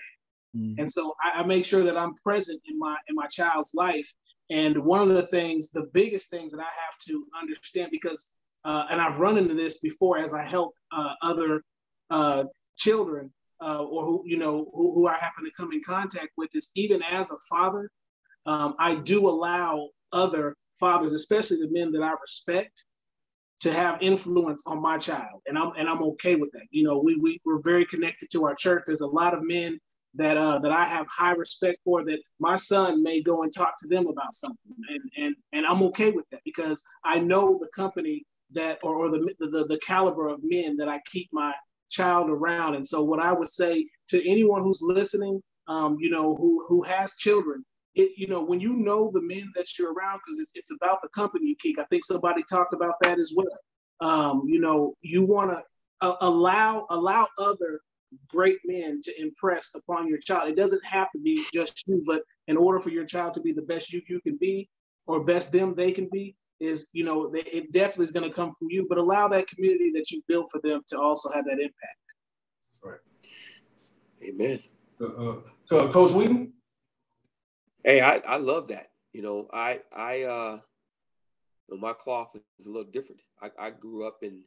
Mm-hmm. 0.55 0.79
And 0.79 0.91
so 0.91 1.13
I, 1.23 1.41
I, 1.41 1.45
make 1.45 1.65
sure 1.65 1.83
that 1.83 1.97
I'm 1.97 2.15
present 2.15 2.61
in 2.67 2.79
my 2.79 2.97
in 3.07 3.15
my 3.15 3.27
child's 3.27 3.73
life. 3.75 4.11
And 4.49 4.77
one 4.77 5.09
of 5.09 5.15
the 5.15 5.27
things, 5.27 5.71
the 5.71 5.89
biggest 5.93 6.29
things 6.29 6.53
that 6.53 6.61
I 6.61 6.63
have 6.63 6.97
to 7.07 7.25
understand, 7.39 7.89
because 7.91 8.29
uh, 8.63 8.85
and 8.89 9.01
I've 9.01 9.19
run 9.19 9.37
into 9.37 9.53
this 9.53 9.79
before 9.79 10.17
as 10.17 10.33
I 10.33 10.45
help 10.45 10.73
uh, 10.91 11.13
other 11.21 11.63
uh, 12.09 12.45
children 12.75 13.31
uh, 13.61 13.83
or 13.83 14.05
who 14.05 14.23
you 14.25 14.37
know 14.37 14.69
who, 14.73 14.93
who, 14.93 15.07
I 15.07 15.17
happen 15.17 15.45
to 15.45 15.51
come 15.55 15.71
in 15.73 15.81
contact 15.83 16.29
with, 16.37 16.49
is 16.53 16.71
even 16.75 17.01
as 17.03 17.31
a 17.31 17.37
father, 17.49 17.89
um, 18.45 18.75
I 18.79 18.95
do 18.95 19.27
allow 19.27 19.89
other 20.11 20.55
fathers, 20.79 21.13
especially 21.13 21.57
the 21.57 21.71
men 21.71 21.91
that 21.93 22.03
I 22.03 22.13
respect, 22.21 22.83
to 23.61 23.71
have 23.73 23.97
influence 24.01 24.65
on 24.67 24.81
my 24.81 24.97
child. 24.97 25.41
And 25.47 25.57
i'm 25.57 25.71
and 25.77 25.89
i'm 25.89 26.03
okay 26.03 26.35
with 26.35 26.51
that. 26.51 26.65
You 26.71 26.83
know 26.83 26.99
we, 26.99 27.15
we 27.15 27.41
we're 27.45 27.61
very 27.61 27.85
connected 27.85 28.29
to 28.31 28.45
our 28.45 28.55
church. 28.55 28.83
There's 28.85 29.01
a 29.01 29.07
lot 29.07 29.33
of 29.33 29.43
men 29.43 29.79
that 30.17 30.37
uh 30.37 30.59
that 30.59 30.71
i 30.71 30.83
have 30.83 31.07
high 31.07 31.33
respect 31.33 31.79
for 31.83 32.03
that 32.03 32.19
my 32.39 32.55
son 32.55 33.01
may 33.01 33.21
go 33.21 33.43
and 33.43 33.53
talk 33.53 33.73
to 33.79 33.87
them 33.87 34.07
about 34.07 34.33
something 34.33 34.75
and 34.89 35.01
and 35.17 35.35
and 35.53 35.65
i'm 35.65 35.81
okay 35.83 36.11
with 36.11 36.27
that 36.29 36.41
because 36.43 36.83
i 37.03 37.19
know 37.19 37.57
the 37.59 37.69
company 37.75 38.25
that 38.51 38.79
or, 38.83 38.95
or 38.95 39.09
the, 39.09 39.33
the 39.39 39.65
the 39.65 39.79
caliber 39.85 40.27
of 40.27 40.39
men 40.43 40.77
that 40.77 40.89
i 40.89 40.99
keep 41.11 41.29
my 41.31 41.53
child 41.89 42.29
around 42.29 42.75
and 42.75 42.85
so 42.85 43.03
what 43.03 43.19
i 43.19 43.31
would 43.31 43.49
say 43.49 43.85
to 44.09 44.29
anyone 44.29 44.61
who's 44.61 44.81
listening 44.81 45.41
um 45.67 45.97
you 45.99 46.09
know 46.09 46.35
who 46.35 46.65
who 46.67 46.83
has 46.83 47.15
children 47.15 47.63
it, 47.97 48.11
you 48.15 48.27
know, 48.27 48.43
when 48.43 48.59
you 48.59 48.77
know 48.77 49.09
the 49.11 49.21
men 49.21 49.51
that 49.55 49.77
you're 49.77 49.91
around, 49.91 50.19
because 50.23 50.39
it's, 50.39 50.51
it's 50.53 50.71
about 50.71 51.01
the 51.01 51.09
company 51.09 51.47
you 51.47 51.55
keep. 51.59 51.79
I 51.79 51.83
think 51.85 52.05
somebody 52.05 52.43
talked 52.47 52.73
about 52.73 52.93
that 53.01 53.19
as 53.19 53.33
well. 53.35 53.47
Um, 53.99 54.43
you 54.45 54.59
know, 54.59 54.93
you 55.01 55.25
want 55.25 55.49
to 55.49 55.63
uh, 56.01 56.15
allow 56.21 56.85
allow 56.91 57.27
other 57.39 57.81
great 58.29 58.59
men 58.65 59.01
to 59.03 59.21
impress 59.21 59.75
upon 59.75 60.07
your 60.07 60.19
child. 60.19 60.49
It 60.49 60.55
doesn't 60.55 60.83
have 60.85 61.11
to 61.11 61.19
be 61.19 61.45
just 61.53 61.83
you, 61.87 62.03
but 62.05 62.23
in 62.47 62.57
order 62.57 62.79
for 62.79 62.89
your 62.89 63.05
child 63.05 63.33
to 63.35 63.41
be 63.41 63.51
the 63.51 63.61
best 63.63 63.91
you 63.91 64.01
you 64.07 64.21
can 64.21 64.37
be, 64.37 64.69
or 65.05 65.23
best 65.23 65.51
them 65.51 65.75
they 65.75 65.91
can 65.91 66.09
be, 66.11 66.35
is 66.59 66.87
you 66.93 67.03
know 67.03 67.29
they, 67.29 67.41
it 67.41 67.71
definitely 67.71 68.05
is 68.05 68.11
going 68.11 68.29
to 68.29 68.35
come 68.35 68.53
from 68.57 68.67
you. 68.69 68.85
But 68.87 68.97
allow 68.97 69.27
that 69.29 69.47
community 69.47 69.91
that 69.95 70.11
you 70.11 70.21
built 70.27 70.49
for 70.51 70.61
them 70.63 70.81
to 70.89 70.99
also 70.99 71.31
have 71.31 71.45
that 71.45 71.59
impact. 71.59 71.97
Right. 72.83 72.99
Amen. 74.23 74.59
Uh, 74.99 75.75
uh, 75.75 75.91
Coach 75.91 76.11
Wheaton. 76.11 76.53
Hey, 77.83 78.01
I, 78.01 78.17
I 78.17 78.37
love 78.37 78.69
that. 78.69 78.87
You 79.13 79.21
know, 79.21 79.47
I 79.53 79.81
I 79.95 80.23
uh 80.23 80.59
my 81.69 81.93
cloth 81.93 82.35
is 82.59 82.67
a 82.67 82.71
little 82.71 82.89
different. 82.89 83.21
I, 83.41 83.51
I 83.59 83.69
grew 83.71 84.07
up 84.07 84.19
in, 84.21 84.43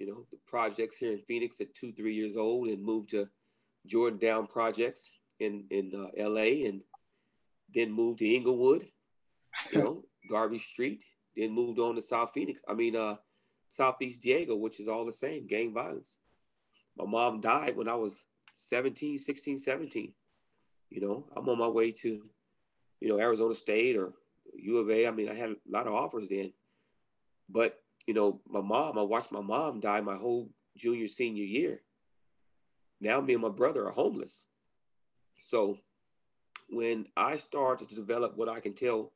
you 0.00 0.06
know, 0.06 0.24
the 0.32 0.38
projects 0.46 0.96
here 0.96 1.12
in 1.12 1.18
Phoenix 1.18 1.60
at 1.60 1.74
two, 1.74 1.92
three 1.92 2.14
years 2.14 2.36
old 2.36 2.68
and 2.68 2.82
moved 2.82 3.10
to 3.10 3.28
Jordan 3.86 4.18
Down 4.18 4.46
projects 4.46 5.18
in, 5.38 5.64
in 5.70 5.92
uh, 5.94 6.28
LA 6.28 6.66
and 6.66 6.80
then 7.74 7.92
moved 7.92 8.20
to 8.20 8.34
Inglewood, 8.34 8.88
you 9.72 9.78
know, 9.78 10.04
Garvey 10.30 10.58
Street, 10.58 11.04
then 11.36 11.52
moved 11.52 11.78
on 11.78 11.94
to 11.94 12.02
South 12.02 12.32
Phoenix. 12.32 12.62
I 12.66 12.72
mean, 12.72 12.96
uh, 12.96 13.16
Southeast 13.68 14.22
Diego, 14.22 14.56
which 14.56 14.80
is 14.80 14.88
all 14.88 15.04
the 15.04 15.12
same, 15.12 15.46
gang 15.46 15.74
violence. 15.74 16.16
My 16.96 17.04
mom 17.04 17.42
died 17.42 17.76
when 17.76 17.88
I 17.88 17.94
was 17.94 18.24
17, 18.54 19.18
16, 19.18 19.58
17. 19.58 20.14
You 20.88 21.00
know, 21.00 21.26
I'm 21.36 21.48
on 21.48 21.58
my 21.58 21.68
way 21.68 21.92
to, 21.92 22.22
you 23.00 23.08
know, 23.08 23.18
Arizona 23.20 23.54
State 23.54 23.96
or 23.96 24.14
U 24.54 24.78
of 24.78 24.90
A. 24.90 25.06
I 25.06 25.10
mean, 25.10 25.28
I 25.28 25.34
had 25.34 25.50
a 25.50 25.56
lot 25.68 25.86
of 25.86 25.92
offers 25.92 26.30
then. 26.30 26.52
But, 27.48 27.78
you 28.10 28.14
know, 28.14 28.40
my 28.48 28.60
mom, 28.60 28.98
I 28.98 29.02
watched 29.02 29.30
my 29.30 29.40
mom 29.40 29.78
die 29.78 30.00
my 30.00 30.16
whole 30.16 30.50
junior, 30.76 31.06
senior 31.06 31.44
year. 31.44 31.80
Now 33.00 33.20
me 33.20 33.34
and 33.34 33.42
my 33.42 33.50
brother 33.50 33.86
are 33.86 33.92
homeless. 33.92 34.46
So 35.38 35.78
when 36.70 37.06
I 37.16 37.36
started 37.36 37.88
to 37.88 37.94
develop 37.94 38.36
what 38.36 38.48
I 38.48 38.58
can 38.58 38.74
tell, 38.74 39.12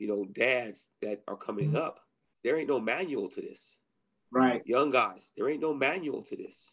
you 0.00 0.08
know, 0.08 0.24
dads 0.32 0.88
that 1.00 1.22
are 1.28 1.36
coming 1.36 1.68
mm-hmm. 1.68 1.76
up, 1.76 2.00
there 2.42 2.58
ain't 2.58 2.68
no 2.68 2.80
manual 2.80 3.28
to 3.28 3.40
this. 3.40 3.78
Right. 4.32 4.66
Young 4.66 4.90
guys, 4.90 5.30
there 5.36 5.48
ain't 5.48 5.62
no 5.62 5.72
manual 5.72 6.22
to 6.22 6.34
this. 6.34 6.72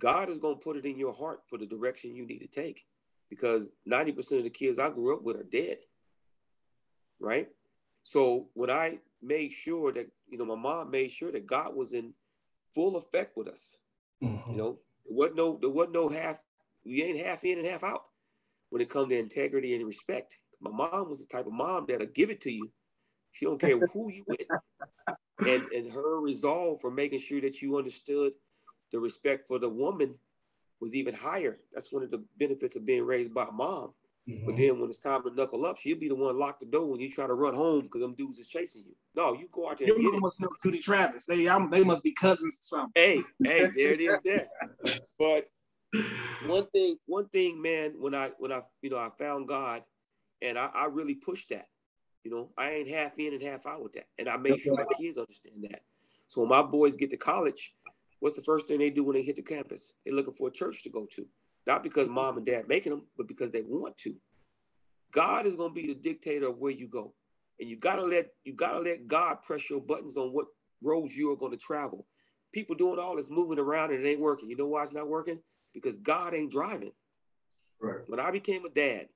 God 0.00 0.28
is 0.28 0.38
going 0.38 0.56
to 0.56 0.60
put 0.60 0.76
it 0.76 0.84
in 0.84 0.98
your 0.98 1.14
heart 1.14 1.42
for 1.48 1.56
the 1.56 1.66
direction 1.66 2.16
you 2.16 2.26
need 2.26 2.40
to 2.40 2.48
take 2.48 2.84
because 3.30 3.70
90% 3.88 4.38
of 4.38 4.42
the 4.42 4.50
kids 4.50 4.80
I 4.80 4.90
grew 4.90 5.14
up 5.14 5.22
with 5.22 5.36
are 5.36 5.44
dead. 5.44 5.76
Right? 7.20 7.46
So 8.02 8.48
when 8.54 8.70
I 8.70 8.98
made 9.24 9.52
sure 9.52 9.92
that, 9.92 10.06
you 10.34 10.38
know, 10.38 10.56
my 10.56 10.60
mom 10.60 10.90
made 10.90 11.12
sure 11.12 11.30
that 11.30 11.46
God 11.46 11.76
was 11.76 11.92
in 11.92 12.12
full 12.74 12.96
effect 12.96 13.36
with 13.36 13.46
us. 13.46 13.76
Mm-hmm. 14.20 14.50
You 14.50 14.56
know, 14.56 14.78
there 15.06 15.16
wasn't 15.16 15.36
no 15.36 15.58
there 15.60 15.70
wasn't 15.70 15.94
no 15.94 16.08
half 16.08 16.42
we 16.84 17.04
ain't 17.04 17.24
half 17.24 17.44
in 17.44 17.58
and 17.58 17.66
half 17.68 17.84
out 17.84 18.06
when 18.70 18.82
it 18.82 18.90
comes 18.90 19.10
to 19.10 19.16
integrity 19.16 19.76
and 19.76 19.86
respect. 19.86 20.40
My 20.60 20.72
mom 20.72 21.08
was 21.08 21.20
the 21.20 21.28
type 21.28 21.46
of 21.46 21.52
mom 21.52 21.86
that'll 21.88 22.08
give 22.08 22.30
it 22.30 22.40
to 22.40 22.50
you. 22.50 22.68
She 23.30 23.44
don't 23.44 23.60
care 23.60 23.78
who 23.78 24.10
you 24.10 24.24
with. 24.26 24.40
And 25.40 25.62
and 25.72 25.92
her 25.92 26.20
resolve 26.20 26.80
for 26.80 26.92
making 26.92 27.18
sure 27.18 27.40
that 27.40 27.60
you 27.60 27.76
understood 27.76 28.32
the 28.92 29.00
respect 29.00 29.48
for 29.48 29.58
the 29.58 29.68
woman 29.68 30.14
was 30.80 30.94
even 30.94 31.12
higher. 31.12 31.58
That's 31.72 31.92
one 31.92 32.04
of 32.04 32.10
the 32.12 32.24
benefits 32.38 32.76
of 32.76 32.86
being 32.86 33.04
raised 33.04 33.34
by 33.34 33.46
a 33.48 33.50
mom. 33.52 33.92
Mm-hmm. 34.28 34.46
But 34.46 34.56
then 34.56 34.80
when 34.80 34.88
it's 34.88 34.98
time 34.98 35.22
to 35.24 35.34
knuckle 35.34 35.66
up, 35.66 35.76
she'll 35.76 35.98
be 35.98 36.08
the 36.08 36.14
one 36.14 36.38
lock 36.38 36.58
the 36.58 36.64
door 36.64 36.86
when 36.86 37.00
you 37.00 37.10
try 37.10 37.26
to 37.26 37.34
run 37.34 37.54
home 37.54 37.82
because 37.82 38.00
them 38.00 38.14
dudes 38.14 38.38
is 38.38 38.48
chasing 38.48 38.84
you. 38.86 38.94
No, 39.14 39.34
you 39.34 39.48
go 39.52 39.68
out 39.68 39.78
there. 39.78 39.88
Your 39.88 40.12
mom 40.12 40.20
must 40.20 40.40
know 40.40 40.48
Judy 40.62 40.78
Travis. 40.78 41.26
They 41.26 41.46
I'm, 41.46 41.68
they 41.68 41.84
must 41.84 42.02
be 42.02 42.12
cousins 42.12 42.58
or 42.58 42.62
something. 42.62 42.92
Hey, 42.94 43.20
hey, 43.44 43.66
there 43.74 43.92
it 43.92 44.00
is. 44.00 44.22
There. 44.22 44.48
But 45.18 45.48
one 46.46 46.66
thing, 46.68 46.96
one 47.06 47.28
thing, 47.28 47.60
man. 47.60 47.94
When 47.98 48.14
I 48.14 48.30
when 48.38 48.50
I 48.50 48.62
you 48.82 48.90
know 48.90 48.98
I 48.98 49.10
found 49.18 49.46
God, 49.46 49.82
and 50.40 50.58
I, 50.58 50.70
I 50.74 50.86
really 50.86 51.14
pushed 51.14 51.50
that. 51.50 51.68
You 52.24 52.30
know, 52.30 52.50
I 52.56 52.70
ain't 52.70 52.88
half 52.88 53.18
in 53.18 53.34
and 53.34 53.42
half 53.42 53.66
out 53.66 53.82
with 53.82 53.92
that, 53.92 54.06
and 54.18 54.28
I 54.28 54.38
made 54.38 54.60
sure 54.60 54.74
my 54.74 54.86
kids 54.98 55.18
understand 55.18 55.66
that. 55.70 55.82
So 56.28 56.40
when 56.40 56.50
my 56.50 56.62
boys 56.62 56.96
get 56.96 57.10
to 57.10 57.16
college, 57.18 57.74
what's 58.20 58.36
the 58.36 58.42
first 58.42 58.66
thing 58.66 58.78
they 58.78 58.90
do 58.90 59.04
when 59.04 59.14
they 59.14 59.22
hit 59.22 59.36
the 59.36 59.42
campus? 59.42 59.92
They're 60.04 60.14
looking 60.14 60.32
for 60.32 60.48
a 60.48 60.50
church 60.50 60.82
to 60.84 60.90
go 60.90 61.06
to, 61.12 61.26
not 61.66 61.82
because 61.82 62.08
mom 62.08 62.36
and 62.36 62.46
dad 62.46 62.68
making 62.68 62.90
them, 62.90 63.02
but 63.16 63.28
because 63.28 63.52
they 63.52 63.62
want 63.62 63.96
to. 63.98 64.14
God 65.12 65.46
is 65.46 65.56
going 65.56 65.70
to 65.70 65.74
be 65.74 65.86
the 65.86 65.94
dictator 65.94 66.48
of 66.48 66.58
where 66.58 66.72
you 66.72 66.88
go, 66.88 67.14
and 67.60 67.68
you 67.68 67.76
gotta 67.78 68.02
let 68.02 68.28
you 68.44 68.52
gotta 68.52 68.80
let 68.80 69.06
God 69.06 69.42
press 69.42 69.70
your 69.70 69.80
buttons 69.80 70.16
on 70.16 70.30
what 70.30 70.46
roads 70.82 71.16
you 71.16 71.30
are 71.32 71.36
going 71.36 71.52
to 71.52 71.58
travel. 71.58 72.06
People 72.52 72.76
doing 72.76 72.98
all 72.98 73.16
this 73.16 73.30
moving 73.30 73.58
around 73.58 73.92
and 73.92 74.04
it 74.04 74.08
ain't 74.08 74.20
working. 74.20 74.48
You 74.48 74.56
know 74.56 74.66
why 74.66 74.82
it's 74.82 74.92
not 74.92 75.08
working? 75.08 75.40
Because 75.72 75.96
God 75.96 76.34
ain't 76.34 76.52
driving. 76.52 76.92
Right. 77.80 78.02
When 78.06 78.20
I 78.20 78.30
became 78.30 78.64
a 78.64 78.68
dad, 78.70 79.08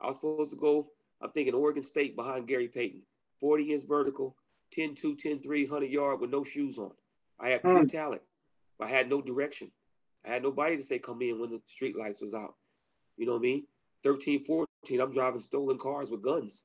I 0.00 0.06
was 0.06 0.16
supposed 0.16 0.50
to 0.52 0.56
go. 0.56 0.88
I'm 1.20 1.30
thinking 1.30 1.54
Oregon 1.54 1.82
State 1.82 2.16
behind 2.16 2.48
Gary 2.48 2.68
Payton, 2.68 3.02
40 3.40 3.72
inch 3.72 3.82
vertical, 3.86 4.36
10 4.72 4.94
2, 4.94 5.14
10 5.16 5.40
3, 5.40 5.64
100 5.64 5.90
yard 5.90 6.20
with 6.20 6.30
no 6.30 6.42
shoes 6.42 6.78
on. 6.78 6.90
I 7.38 7.50
had 7.50 7.62
pure 7.62 7.84
mm. 7.84 7.88
talent. 7.88 8.22
I 8.80 8.88
had 8.88 9.08
no 9.08 9.22
direction. 9.22 9.70
I 10.26 10.30
had 10.32 10.42
nobody 10.42 10.76
to 10.76 10.82
say 10.82 10.98
come 10.98 11.22
in 11.22 11.40
when 11.40 11.50
the 11.50 11.60
street 11.66 11.96
lights 11.96 12.20
was 12.20 12.34
out. 12.34 12.54
You 13.16 13.26
know 13.26 13.32
what 13.32 13.38
I 13.38 13.42
mean? 13.42 13.66
13, 14.02 14.44
14, 14.44 15.00
I'm 15.00 15.12
driving 15.12 15.40
stolen 15.40 15.78
cars 15.78 16.10
with 16.10 16.22
guns. 16.22 16.64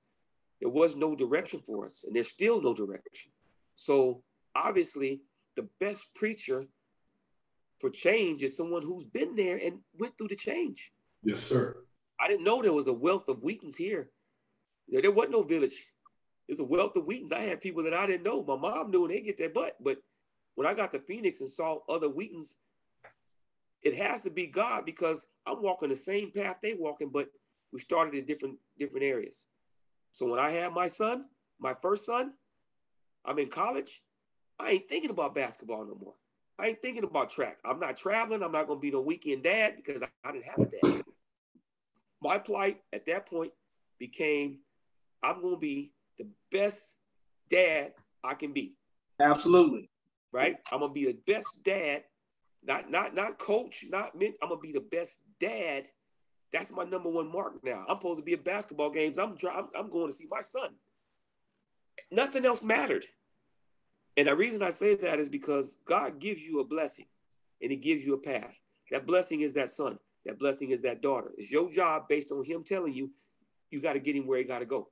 There 0.59 0.69
was 0.69 0.95
no 0.95 1.15
direction 1.15 1.61
for 1.65 1.85
us, 1.85 2.03
and 2.05 2.15
there's 2.15 2.27
still 2.27 2.61
no 2.61 2.73
direction. 2.73 3.31
So 3.75 4.23
obviously, 4.55 5.21
the 5.55 5.67
best 5.79 6.13
preacher 6.13 6.65
for 7.79 7.89
change 7.89 8.43
is 8.43 8.57
someone 8.57 8.81
who's 8.81 9.05
been 9.05 9.35
there 9.35 9.57
and 9.57 9.79
went 9.97 10.17
through 10.17 10.27
the 10.29 10.35
change. 10.35 10.91
Yes, 11.23 11.39
sir. 11.39 11.77
I 12.19 12.27
didn't 12.27 12.43
know 12.43 12.61
there 12.61 12.73
was 12.73 12.87
a 12.87 12.93
wealth 12.93 13.29
of 13.29 13.41
Wheatons 13.41 13.77
here. 13.77 14.09
There, 14.89 15.01
there 15.01 15.11
wasn't 15.11 15.33
no 15.33 15.43
village. 15.43 15.87
There's 16.47 16.59
a 16.59 16.65
wealth 16.65 16.97
of 16.97 17.05
Wheatons. 17.05 17.31
I 17.31 17.39
had 17.39 17.61
people 17.61 17.83
that 17.83 17.93
I 17.93 18.05
didn't 18.05 18.23
know. 18.23 18.43
My 18.43 18.57
mom 18.57 18.91
knew 18.91 19.05
and 19.05 19.13
they 19.13 19.21
get 19.21 19.37
their 19.37 19.49
butt, 19.49 19.77
but 19.79 19.97
when 20.55 20.67
I 20.67 20.73
got 20.73 20.91
to 20.91 20.99
Phoenix 20.99 21.39
and 21.39 21.49
saw 21.49 21.79
other 21.87 22.09
Wheatons, 22.09 22.55
it 23.83 23.95
has 23.95 24.23
to 24.23 24.29
be 24.29 24.47
God 24.47 24.85
because 24.85 25.27
I'm 25.45 25.61
walking 25.61 25.89
the 25.89 25.95
same 25.95 26.31
path 26.31 26.57
they 26.61 26.73
walking, 26.73 27.09
but 27.09 27.29
we 27.71 27.79
started 27.79 28.15
in 28.15 28.25
different 28.25 28.57
different 28.77 29.05
areas. 29.05 29.45
So 30.13 30.25
when 30.25 30.39
I 30.39 30.51
had 30.51 30.73
my 30.73 30.87
son, 30.87 31.25
my 31.59 31.73
first 31.81 32.05
son, 32.05 32.33
I'm 33.25 33.39
in 33.39 33.49
college. 33.49 34.01
I 34.59 34.71
ain't 34.71 34.89
thinking 34.89 35.11
about 35.11 35.35
basketball 35.35 35.85
no 35.85 35.95
more. 35.95 36.15
I 36.57 36.67
ain't 36.67 36.81
thinking 36.81 37.05
about 37.05 37.29
track. 37.29 37.57
I'm 37.63 37.79
not 37.79 37.95
traveling. 37.95 38.43
I'm 38.43 38.51
not 38.51 38.67
going 38.67 38.79
to 38.79 38.81
be 38.81 38.91
no 38.91 38.99
weekend 38.99 39.43
dad 39.43 39.75
because 39.77 40.01
I, 40.01 40.07
I 40.25 40.33
didn't 40.33 40.45
have 40.45 40.59
a 40.59 40.65
dad. 40.65 41.03
My 42.21 42.37
plight 42.37 42.81
at 42.91 43.05
that 43.05 43.29
point 43.29 43.53
became 43.97 44.59
I'm 45.23 45.41
going 45.41 45.53
to 45.53 45.59
be 45.59 45.93
the 46.17 46.27
best 46.51 46.95
dad 47.49 47.93
I 48.23 48.33
can 48.33 48.51
be. 48.51 48.75
Absolutely 49.21 49.89
right? 50.31 50.57
I'm 50.71 50.79
gonna 50.79 50.93
be 50.93 51.05
the 51.05 51.17
best 51.25 51.63
dad, 51.63 52.03
not 52.63 52.91
not 52.91 53.15
not 53.15 53.39
coach, 53.39 53.85
not 53.89 54.17
men. 54.17 54.33
I'm 54.41 54.49
gonna 54.49 54.61
be 54.61 54.71
the 54.71 54.79
best 54.79 55.19
dad. 55.39 55.87
That's 56.51 56.71
my 56.71 56.83
number 56.83 57.09
one 57.09 57.31
mark 57.31 57.63
now. 57.63 57.85
I'm 57.87 57.97
supposed 57.97 58.19
to 58.19 58.25
be 58.25 58.33
at 58.33 58.43
basketball 58.43 58.89
games. 58.89 59.19
I'm 59.19 59.37
I'm, 59.51 59.67
I'm 59.75 59.89
going 59.89 60.07
to 60.07 60.13
see 60.13 60.27
my 60.29 60.41
son. 60.41 60.71
Nothing 62.11 62.45
else 62.45 62.63
mattered. 62.63 63.05
And 64.17 64.27
the 64.27 64.35
reason 64.35 64.61
I 64.61 64.71
say 64.71 64.95
that 64.95 65.19
is 65.19 65.29
because 65.29 65.77
God 65.85 66.19
gives 66.19 66.41
you 66.41 66.59
a 66.59 66.65
blessing 66.65 67.05
and 67.61 67.71
he 67.71 67.77
gives 67.77 68.05
you 68.05 68.15
a 68.15 68.17
path. 68.17 68.59
That 68.91 69.05
blessing 69.05 69.41
is 69.41 69.53
that 69.53 69.69
son. 69.69 69.99
That 70.25 70.39
blessing 70.39 70.71
is 70.71 70.81
that 70.81 71.01
daughter. 71.01 71.31
It's 71.37 71.51
your 71.51 71.71
job 71.71 72.07
based 72.09 72.31
on 72.31 72.43
him 72.43 72.63
telling 72.63 72.93
you 72.93 73.11
you 73.69 73.79
got 73.81 73.93
to 73.93 73.99
get 73.99 74.15
him 74.15 74.27
where 74.27 74.39
he 74.39 74.43
got 74.43 74.59
to 74.59 74.65
go. 74.65 74.89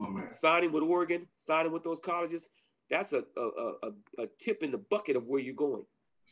Oh, 0.00 0.22
signing 0.30 0.72
with 0.72 0.82
Oregon, 0.82 1.26
signing 1.36 1.72
with 1.72 1.82
those 1.82 2.00
colleges, 2.00 2.48
that's 2.88 3.12
a, 3.12 3.24
a, 3.36 3.40
a, 3.82 4.22
a 4.22 4.26
tip 4.38 4.62
in 4.62 4.70
the 4.70 4.78
bucket 4.78 5.16
of 5.16 5.26
where 5.26 5.40
you're 5.40 5.54
going. 5.54 5.84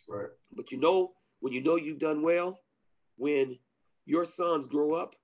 Right. 0.08 0.28
But 0.54 0.70
you 0.72 0.78
know, 0.78 1.12
when 1.40 1.52
you 1.52 1.62
know 1.62 1.76
you've 1.76 1.98
done 1.98 2.22
well, 2.22 2.60
when 3.16 3.58
your 4.06 4.24
sons 4.24 4.66
grow 4.66 4.94
up 4.94 5.14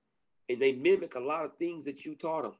and 0.49 0.61
they 0.61 0.73
mimic 0.73 1.15
a 1.15 1.19
lot 1.19 1.45
of 1.45 1.57
things 1.57 1.85
that 1.85 2.05
you 2.05 2.15
taught 2.15 2.43
them, 2.43 2.53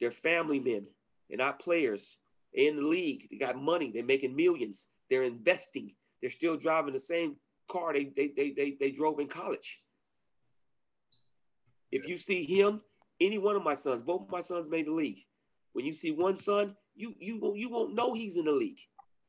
they're 0.00 0.10
family 0.10 0.60
men, 0.60 0.86
they're 1.28 1.38
not 1.38 1.58
players. 1.58 2.16
They're 2.54 2.68
in 2.68 2.76
the 2.76 2.82
league, 2.82 3.28
they 3.30 3.38
got 3.38 3.60
money, 3.60 3.90
they're 3.92 4.04
making 4.04 4.36
millions, 4.36 4.86
they're 5.10 5.24
investing, 5.24 5.94
they're 6.20 6.30
still 6.30 6.56
driving 6.56 6.92
the 6.92 7.00
same 7.00 7.36
car 7.68 7.92
they 7.92 8.12
they 8.16 8.28
they 8.36 8.50
they, 8.50 8.76
they 8.78 8.90
drove 8.90 9.20
in 9.20 9.26
college. 9.26 9.80
If 11.90 12.08
you 12.08 12.18
see 12.18 12.44
him, 12.44 12.80
any 13.20 13.38
one 13.38 13.56
of 13.56 13.62
my 13.62 13.74
sons, 13.74 14.02
both 14.02 14.28
my 14.30 14.40
sons 14.40 14.68
made 14.68 14.86
the 14.86 14.92
league. 14.92 15.20
When 15.72 15.84
you 15.84 15.92
see 15.92 16.10
one 16.12 16.36
son, 16.36 16.76
you 16.94 17.14
you 17.18 17.54
you 17.56 17.70
won't 17.70 17.94
know 17.94 18.14
he's 18.14 18.36
in 18.36 18.44
the 18.44 18.52
league. 18.52 18.80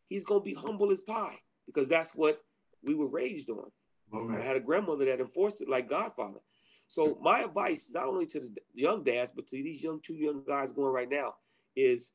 He's 0.07 0.23
gonna 0.23 0.41
be 0.41 0.53
humble 0.53 0.91
as 0.91 1.01
pie 1.01 1.39
because 1.65 1.87
that's 1.87 2.13
what 2.15 2.41
we 2.83 2.93
were 2.93 3.07
raised 3.07 3.49
on. 3.49 3.71
I 4.13 4.39
had 4.39 4.55
a 4.55 4.61
grandmother 4.61 5.05
that 5.05 5.19
enforced 5.19 5.61
it 5.61 5.69
like 5.69 5.89
Godfather. 5.89 6.39
So 6.87 7.17
my 7.21 7.41
advice, 7.41 7.89
not 7.93 8.07
only 8.07 8.27
to 8.27 8.39
the 8.39 8.49
young 8.73 9.03
dads, 9.03 9.31
but 9.35 9.47
to 9.47 9.55
these 9.55 9.83
young 9.83 9.99
two 10.03 10.13
young 10.13 10.43
guys 10.47 10.71
going 10.71 10.93
right 10.93 11.09
now, 11.09 11.33
is, 11.75 12.11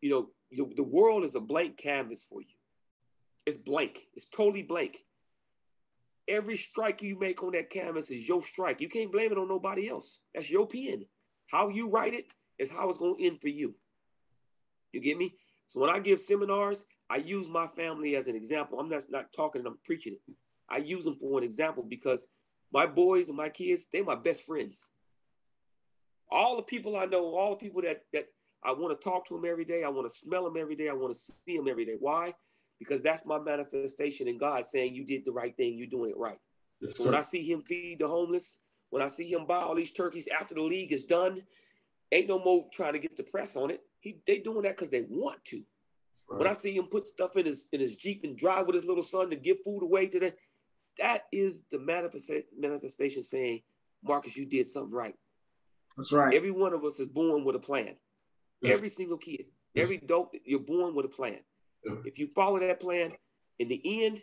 you 0.00 0.10
know, 0.10 0.30
you, 0.50 0.70
the 0.76 0.82
world 0.82 1.24
is 1.24 1.34
a 1.34 1.40
blank 1.40 1.76
canvas 1.76 2.26
for 2.28 2.40
you. 2.40 2.54
It's 3.46 3.56
blank. 3.56 4.08
It's 4.14 4.28
totally 4.28 4.62
blank. 4.62 4.98
Every 6.28 6.56
strike 6.56 7.02
you 7.02 7.18
make 7.18 7.42
on 7.42 7.52
that 7.52 7.70
canvas 7.70 8.10
is 8.10 8.28
your 8.28 8.42
strike. 8.42 8.80
You 8.80 8.88
can't 8.88 9.12
blame 9.12 9.32
it 9.32 9.38
on 9.38 9.48
nobody 9.48 9.88
else. 9.88 10.18
That's 10.34 10.50
your 10.50 10.66
pen. 10.66 11.06
How 11.46 11.68
you 11.68 11.88
write 11.88 12.14
it 12.14 12.26
is 12.58 12.70
how 12.70 12.88
it's 12.88 12.98
going 12.98 13.16
to 13.16 13.24
end 13.24 13.40
for 13.40 13.48
you. 13.48 13.74
You 14.92 15.00
get 15.00 15.16
me? 15.16 15.34
So 15.68 15.80
when 15.80 15.90
I 15.90 15.98
give 16.00 16.20
seminars, 16.20 16.84
I 17.10 17.16
use 17.16 17.48
my 17.48 17.66
family 17.66 18.14
as 18.14 18.28
an 18.28 18.36
example. 18.36 18.78
I'm 18.78 18.88
not, 18.88 19.02
not 19.10 19.32
talking, 19.32 19.66
I'm 19.66 19.78
preaching 19.84 20.14
it. 20.14 20.34
I 20.68 20.78
use 20.78 21.04
them 21.04 21.16
for 21.16 21.38
an 21.38 21.44
example 21.44 21.82
because 21.82 22.28
my 22.72 22.86
boys 22.86 23.28
and 23.28 23.36
my 23.36 23.48
kids, 23.48 23.88
they're 23.92 24.04
my 24.04 24.14
best 24.14 24.46
friends. 24.46 24.90
All 26.30 26.54
the 26.54 26.62
people 26.62 26.96
I 26.96 27.06
know, 27.06 27.34
all 27.34 27.50
the 27.50 27.56
people 27.56 27.82
that 27.82 28.02
that 28.12 28.26
I 28.62 28.70
want 28.72 28.98
to 28.98 29.04
talk 29.04 29.26
to 29.26 29.34
them 29.34 29.44
every 29.44 29.64
day, 29.64 29.82
I 29.82 29.88
want 29.88 30.08
to 30.08 30.14
smell 30.14 30.44
them 30.44 30.56
every 30.56 30.76
day, 30.76 30.88
I 30.88 30.92
want 30.92 31.12
to 31.12 31.18
see 31.18 31.56
them 31.56 31.66
every 31.66 31.84
day. 31.84 31.96
Why? 31.98 32.32
Because 32.78 33.02
that's 33.02 33.26
my 33.26 33.40
manifestation 33.40 34.28
in 34.28 34.38
God 34.38 34.64
saying 34.64 34.94
you 34.94 35.04
did 35.04 35.24
the 35.24 35.32
right 35.32 35.56
thing, 35.56 35.76
you're 35.76 35.88
doing 35.88 36.10
it 36.10 36.16
right. 36.16 36.38
Yes, 36.80 36.96
so 36.96 37.06
when 37.06 37.14
I 37.14 37.22
see 37.22 37.42
him 37.42 37.62
feed 37.62 37.98
the 37.98 38.06
homeless, 38.06 38.60
when 38.90 39.02
I 39.02 39.08
see 39.08 39.32
him 39.32 39.46
buy 39.46 39.62
all 39.62 39.74
these 39.74 39.90
turkeys 39.90 40.28
after 40.28 40.54
the 40.54 40.62
league 40.62 40.92
is 40.92 41.04
done, 41.04 41.42
ain't 42.12 42.28
no 42.28 42.38
more 42.38 42.66
trying 42.72 42.92
to 42.92 43.00
get 43.00 43.16
the 43.16 43.24
press 43.24 43.56
on 43.56 43.70
it. 43.70 43.82
He 43.98 44.20
they 44.26 44.38
doing 44.38 44.62
that 44.62 44.76
because 44.76 44.90
they 44.90 45.04
want 45.08 45.44
to. 45.46 45.62
Right. 46.30 46.38
When 46.38 46.48
I 46.48 46.52
see 46.52 46.76
him 46.76 46.86
put 46.86 47.08
stuff 47.08 47.36
in 47.36 47.46
his 47.46 47.68
in 47.72 47.80
his 47.80 47.96
Jeep 47.96 48.22
and 48.22 48.36
drive 48.36 48.66
with 48.66 48.74
his 48.74 48.84
little 48.84 49.02
son 49.02 49.30
to 49.30 49.36
give 49.36 49.58
food 49.64 49.82
away 49.82 50.06
to 50.06 50.20
them, 50.20 50.32
that 50.98 51.24
is 51.32 51.64
the 51.70 51.78
manifest, 51.78 52.30
manifestation 52.56 53.22
saying, 53.22 53.62
Marcus, 54.04 54.36
you 54.36 54.46
did 54.46 54.66
something 54.66 54.92
right. 54.92 55.14
That's 55.96 56.12
right. 56.12 56.32
Every 56.32 56.52
one 56.52 56.72
of 56.72 56.84
us 56.84 57.00
is 57.00 57.08
born 57.08 57.44
with 57.44 57.56
a 57.56 57.60
plan. 57.60 57.96
Every 58.64 58.90
single 58.90 59.16
kid, 59.16 59.46
every 59.74 59.96
dope, 59.96 60.34
you're 60.44 60.60
born 60.60 60.94
with 60.94 61.06
a 61.06 61.08
plan. 61.08 61.38
Yeah. 61.84 61.94
If 62.04 62.18
you 62.18 62.28
follow 62.28 62.58
that 62.60 62.78
plan, 62.78 63.12
in 63.58 63.68
the 63.68 64.04
end, 64.04 64.22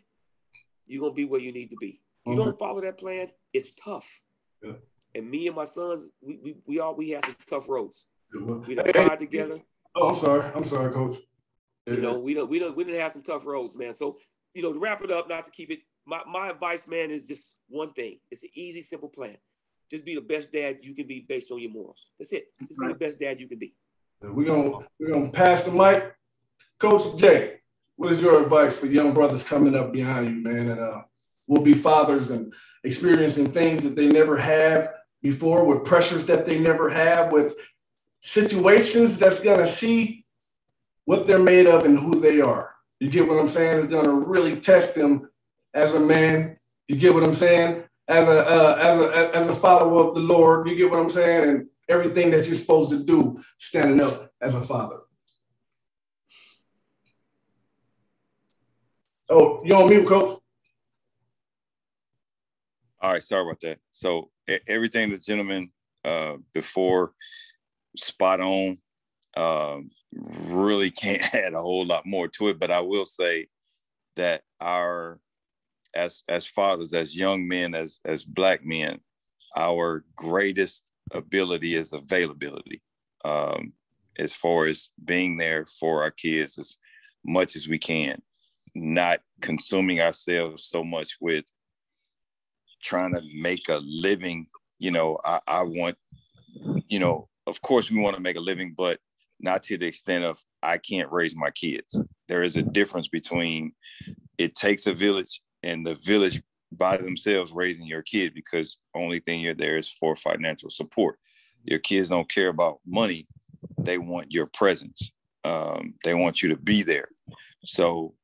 you're 0.86 1.02
gonna 1.02 1.14
be 1.14 1.26
where 1.26 1.42
you 1.42 1.52
need 1.52 1.70
to 1.72 1.76
be. 1.80 2.02
You 2.26 2.34
mm-hmm. 2.34 2.44
don't 2.44 2.60
follow 2.60 2.82
that 2.82 3.00
plan, 3.00 3.30
it's 3.52 3.72
tough. 3.72 4.08
Yeah. 4.64 4.74
And 5.16 5.30
me 5.30 5.48
and 5.48 5.56
my 5.56 5.66
sons, 5.66 6.08
we 6.22 6.40
we, 6.44 6.56
we 6.68 6.80
all 6.80 6.96
we 6.96 7.10
had 7.10 7.26
some 7.26 7.36
tough 7.50 7.68
roads. 7.68 8.06
We 8.68 8.76
done 8.76 8.92
ride 8.94 9.20
together. 9.20 9.60
Oh, 9.96 10.10
I'm 10.10 10.16
sorry. 10.16 10.52
I'm 10.54 10.64
sorry, 10.64 10.94
coach. 10.94 11.16
You 11.96 12.02
know, 12.02 12.20
we 12.20 12.34
don't 12.34 12.50
we 12.50 12.60
don't 12.60 12.76
we 12.76 12.84
didn't 12.84 13.00
have 13.00 13.14
some 13.14 13.24
tough 13.24 13.46
roads, 13.46 13.74
man. 13.74 13.94
So, 13.94 14.18
you 14.54 14.62
know, 14.62 14.74
to 14.74 14.80
wrap 14.80 15.02
it 15.04 15.12
up, 15.12 15.30
not 15.30 15.46
to 15.46 15.52
keep 15.52 15.72
it, 15.72 15.80
my, 16.06 16.22
my 16.30 16.50
advice, 16.50 16.88
man, 16.88 17.12
is 17.12 17.26
just 17.26 17.56
one 17.70 17.94
thing. 17.94 18.20
It's 18.30 18.44
an 18.44 18.50
easy, 18.54 18.82
simple 18.82 19.10
plan. 19.10 19.38
Just 19.90 20.04
be 20.04 20.16
the 20.16 20.22
best 20.22 20.52
dad 20.52 20.80
you 20.82 20.94
can 20.94 21.08
be 21.08 21.26
based 21.28 21.50
on 21.52 21.60
your 21.60 21.72
morals. 21.72 22.10
That's 22.20 22.34
it. 22.34 22.48
Just 22.68 22.78
be 22.80 22.88
the 22.88 22.94
best 22.94 23.20
dad 23.20 23.40
you 23.40 23.48
can 23.48 23.58
be. 23.58 23.74
We're 24.22 24.46
gonna 24.46 24.86
we're 25.00 25.14
gonna 25.14 25.30
pass 25.30 25.64
the 25.64 25.72
mic. 25.72 26.14
Coach 26.78 27.18
Jay, 27.18 27.62
what 27.96 28.12
is 28.12 28.22
your 28.22 28.44
advice 28.44 28.78
for 28.78 28.88
young 28.88 29.14
brothers 29.14 29.44
coming 29.44 29.76
up 29.76 29.94
behind 29.94 30.28
you, 30.28 30.42
man? 30.42 30.70
And 30.70 30.80
uh 30.80 31.02
will 31.48 31.62
be 31.62 31.74
fathers 31.74 32.30
and 32.30 32.54
experiencing 32.84 33.50
things 33.50 33.82
that 33.84 33.96
they 33.96 34.08
never 34.08 34.36
have 34.36 34.92
before, 35.22 35.66
with 35.66 35.86
pressures 35.86 36.26
that 36.26 36.46
they 36.46 36.60
never 36.60 36.90
have, 36.90 37.32
with 37.32 37.56
situations 38.22 39.18
that's 39.18 39.40
gonna 39.40 39.66
see 39.66 40.17
what 41.08 41.26
they're 41.26 41.40
made 41.40 41.68
of 41.68 41.86
and 41.86 41.98
who 41.98 42.20
they 42.20 42.42
are. 42.42 42.76
You 43.00 43.10
get 43.10 43.30
what 43.30 43.40
I'm 43.40 43.48
saying? 43.48 43.80
It's 43.80 43.88
gonna 43.88 44.12
really 44.12 44.60
test 44.60 44.94
them 44.94 45.30
as 45.74 45.94
a 45.94 46.00
man. 46.02 46.58
You 46.90 46.98
get 46.98 47.14
what 47.14 47.24
I'm 47.24 47.34
saying? 47.34 47.86
As 48.10 48.28
a 48.28 48.46
uh, 48.46 48.76
as 48.76 49.00
a 49.00 49.36
as 49.36 49.48
a 49.48 49.56
follower 49.56 50.06
of 50.06 50.16
the 50.16 50.20
Lord. 50.20 50.68
You 50.68 50.76
get 50.76 50.92
what 50.92 51.00
I'm 51.00 51.10
saying? 51.10 51.50
And 51.50 51.68
everything 51.88 52.30
that 52.32 52.46
you're 52.46 52.56
supposed 52.56 52.90
to 52.90 53.02
do 53.02 53.42
standing 53.58 54.02
up 54.02 54.30
as 54.42 54.54
a 54.54 54.62
father. 54.62 54.98
Oh, 59.30 59.62
you 59.64 59.76
on 59.76 59.90
mute, 59.90 60.08
coach? 60.08 60.38
All 63.00 63.12
right, 63.14 63.24
sorry 63.24 63.44
about 63.44 63.62
that. 63.62 63.80
So 63.92 64.30
everything 64.68 65.10
the 65.10 65.18
gentleman 65.18 65.72
uh, 66.04 66.36
before 66.54 67.14
spot 67.96 68.42
on. 68.42 68.78
Um, 69.38 69.92
really 70.14 70.90
can't 71.04 71.34
add 71.34 71.54
a 71.54 71.62
whole 71.62 71.86
lot 71.86 72.06
more 72.06 72.28
to 72.30 72.50
it, 72.50 72.60
but 72.60 72.72
I 72.72 72.82
will 72.82 73.06
say 73.06 73.48
that 74.16 74.42
our 74.60 75.20
as 75.96 76.24
as 76.28 76.46
fathers, 76.46 76.94
as 76.94 77.18
young 77.18 77.48
men, 77.48 77.74
as 77.74 78.00
as 78.06 78.24
black 78.24 78.66
men, 78.66 79.00
our 79.56 80.04
greatest 80.16 80.90
ability 81.12 81.76
is 81.76 81.94
availability. 81.94 82.82
Um, 83.26 83.74
as 84.20 84.34
far 84.34 84.66
as 84.66 84.90
being 85.06 85.38
there 85.38 85.66
for 85.66 86.02
our 86.02 86.12
kids 86.12 86.58
as 86.58 86.78
much 87.26 87.56
as 87.56 87.68
we 87.68 87.78
can, 87.78 88.22
not 88.76 89.20
consuming 89.42 90.02
ourselves 90.02 90.64
so 90.66 90.84
much 90.84 91.18
with 91.20 91.46
trying 92.82 93.14
to 93.14 93.22
make 93.36 93.70
a 93.70 93.80
living. 93.84 94.48
You 94.80 94.92
know, 94.92 95.18
I, 95.26 95.40
I 95.48 95.64
want, 95.64 95.98
you 96.88 97.00
know, 97.00 97.28
of 97.48 97.62
course 97.62 97.92
we 97.92 98.00
want 98.00 98.16
to 98.16 98.22
make 98.22 98.38
a 98.38 98.42
living, 98.42 98.74
but 98.78 99.00
not 99.40 99.64
to 99.64 99.78
the 99.78 99.86
extent 99.86 100.26
of 100.26 100.38
I 100.64 100.78
can't 100.78 101.12
raise 101.12 101.36
my 101.36 101.52
kids. 101.52 102.00
There 102.28 102.44
is 102.44 102.56
a 102.56 102.64
difference 102.64 103.08
between 103.08 103.74
it 104.38 104.56
takes 104.56 104.88
a 104.88 104.94
village 104.94 105.42
and 105.64 105.86
the 105.86 105.96
village 105.96 106.42
by 106.72 106.98
themselves 106.98 107.54
raising 107.54 107.86
your 107.86 108.02
kid 108.02 108.34
because 108.34 108.78
only 108.96 109.20
thing 109.20 109.40
you're 109.40 109.54
there 109.54 109.78
is 109.78 109.90
for 109.90 110.16
financial 110.16 110.70
support. 110.70 111.18
Your 111.64 111.80
kids 111.80 112.10
don't 112.10 112.30
care 112.30 112.50
about 112.50 112.80
money; 112.86 113.28
they 113.80 113.98
want 113.98 114.32
your 114.32 114.48
presence. 114.48 115.12
Um, 115.44 115.94
they 116.04 116.14
want 116.14 116.42
you 116.42 116.50
to 116.50 116.58
be 116.58 116.84
there. 116.84 117.10
So 117.64 118.16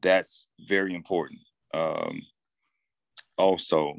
that's 0.00 0.48
very 0.66 0.94
important. 0.94 1.40
Um, 1.74 2.22
also, 3.36 3.98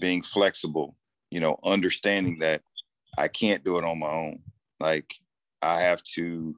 being 0.00 0.22
flexible. 0.22 0.96
You 1.30 1.40
know, 1.40 1.58
understanding 1.64 2.38
that 2.38 2.62
I 3.18 3.28
can't 3.28 3.64
do 3.64 3.78
it 3.78 3.84
on 3.84 3.98
my 3.98 4.10
own. 4.10 4.40
Like 4.78 5.14
I 5.62 5.80
have 5.80 6.02
to 6.14 6.54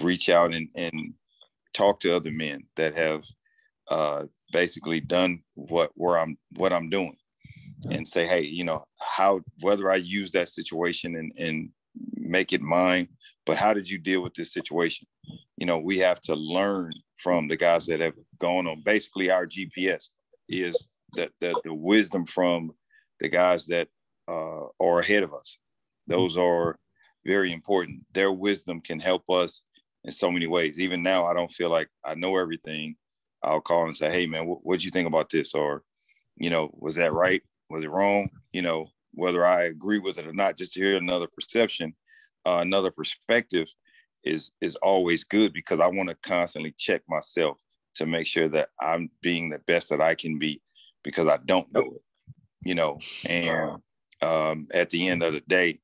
reach 0.00 0.28
out 0.28 0.54
and, 0.54 0.70
and 0.76 1.14
talk 1.74 2.00
to 2.00 2.14
other 2.14 2.32
men 2.32 2.62
that 2.76 2.94
have 2.94 3.24
uh, 3.88 4.26
basically 4.52 5.00
done 5.00 5.42
what 5.54 5.90
where 5.94 6.18
I'm 6.18 6.38
what 6.56 6.72
I'm 6.72 6.88
doing 6.88 7.16
and 7.90 8.06
say, 8.06 8.26
hey, 8.26 8.42
you 8.42 8.64
know, 8.64 8.84
how 9.00 9.40
whether 9.60 9.90
I 9.90 9.96
use 9.96 10.30
that 10.32 10.48
situation 10.48 11.16
and, 11.16 11.32
and 11.38 11.70
make 12.14 12.52
it 12.52 12.60
mine, 12.60 13.08
but 13.44 13.56
how 13.56 13.72
did 13.72 13.88
you 13.88 13.98
deal 13.98 14.22
with 14.22 14.34
this 14.34 14.52
situation? 14.52 15.06
You 15.56 15.66
know, 15.66 15.78
we 15.78 15.98
have 15.98 16.20
to 16.22 16.34
learn 16.34 16.92
from 17.16 17.48
the 17.48 17.56
guys 17.56 17.86
that 17.86 18.00
have 18.00 18.14
gone 18.38 18.66
on. 18.66 18.82
Basically, 18.84 19.30
our 19.30 19.46
GPS 19.46 20.10
is 20.48 20.88
that 21.14 21.30
the, 21.40 21.60
the 21.64 21.74
wisdom 21.74 22.24
from 22.24 22.72
the 23.20 23.28
guys 23.28 23.66
that 23.66 23.88
uh, 24.28 24.66
are 24.80 25.00
ahead 25.00 25.22
of 25.22 25.32
us. 25.34 25.58
Those 26.06 26.36
are 26.36 26.78
very 27.24 27.52
important. 27.52 28.04
Their 28.12 28.32
wisdom 28.32 28.80
can 28.80 28.98
help 28.98 29.28
us 29.30 29.62
in 30.04 30.12
so 30.12 30.30
many 30.30 30.46
ways. 30.46 30.78
Even 30.78 31.02
now, 31.02 31.24
I 31.24 31.34
don't 31.34 31.50
feel 31.50 31.70
like 31.70 31.88
I 32.04 32.14
know 32.14 32.36
everything. 32.36 32.96
I'll 33.42 33.60
call 33.60 33.86
and 33.86 33.96
say, 33.96 34.10
"Hey, 34.10 34.26
man, 34.26 34.46
what 34.46 34.80
do 34.80 34.84
you 34.84 34.90
think 34.90 35.08
about 35.08 35.30
this?" 35.30 35.54
Or, 35.54 35.82
you 36.36 36.50
know, 36.50 36.70
was 36.74 36.94
that 36.96 37.12
right? 37.12 37.42
Was 37.70 37.84
it 37.84 37.90
wrong? 37.90 38.30
You 38.52 38.62
know, 38.62 38.88
whether 39.14 39.44
I 39.44 39.64
agree 39.64 39.98
with 39.98 40.18
it 40.18 40.26
or 40.26 40.32
not, 40.32 40.56
just 40.56 40.74
to 40.74 40.80
hear 40.80 40.96
another 40.96 41.26
perception, 41.26 41.94
uh, 42.44 42.58
another 42.62 42.90
perspective, 42.90 43.68
is 44.24 44.52
is 44.60 44.76
always 44.76 45.24
good 45.24 45.52
because 45.52 45.80
I 45.80 45.88
want 45.88 46.08
to 46.08 46.16
constantly 46.16 46.74
check 46.78 47.02
myself 47.08 47.58
to 47.94 48.06
make 48.06 48.26
sure 48.26 48.48
that 48.48 48.70
I'm 48.80 49.10
being 49.20 49.50
the 49.50 49.58
best 49.60 49.90
that 49.90 50.00
I 50.00 50.14
can 50.14 50.38
be 50.38 50.62
because 51.02 51.26
I 51.26 51.38
don't 51.38 51.72
know 51.72 51.92
it. 51.96 52.02
You 52.64 52.76
know, 52.76 52.98
and 53.28 53.80
um, 54.22 54.68
at 54.72 54.90
the 54.90 55.08
end 55.08 55.22
of 55.22 55.32
the 55.34 55.40
day, 55.40 55.80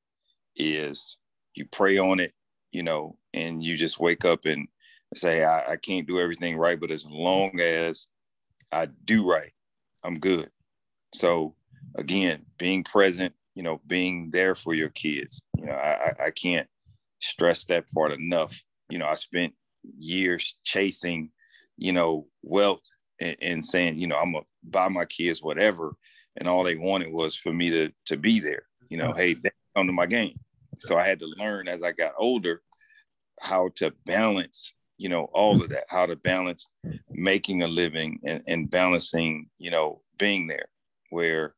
is 0.55 1.17
you 1.55 1.65
pray 1.65 1.97
on 1.97 2.19
it, 2.19 2.33
you 2.71 2.83
know, 2.83 3.17
and 3.33 3.63
you 3.63 3.75
just 3.75 3.99
wake 3.99 4.25
up 4.25 4.45
and 4.45 4.67
say, 5.13 5.43
I, 5.43 5.73
I 5.73 5.75
can't 5.77 6.07
do 6.07 6.19
everything 6.19 6.57
right, 6.57 6.79
but 6.79 6.91
as 6.91 7.05
long 7.05 7.59
as 7.59 8.07
I 8.71 8.87
do 9.05 9.29
right, 9.29 9.51
I'm 10.03 10.19
good. 10.19 10.49
So 11.13 11.55
again, 11.95 12.45
being 12.57 12.83
present, 12.83 13.33
you 13.55 13.63
know, 13.63 13.81
being 13.87 14.29
there 14.31 14.55
for 14.55 14.73
your 14.73 14.89
kids, 14.89 15.41
you 15.57 15.65
know, 15.65 15.73
I, 15.73 16.13
I 16.25 16.31
can't 16.31 16.67
stress 17.19 17.65
that 17.65 17.91
part 17.91 18.11
enough. 18.11 18.63
You 18.89 18.99
know, 18.99 19.07
I 19.07 19.15
spent 19.15 19.53
years 19.97 20.57
chasing, 20.63 21.31
you 21.77 21.91
know, 21.91 22.27
wealth 22.43 22.83
and, 23.19 23.35
and 23.41 23.65
saying, 23.65 23.99
you 23.99 24.07
know, 24.07 24.17
I'm 24.17 24.33
gonna 24.33 24.45
buy 24.63 24.87
my 24.87 25.05
kids 25.05 25.43
whatever. 25.43 25.95
And 26.37 26.47
all 26.47 26.63
they 26.63 26.75
wanted 26.75 27.11
was 27.11 27.35
for 27.35 27.51
me 27.51 27.69
to 27.71 27.91
to 28.05 28.17
be 28.17 28.39
there. 28.39 28.63
You 28.89 28.97
know, 28.97 29.11
hey, 29.11 29.35
come 29.75 29.87
to 29.87 29.93
my 29.93 30.05
game. 30.05 30.39
So 30.79 30.97
I 30.97 31.03
had 31.03 31.19
to 31.19 31.33
learn 31.37 31.67
as 31.67 31.83
I 31.83 31.91
got 31.91 32.13
older 32.17 32.61
how 33.39 33.69
to 33.75 33.93
balance, 34.05 34.73
you 34.97 35.09
know, 35.09 35.25
all 35.33 35.61
of 35.61 35.69
that, 35.69 35.85
how 35.89 36.05
to 36.05 36.15
balance 36.15 36.65
making 37.09 37.63
a 37.63 37.67
living 37.67 38.19
and, 38.25 38.41
and 38.47 38.69
balancing, 38.69 39.49
you 39.57 39.71
know, 39.71 40.01
being 40.17 40.47
there 40.47 40.67
where, 41.09 41.55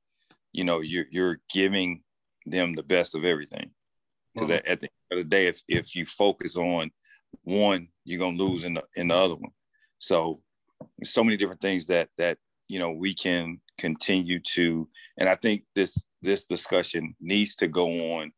you 0.54 0.64
know, 0.64 0.82
you're, 0.82 1.06
you're 1.12 1.40
giving 1.52 2.04
them 2.46 2.74
the 2.74 2.84
best 2.84 3.16
of 3.16 3.26
everything. 3.26 3.72
Because 4.34 4.50
mm-hmm. 4.50 4.72
at 4.72 4.80
the 4.80 4.88
end 4.88 5.12
of 5.12 5.18
the 5.20 5.24
day, 5.24 5.48
if, 5.48 5.62
if 5.68 5.96
you 5.96 6.06
focus 6.06 6.56
on 6.56 6.92
one, 7.44 7.88
you're 8.04 8.20
going 8.20 8.38
to 8.38 8.44
lose 8.44 8.64
in 8.64 8.76
the, 8.76 8.84
in 8.96 9.08
the 9.10 9.16
other 9.16 9.36
one. 9.36 9.52
So, 9.98 10.42
so 11.04 11.24
many 11.24 11.38
different 11.38 11.62
things 11.62 11.88
that, 11.88 12.10
that, 12.18 12.38
you 12.68 12.80
know, 12.80 12.92
we 12.92 13.14
can 13.14 13.60
continue 13.78 14.40
to, 14.40 14.88
and 15.18 15.28
I 15.28 15.36
think 15.36 15.64
this, 15.76 15.98
this 16.22 16.46
discussion 16.46 17.16
needs 17.20 17.56
to 17.56 17.68
go 17.68 17.88
on 18.16 18.32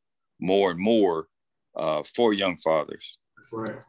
more 0.44 0.72
and 0.72 0.80
more 0.80 1.28
uh, 1.76 2.04
for 2.04 2.34
young 2.34 2.58
fathers. 2.58 3.18
Right. 3.52 3.84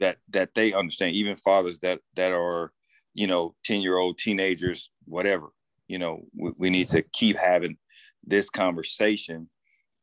That 0.00 0.16
that 0.30 0.54
they 0.54 0.72
understand, 0.72 1.14
even 1.14 1.36
fathers 1.36 1.78
that 1.80 2.00
that 2.16 2.32
are, 2.32 2.72
you 3.12 3.26
know, 3.26 3.54
ten 3.62 3.82
year 3.82 3.98
old 3.98 4.18
teenagers, 4.18 4.90
whatever. 5.04 5.48
You 5.88 5.98
know, 5.98 6.22
we, 6.34 6.52
we 6.56 6.70
need 6.70 6.88
to 6.88 7.02
keep 7.02 7.38
having 7.38 7.76
this 8.24 8.48
conversation 8.48 9.50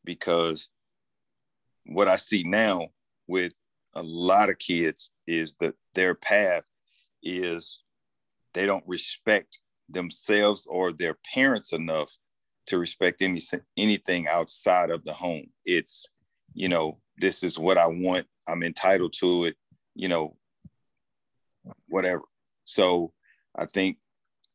because 0.06 0.70
what 1.86 2.08
I 2.08 2.16
see 2.16 2.44
now 2.44 2.90
with 3.28 3.54
a 3.96 4.04
lot 4.04 4.50
of 4.50 4.60
kids 4.60 5.12
is 5.26 5.56
that 5.62 5.74
their 5.96 6.14
path 6.14 6.64
is 7.24 7.82
they 8.54 8.68
don't 8.68 8.84
respect 8.86 9.62
themselves 9.90 10.68
or 10.70 10.92
their 10.92 11.18
parents 11.34 11.74
enough 11.74 12.16
to 12.68 12.78
respect 12.78 13.22
any 13.22 13.42
anything 13.78 14.28
outside 14.28 14.92
of 14.92 15.04
the 15.04 15.14
home. 15.14 15.48
It's, 15.66 16.08
you 16.54 16.70
know, 16.70 17.00
this 17.18 17.44
is 17.44 17.58
what 17.58 17.78
I 17.78 17.88
want. 17.88 18.28
I'm 18.48 18.64
entitled 18.64 19.14
to 19.20 19.46
it, 19.46 19.56
you 19.96 20.08
know, 20.08 20.36
whatever. 21.88 22.24
So 22.66 23.14
I 23.56 23.66
think 23.66 23.98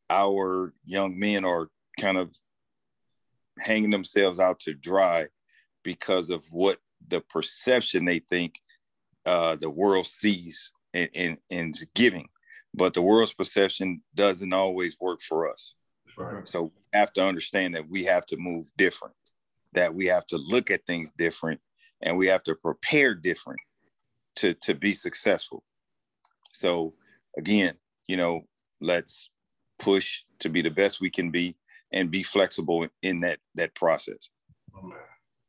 our 0.09 0.73
young 0.85 1.17
men 1.17 1.45
are 1.45 1.69
kind 1.99 2.17
of 2.17 2.35
hanging 3.59 3.89
themselves 3.89 4.39
out 4.39 4.59
to 4.61 4.73
dry 4.73 5.27
because 5.83 6.29
of 6.29 6.45
what 6.51 6.79
the 7.07 7.21
perception 7.21 8.05
they 8.05 8.19
think 8.19 8.59
uh, 9.25 9.55
the 9.55 9.69
world 9.69 10.07
sees 10.07 10.71
and, 10.93 11.09
and, 11.15 11.37
and 11.51 11.75
giving. 11.95 12.27
But 12.73 12.93
the 12.93 13.01
world's 13.01 13.33
perception 13.33 14.01
doesn't 14.15 14.53
always 14.53 14.97
work 14.99 15.21
for 15.21 15.47
us. 15.49 15.75
Right. 16.17 16.47
So 16.47 16.63
we 16.63 16.99
have 16.99 17.13
to 17.13 17.25
understand 17.25 17.75
that 17.75 17.89
we 17.89 18.03
have 18.05 18.25
to 18.27 18.37
move 18.37 18.69
different, 18.77 19.15
that 19.73 19.93
we 19.93 20.05
have 20.07 20.25
to 20.27 20.37
look 20.37 20.71
at 20.71 20.85
things 20.85 21.11
different, 21.17 21.59
and 22.01 22.17
we 22.17 22.27
have 22.27 22.43
to 22.43 22.55
prepare 22.55 23.15
different 23.15 23.59
to, 24.37 24.53
to 24.55 24.73
be 24.75 24.93
successful. 24.93 25.63
So 26.51 26.93
again, 27.37 27.75
you 28.07 28.17
know, 28.17 28.41
let's 28.81 29.29
push 29.79 30.23
to 30.39 30.49
be 30.49 30.61
the 30.61 30.71
best 30.71 31.01
we 31.01 31.09
can 31.09 31.31
be 31.31 31.55
and 31.91 32.09
be 32.09 32.23
flexible 32.23 32.87
in 33.01 33.19
that 33.21 33.39
that 33.55 33.73
process. 33.75 34.29
Oh, 34.75 34.91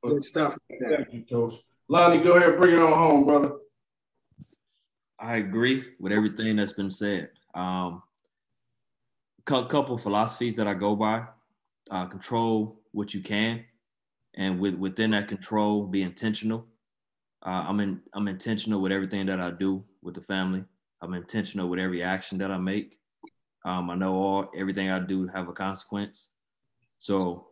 Good 0.06 0.22
stuff. 0.22 0.56
Thank 0.68 1.12
you, 1.12 1.24
Coach. 1.28 1.54
Lonnie, 1.88 2.22
go 2.22 2.36
ahead, 2.36 2.58
bring 2.58 2.74
it 2.74 2.80
on 2.80 2.92
home, 2.92 3.24
brother. 3.24 3.52
I 5.18 5.36
agree 5.36 5.84
with 5.98 6.12
everything 6.12 6.56
that's 6.56 6.72
been 6.72 6.90
said. 6.90 7.30
Um, 7.54 8.02
a 9.48 9.66
couple 9.66 9.98
philosophies 9.98 10.54
that 10.56 10.66
I 10.66 10.74
go 10.74 10.96
by: 10.96 11.24
uh, 11.90 12.06
control 12.06 12.80
what 12.92 13.12
you 13.14 13.20
can, 13.20 13.64
and 14.34 14.58
with 14.58 14.74
within 14.74 15.10
that 15.10 15.28
control, 15.28 15.86
be 15.86 16.02
intentional. 16.02 16.66
Uh, 17.44 17.64
I'm 17.68 17.80
in, 17.80 18.00
I'm 18.14 18.28
intentional 18.28 18.80
with 18.80 18.92
everything 18.92 19.26
that 19.26 19.40
I 19.40 19.50
do 19.50 19.84
with 20.02 20.14
the 20.14 20.22
family. 20.22 20.64
I'm 21.02 21.12
intentional 21.14 21.68
with 21.68 21.78
every 21.78 22.02
action 22.02 22.38
that 22.38 22.50
I 22.50 22.56
make. 22.56 22.98
Um, 23.66 23.90
I 23.90 23.94
know 23.94 24.14
all 24.14 24.50
everything 24.56 24.90
I 24.90 24.98
do 24.98 25.26
have 25.28 25.48
a 25.48 25.52
consequence, 25.52 26.30
so 26.98 27.48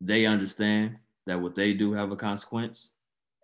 they 0.00 0.26
understand 0.26 0.96
that 1.26 1.40
what 1.40 1.54
they 1.54 1.72
do 1.72 1.92
have 1.94 2.10
a 2.10 2.16
consequence, 2.16 2.90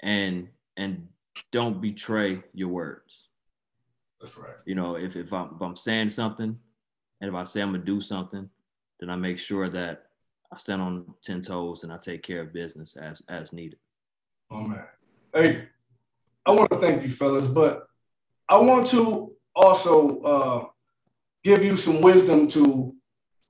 and 0.02 0.48
and 0.76 1.08
don't 1.52 1.80
betray 1.80 2.42
your 2.52 2.68
words. 2.68 3.28
That's 4.20 4.36
right. 4.36 4.56
You 4.66 4.74
know, 4.74 4.96
if 4.96 5.16
if 5.16 5.32
I'm, 5.32 5.54
if 5.54 5.62
I'm 5.62 5.76
saying 5.76 6.10
something, 6.10 6.58
and 7.20 7.28
if 7.28 7.34
I 7.34 7.44
say 7.44 7.60
I'm 7.60 7.72
gonna 7.72 7.84
do 7.84 8.00
something, 8.00 8.48
then 9.00 9.10
I 9.10 9.16
make 9.16 9.38
sure 9.38 9.68
that 9.70 10.04
I 10.52 10.58
stand 10.58 10.82
on 10.82 11.14
ten 11.22 11.42
toes 11.42 11.84
and 11.84 11.92
I 11.92 11.98
take 11.98 12.22
care 12.22 12.42
of 12.42 12.52
business 12.52 12.96
as 12.96 13.22
as 13.28 13.52
needed. 13.52 13.78
Oh 14.50 14.62
man, 14.62 14.84
hey, 15.34 15.68
I 16.46 16.50
want 16.52 16.70
to 16.70 16.78
thank 16.78 17.02
you, 17.02 17.10
fellas, 17.10 17.46
but 17.46 17.86
I 18.48 18.56
want 18.58 18.86
to 18.88 19.32
also 19.54 20.20
uh, 20.20 20.64
give 21.44 21.62
you 21.62 21.76
some 21.76 22.00
wisdom 22.00 22.48
to, 22.48 22.94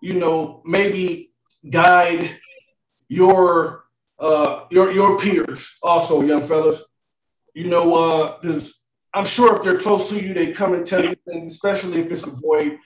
you 0.01 0.15
know, 0.15 0.63
maybe 0.65 1.33
guide 1.71 2.31
your 3.09 3.85
uh, 4.19 4.65
your 4.71 4.91
your 4.91 5.19
peers 5.19 5.77
also, 5.83 6.23
young 6.23 6.43
fellas. 6.43 6.83
You 7.55 7.69
know, 7.69 7.95
uh, 7.95 8.61
I'm 9.15 9.25
sure 9.25 9.57
if 9.57 9.63
they're 9.63 9.81
close 9.81 10.09
to 10.11 10.21
you, 10.23 10.35
they 10.35 10.53
come 10.53 10.75
and 10.75 10.87
tell 10.87 11.05
you 11.05 11.15
things, 11.27 11.53
especially 11.53 12.01
if 12.01 12.13
it's 12.13 12.27
a 12.27 12.31
boy, 12.31 12.79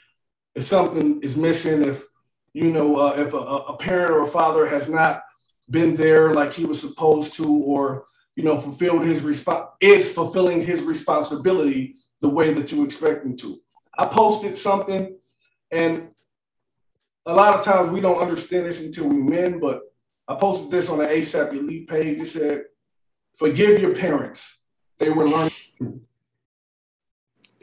if 0.55 0.67
something 0.67 1.21
is 1.23 1.37
missing, 1.37 1.83
if 1.83 2.05
you 2.53 2.71
know, 2.71 2.97
uh, 2.97 3.15
if 3.17 3.33
a, 3.33 3.39
a 3.39 3.77
parent 3.77 4.11
or 4.11 4.23
a 4.23 4.27
father 4.27 4.67
has 4.67 4.89
not 4.89 5.23
been 5.71 5.95
there 5.97 6.35
like 6.35 6.53
he 6.53 6.65
was 6.65 6.81
supposed 6.81 7.33
to, 7.35 7.51
or 7.51 8.05
you 8.37 8.45
know, 8.45 8.59
fulfilled 8.59 9.05
his 9.05 9.23
response 9.23 9.67
is 9.81 10.13
fulfilling 10.13 10.63
his 10.63 10.83
responsibility 10.83 11.97
the 12.21 12.29
way 12.29 12.53
that 12.53 12.71
you 12.73 12.85
expect 12.85 13.25
him 13.25 13.37
to. 13.37 13.59
I 13.97 14.07
posted 14.07 14.57
something, 14.57 15.17
and 15.71 16.09
a 17.27 17.35
lot 17.35 17.55
of 17.55 17.65
times 17.65 17.91
we 17.91 18.01
don't 18.01 18.21
understand 18.21 18.67
this 18.67 18.81
until 18.81 19.09
we 19.09 19.17
men, 19.17 19.59
but 19.59 19.83
I 20.29 20.35
posted 20.35 20.71
this 20.71 20.89
on 20.89 20.99
the 20.99 21.07
ASAP 21.07 21.53
Elite 21.53 21.89
page. 21.89 22.21
It 22.21 22.27
said, 22.27 22.65
"Forgive 23.37 23.81
your 23.81 23.95
parents; 23.95 24.61
they 24.99 25.11
were 25.11 25.29
learning." 25.29 25.53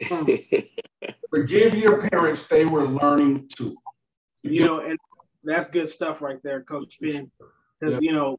Forgive 1.30 1.74
your 1.74 2.08
parents; 2.08 2.46
they 2.46 2.66
were 2.66 2.86
learning 2.86 3.48
too. 3.56 3.76
You 4.42 4.64
know, 4.66 4.80
and 4.80 4.98
that's 5.44 5.70
good 5.70 5.88
stuff 5.88 6.22
right 6.22 6.38
there, 6.42 6.62
Coach 6.62 6.98
Penn. 7.02 7.30
Because 7.78 7.94
yep. 7.94 8.02
you 8.02 8.12
know, 8.12 8.38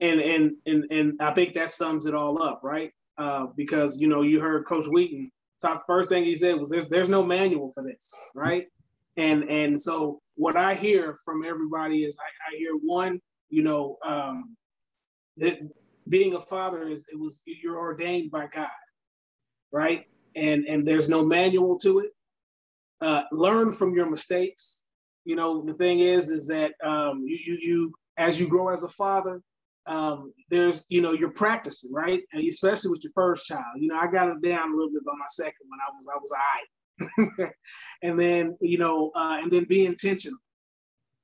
and 0.00 0.20
and 0.20 0.52
and 0.66 0.84
and 0.90 1.20
I 1.20 1.32
think 1.32 1.54
that 1.54 1.70
sums 1.70 2.06
it 2.06 2.14
all 2.14 2.42
up, 2.42 2.60
right? 2.62 2.92
Uh, 3.18 3.46
because 3.56 4.00
you 4.00 4.08
know, 4.08 4.22
you 4.22 4.40
heard 4.40 4.66
Coach 4.66 4.86
Wheaton 4.86 5.30
talk. 5.60 5.84
First 5.86 6.08
thing 6.08 6.24
he 6.24 6.36
said 6.36 6.58
was, 6.58 6.70
"There's 6.70 6.88
there's 6.88 7.08
no 7.08 7.22
manual 7.22 7.72
for 7.72 7.82
this, 7.82 8.12
right?" 8.34 8.66
And 9.16 9.48
and 9.50 9.80
so 9.80 10.20
what 10.34 10.56
I 10.56 10.74
hear 10.74 11.16
from 11.24 11.44
everybody 11.44 12.04
is, 12.04 12.18
I, 12.20 12.54
I 12.54 12.58
hear 12.58 12.72
one, 12.74 13.20
you 13.48 13.62
know, 13.62 13.96
um, 14.04 14.56
that 15.38 15.58
being 16.08 16.34
a 16.34 16.40
father 16.40 16.86
is 16.86 17.08
it 17.10 17.18
was 17.18 17.42
you're 17.46 17.78
ordained 17.78 18.30
by 18.30 18.46
God, 18.46 18.68
right? 19.72 20.06
And 20.36 20.66
and 20.66 20.86
there's 20.86 21.08
no 21.08 21.24
manual 21.24 21.78
to 21.78 22.00
it. 22.00 22.10
Uh, 23.00 23.24
learn 23.32 23.72
from 23.72 23.94
your 23.94 24.08
mistakes 24.08 24.84
you 25.26 25.34
know, 25.34 25.60
the 25.60 25.74
thing 25.74 25.98
is, 25.98 26.30
is 26.30 26.46
that 26.48 26.74
um, 26.82 27.24
you, 27.26 27.38
you, 27.44 27.58
you, 27.60 27.94
as 28.16 28.40
you 28.40 28.48
grow 28.48 28.68
as 28.68 28.84
a 28.84 28.88
father, 28.88 29.42
um, 29.86 30.32
there's, 30.50 30.86
you 30.88 31.02
know, 31.02 31.12
you're 31.12 31.30
practicing, 31.30 31.92
right? 31.92 32.22
And 32.32 32.46
especially 32.46 32.92
with 32.92 33.02
your 33.02 33.12
first 33.12 33.44
child. 33.44 33.64
You 33.76 33.88
know, 33.88 33.98
I 33.98 34.06
got 34.06 34.28
it 34.28 34.40
down 34.40 34.72
a 34.72 34.76
little 34.76 34.92
bit 34.92 35.04
by 35.04 35.12
my 35.18 35.26
second 35.28 35.66
when 35.68 35.80
I 35.80 35.90
was, 35.96 36.06
I 36.08 36.18
was 36.18 36.32
all 36.32 37.42
right. 37.42 37.52
and 38.02 38.18
then, 38.18 38.56
you 38.60 38.78
know, 38.78 39.10
uh, 39.16 39.38
and 39.42 39.50
then 39.50 39.64
be 39.64 39.84
intentional. 39.84 40.38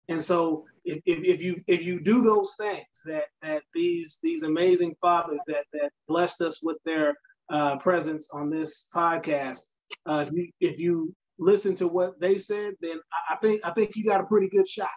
And 0.08 0.20
so, 0.20 0.66
if, 0.84 1.00
if, 1.06 1.24
if 1.24 1.40
you 1.40 1.62
if 1.68 1.82
you 1.82 2.02
do 2.02 2.22
those 2.22 2.56
things 2.58 2.86
that 3.04 3.26
that 3.40 3.62
these 3.72 4.18
these 4.20 4.42
amazing 4.42 4.96
fathers 5.00 5.40
that 5.46 5.64
that 5.72 5.92
blessed 6.08 6.40
us 6.40 6.60
with 6.60 6.76
their 6.84 7.14
uh, 7.52 7.76
presence 7.76 8.30
on 8.32 8.50
this 8.50 8.88
podcast, 8.92 9.60
uh, 10.06 10.24
if 10.26 10.32
you 10.32 10.48
if 10.60 10.80
you 10.80 11.14
listen 11.38 11.74
to 11.76 11.86
what 11.86 12.18
they 12.20 12.38
said, 12.38 12.74
then 12.80 12.98
I 13.30 13.36
think 13.36 13.60
I 13.64 13.70
think 13.70 13.94
you 13.94 14.04
got 14.04 14.20
a 14.20 14.24
pretty 14.24 14.48
good 14.48 14.66
shot. 14.66 14.88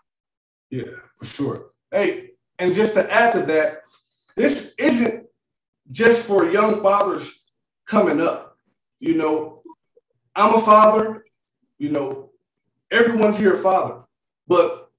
Yeah, 0.69 0.95
for 1.19 1.25
sure. 1.25 1.65
Hey, 1.91 2.31
and 2.57 2.73
just 2.73 2.93
to 2.95 3.11
add 3.11 3.33
to 3.33 3.41
that, 3.43 3.83
this 4.35 4.73
isn't 4.79 5.27
just 5.91 6.25
for 6.25 6.49
young 6.49 6.81
fathers 6.81 7.43
coming 7.85 8.21
up. 8.21 8.57
You 8.99 9.15
know, 9.15 9.61
I'm 10.35 10.55
a 10.55 10.61
father, 10.61 11.25
you 11.77 11.91
know, 11.91 12.31
everyone's 12.89 13.37
here 13.37 13.55
a 13.55 13.57
father, 13.57 14.03
but 14.47 14.89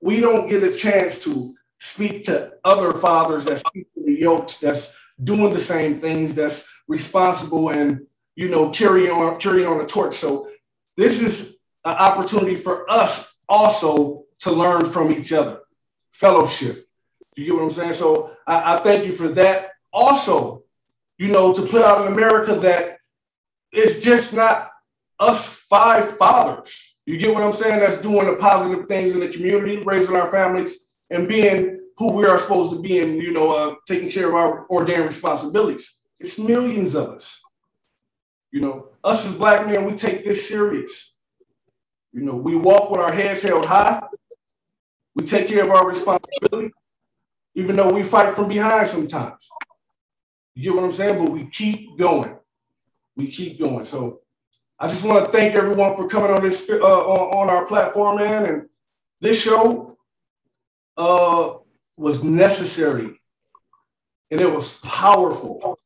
we 0.00 0.20
don't 0.20 0.48
get 0.48 0.62
a 0.62 0.72
chance 0.72 1.22
to 1.24 1.54
speak 1.78 2.24
to 2.24 2.54
other 2.64 2.94
fathers 2.94 3.44
that's 3.44 3.62
equally 3.74 4.20
yoked, 4.20 4.60
that's 4.60 4.94
doing 5.22 5.52
the 5.52 5.60
same 5.60 6.00
things, 6.00 6.34
that's 6.34 6.66
responsible 6.88 7.70
and 7.70 8.06
you 8.34 8.48
know 8.48 8.70
carrying 8.70 9.10
on 9.10 9.40
carrying 9.40 9.66
on 9.66 9.78
the 9.78 9.86
torch. 9.86 10.16
So 10.16 10.48
this 10.96 11.20
is 11.20 11.56
an 11.84 11.94
opportunity 11.94 12.56
for 12.56 12.90
us 12.90 13.34
also 13.48 14.24
to 14.40 14.52
learn 14.52 14.84
from 14.86 15.12
each 15.12 15.32
other, 15.32 15.60
fellowship. 16.10 16.86
You 17.36 17.44
get 17.44 17.54
what 17.54 17.62
I'm 17.62 17.70
saying? 17.70 17.92
So 17.92 18.36
I, 18.46 18.74
I 18.76 18.80
thank 18.80 19.06
you 19.06 19.12
for 19.12 19.28
that. 19.28 19.72
Also, 19.92 20.64
you 21.18 21.28
know, 21.28 21.52
to 21.54 21.62
put 21.62 21.82
out 21.82 22.06
in 22.06 22.12
America 22.12 22.54
that 22.56 22.98
it's 23.72 24.02
just 24.02 24.32
not 24.32 24.70
us 25.18 25.46
five 25.46 26.16
fathers. 26.16 26.98
You 27.06 27.18
get 27.18 27.32
what 27.32 27.44
I'm 27.44 27.52
saying? 27.52 27.80
That's 27.80 28.00
doing 28.00 28.26
the 28.26 28.34
positive 28.34 28.88
things 28.88 29.14
in 29.14 29.20
the 29.20 29.28
community, 29.28 29.82
raising 29.84 30.16
our 30.16 30.30
families, 30.30 30.94
and 31.10 31.28
being 31.28 31.80
who 31.98 32.12
we 32.12 32.26
are 32.26 32.38
supposed 32.38 32.72
to 32.72 32.80
be, 32.80 32.98
and 32.98 33.22
you 33.22 33.32
know, 33.32 33.52
uh, 33.52 33.74
taking 33.86 34.10
care 34.10 34.28
of 34.28 34.34
our 34.34 34.66
ordained 34.68 35.04
responsibilities. 35.04 35.98
It's 36.18 36.38
millions 36.38 36.94
of 36.94 37.10
us. 37.10 37.42
You 38.50 38.60
know, 38.60 38.88
us 39.04 39.26
as 39.26 39.34
black 39.34 39.66
men, 39.66 39.84
we 39.84 39.94
take 39.94 40.24
this 40.24 40.48
serious. 40.48 41.18
You 42.12 42.22
know, 42.22 42.36
we 42.36 42.56
walk 42.56 42.90
with 42.90 43.00
our 43.00 43.12
heads 43.12 43.42
held 43.42 43.66
high. 43.66 44.02
We 45.14 45.24
take 45.24 45.48
care 45.48 45.64
of 45.64 45.70
our 45.70 45.86
responsibility, 45.86 46.72
even 47.54 47.76
though 47.76 47.92
we 47.92 48.02
fight 48.02 48.34
from 48.34 48.48
behind 48.48 48.88
sometimes. 48.88 49.48
You 50.54 50.62
get 50.62 50.74
what 50.74 50.84
I'm 50.84 50.92
saying? 50.92 51.18
But 51.18 51.32
we 51.32 51.46
keep 51.46 51.98
going. 51.98 52.36
We 53.16 53.30
keep 53.30 53.58
going. 53.58 53.84
So 53.84 54.20
I 54.78 54.88
just 54.88 55.04
want 55.04 55.24
to 55.24 55.32
thank 55.32 55.54
everyone 55.54 55.96
for 55.96 56.08
coming 56.08 56.30
on 56.30 56.42
this 56.42 56.68
uh, 56.68 56.76
on, 56.76 57.48
on 57.48 57.50
our 57.50 57.66
platform, 57.66 58.16
man. 58.18 58.46
And 58.46 58.68
this 59.20 59.42
show 59.42 59.96
uh, 60.96 61.54
was 61.96 62.22
necessary 62.22 63.20
and 64.30 64.40
it 64.40 64.52
was 64.52 64.78
powerful. 64.78 65.78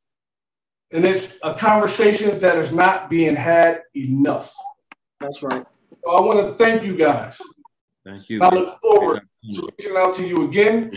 And 0.92 1.04
it's 1.04 1.38
a 1.42 1.54
conversation 1.54 2.40
that 2.40 2.56
is 2.58 2.72
not 2.72 3.08
being 3.08 3.36
had 3.36 3.82
enough. 3.94 4.52
That's 5.20 5.42
right. 5.42 5.64
So 6.04 6.10
I 6.10 6.20
want 6.20 6.38
to 6.38 6.54
thank 6.62 6.82
you 6.82 6.96
guys. 6.96 7.40
Thank 8.04 8.28
you. 8.28 8.42
I 8.42 8.48
look 8.48 8.80
forward 8.80 9.22
to 9.52 9.70
reaching 9.78 9.96
out 9.96 10.14
to 10.16 10.26
you 10.26 10.48
again. 10.48 10.90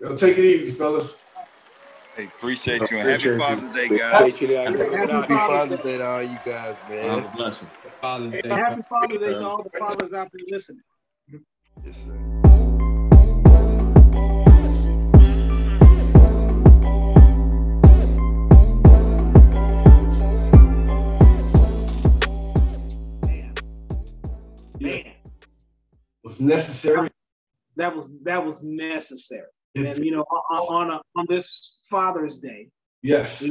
Yo, 0.00 0.16
take 0.16 0.36
it 0.36 0.44
easy, 0.44 0.72
fellas. 0.72 1.16
Hey, 2.16 2.24
appreciate 2.24 2.90
you 2.90 2.98
and 2.98 3.08
happy 3.08 3.38
Father's 3.38 3.68
Day, 3.68 3.88
guys. 3.88 4.38
Happy 4.40 5.34
Father's 5.34 5.82
Day 5.82 5.98
to 5.98 6.06
all 6.06 6.22
you 6.22 6.38
guys, 6.44 6.74
man. 6.88 7.20
God 7.20 7.36
bless 7.36 7.60
you. 7.60 7.68
Father's 8.00 8.32
Day. 8.32 8.48
Happy 8.48 8.82
Father's 8.88 9.18
Day 9.18 9.32
to 9.34 9.46
all 9.46 9.62
the 9.62 9.78
fathers 9.78 10.12
out 10.12 10.32
there 10.32 10.46
listening. 10.48 10.82
Yes, 11.84 11.96
sir. 12.04 12.75
Was 26.22 26.40
necessary. 26.40 27.10
That 27.76 27.94
was 27.94 28.22
that 28.22 28.44
was 28.44 28.64
necessary. 28.64 29.48
and 29.74 30.04
you 30.04 30.12
know, 30.12 30.24
on 30.50 30.90
on, 30.90 30.90
a, 30.90 31.00
on 31.16 31.26
this 31.28 31.82
Father's 31.90 32.38
Day, 32.38 32.68
yes, 33.02 33.44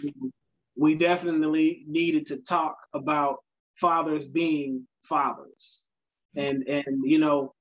we 0.75 0.95
definitely 0.95 1.83
needed 1.87 2.25
to 2.27 2.43
talk 2.43 2.75
about 2.93 3.37
fathers 3.73 4.25
being 4.25 4.87
fathers. 5.03 5.85
And 6.35 6.67
and 6.67 6.85
you 7.03 7.19
know, 7.19 7.53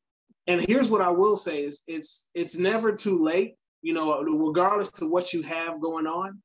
and 0.47 0.61
here's 0.67 0.89
what 0.89 1.01
I 1.01 1.11
will 1.11 1.37
say 1.37 1.63
is 1.63 1.83
it's 1.87 2.31
it's 2.35 2.59
never 2.59 2.93
too 2.93 3.23
late, 3.23 3.55
you 3.83 3.93
know, 3.93 4.21
regardless 4.23 4.91
to 4.93 5.09
what 5.09 5.33
you 5.33 5.43
have 5.43 5.81
going 5.81 6.07
on, 6.07 6.43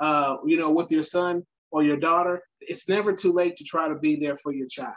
uh, 0.00 0.38
you 0.44 0.56
know, 0.56 0.70
with 0.70 0.90
your 0.90 1.04
son 1.04 1.44
or 1.70 1.82
your 1.84 1.98
daughter, 1.98 2.42
it's 2.60 2.88
never 2.88 3.12
too 3.12 3.32
late 3.32 3.56
to 3.56 3.64
try 3.64 3.88
to 3.88 3.94
be 3.94 4.16
there 4.16 4.36
for 4.36 4.52
your 4.52 4.66
child. 4.66 4.94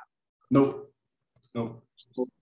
No. 0.49 0.86
No. 1.53 1.81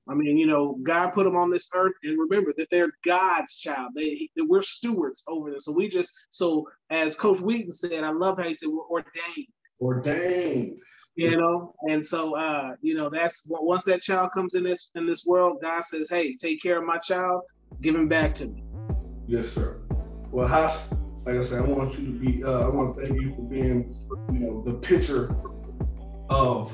I 0.08 0.14
mean, 0.14 0.38
you 0.38 0.46
know, 0.46 0.78
God 0.84 1.14
put 1.14 1.24
them 1.24 1.36
on 1.36 1.50
this 1.50 1.70
earth, 1.74 1.94
and 2.04 2.18
remember 2.18 2.54
that 2.58 2.70
they're 2.70 2.92
God's 3.04 3.58
child. 3.58 3.92
They 3.96 4.30
that 4.36 4.46
we're 4.46 4.62
stewards 4.62 5.24
over 5.28 5.50
them. 5.52 5.60
So 5.60 5.72
we 5.72 5.90
just 5.90 6.14
so 6.30 6.68
as 6.90 7.16
Coach 7.16 7.40
Wheaton 7.40 7.72
said, 7.72 8.04
I 8.04 8.12
love 8.12 8.38
how 8.38 8.48
he 8.48 8.54
said 8.54 8.70
we're 8.70 8.88
ordained. 8.88 9.48
Ordained. 9.82 10.80
You 11.16 11.36
know, 11.36 11.74
and 11.90 12.06
so 12.06 12.36
uh, 12.36 12.76
you 12.82 12.94
know, 12.94 13.10
that's 13.10 13.44
once 13.48 13.84
that 13.86 14.02
child 14.02 14.32
comes 14.34 14.54
in 14.56 14.64
this 14.64 14.92
in 14.96 15.06
this 15.06 15.26
world, 15.26 15.58
God 15.62 15.84
says, 15.84 16.10
Hey, 16.10 16.36
take 16.38 16.62
care 16.62 16.80
of 16.80 16.86
my 16.86 16.98
child, 16.98 17.42
give 17.82 17.96
him 17.96 18.08
back 18.08 18.34
to 18.36 18.46
me. 18.46 18.64
Yes, 19.28 19.50
sir. 19.50 19.82
Well, 20.32 20.48
Haas, 20.48 20.90
like 21.26 21.36
I 21.36 21.42
said, 21.42 21.60
I 21.60 21.66
want 21.66 22.00
you 22.00 22.06
to 22.06 22.12
be 22.12 22.44
uh, 22.44 22.68
I 22.68 22.70
want 22.70 22.96
to 22.96 23.02
thank 23.02 23.20
you 23.20 23.36
for 23.36 23.42
being, 23.42 23.96
you 24.32 24.40
know, 24.40 24.64
the 24.64 24.76
picture 24.76 25.36
of 26.30 26.74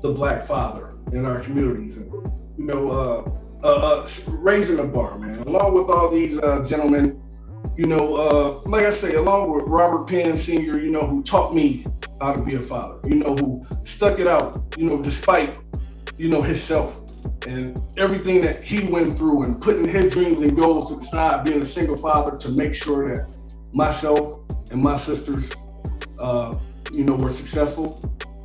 the 0.00 0.12
black 0.12 0.44
father 0.44 0.95
in 1.12 1.24
our 1.24 1.40
communities. 1.40 1.96
And, 1.96 2.12
you 2.58 2.64
know, 2.64 2.90
uh, 2.90 3.30
uh, 3.62 3.66
uh, 3.66 4.08
raising 4.28 4.76
the 4.76 4.84
bar, 4.84 5.18
man. 5.18 5.38
Along 5.40 5.74
with 5.74 5.88
all 5.88 6.10
these 6.10 6.38
uh, 6.38 6.64
gentlemen, 6.66 7.20
you 7.76 7.86
know, 7.86 8.16
uh, 8.16 8.68
like 8.68 8.84
I 8.84 8.90
say, 8.90 9.14
along 9.14 9.54
with 9.54 9.64
Robert 9.66 10.06
Penn 10.08 10.36
Sr., 10.36 10.78
you 10.78 10.90
know, 10.90 11.06
who 11.06 11.22
taught 11.22 11.54
me 11.54 11.84
how 12.20 12.32
to 12.32 12.42
be 12.42 12.54
a 12.54 12.62
father, 12.62 13.00
you 13.08 13.16
know, 13.16 13.34
who 13.34 13.66
stuck 13.84 14.18
it 14.18 14.26
out, 14.26 14.74
you 14.76 14.88
know, 14.88 15.02
despite, 15.02 15.56
you 16.16 16.28
know, 16.28 16.42
himself 16.42 17.02
and 17.46 17.80
everything 17.96 18.40
that 18.40 18.62
he 18.62 18.84
went 18.84 19.16
through 19.16 19.42
and 19.42 19.60
putting 19.60 19.86
his 19.86 20.12
dreams 20.12 20.40
and 20.40 20.56
goals 20.56 20.90
to 20.90 21.00
the 21.00 21.06
side, 21.06 21.44
being 21.44 21.62
a 21.62 21.66
single 21.66 21.96
father 21.96 22.36
to 22.36 22.50
make 22.50 22.74
sure 22.74 23.14
that 23.14 23.28
myself 23.72 24.40
and 24.70 24.80
my 24.80 24.96
sisters, 24.96 25.50
uh, 26.20 26.56
you 26.92 27.04
know, 27.04 27.14
were 27.14 27.32
successful. 27.32 28.00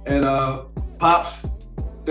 And 0.08 0.26
uh, 0.26 0.66
Pops, 0.98 1.46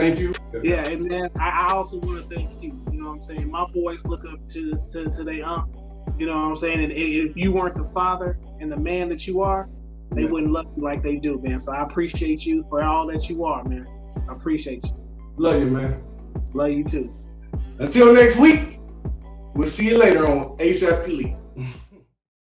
Thank 0.01 0.18
you. 0.18 0.34
Yeah, 0.62 0.88
and 0.88 1.05
man, 1.09 1.30
I, 1.38 1.51
I 1.51 1.72
also 1.72 1.98
want 2.01 2.28
to 2.28 2.34
thank 2.34 2.62
you. 2.62 2.82
You 2.90 3.03
know 3.03 3.09
what 3.09 3.16
I'm 3.16 3.22
saying? 3.22 3.51
My 3.51 3.66
boys 3.66 4.05
look 4.07 4.24
up 4.24 4.46
to 4.48 4.72
to, 4.90 5.11
to 5.11 5.24
their 5.24 5.44
aunt. 5.44 5.74
You 6.18 6.26
know 6.26 6.32
what 6.32 6.48
I'm 6.48 6.57
saying? 6.57 6.82
And 6.82 6.92
if 6.92 7.36
you 7.36 7.53
weren't 7.53 7.76
the 7.76 7.84
father 7.92 8.38
and 8.59 8.70
the 8.70 8.76
man 8.76 9.09
that 9.11 9.26
you 9.26 9.42
are, 9.42 9.68
they 10.12 10.22
yeah. 10.22 10.28
wouldn't 10.28 10.53
love 10.53 10.66
you 10.76 10.82
like 10.82 11.03
they 11.03 11.16
do, 11.16 11.38
man. 11.42 11.59
So 11.59 11.72
I 11.72 11.82
appreciate 11.82 12.44
you 12.44 12.64
for 12.68 12.82
all 12.82 13.07
that 13.09 13.28
you 13.28 13.44
are, 13.44 13.62
man. 13.64 13.86
I 14.28 14.32
appreciate 14.32 14.82
you. 14.84 14.96
Love 15.36 15.61
you, 15.61 15.70
man. 15.70 16.03
Love 16.53 16.70
you 16.70 16.84
too. 16.84 17.14
Until 17.78 18.12
next 18.12 18.36
week, 18.36 18.80
we'll 19.55 19.68
see 19.68 19.88
you 19.88 19.98
later 19.98 20.26
on 20.26 20.57
ASAP 20.59 21.09
Elite. 21.09 21.36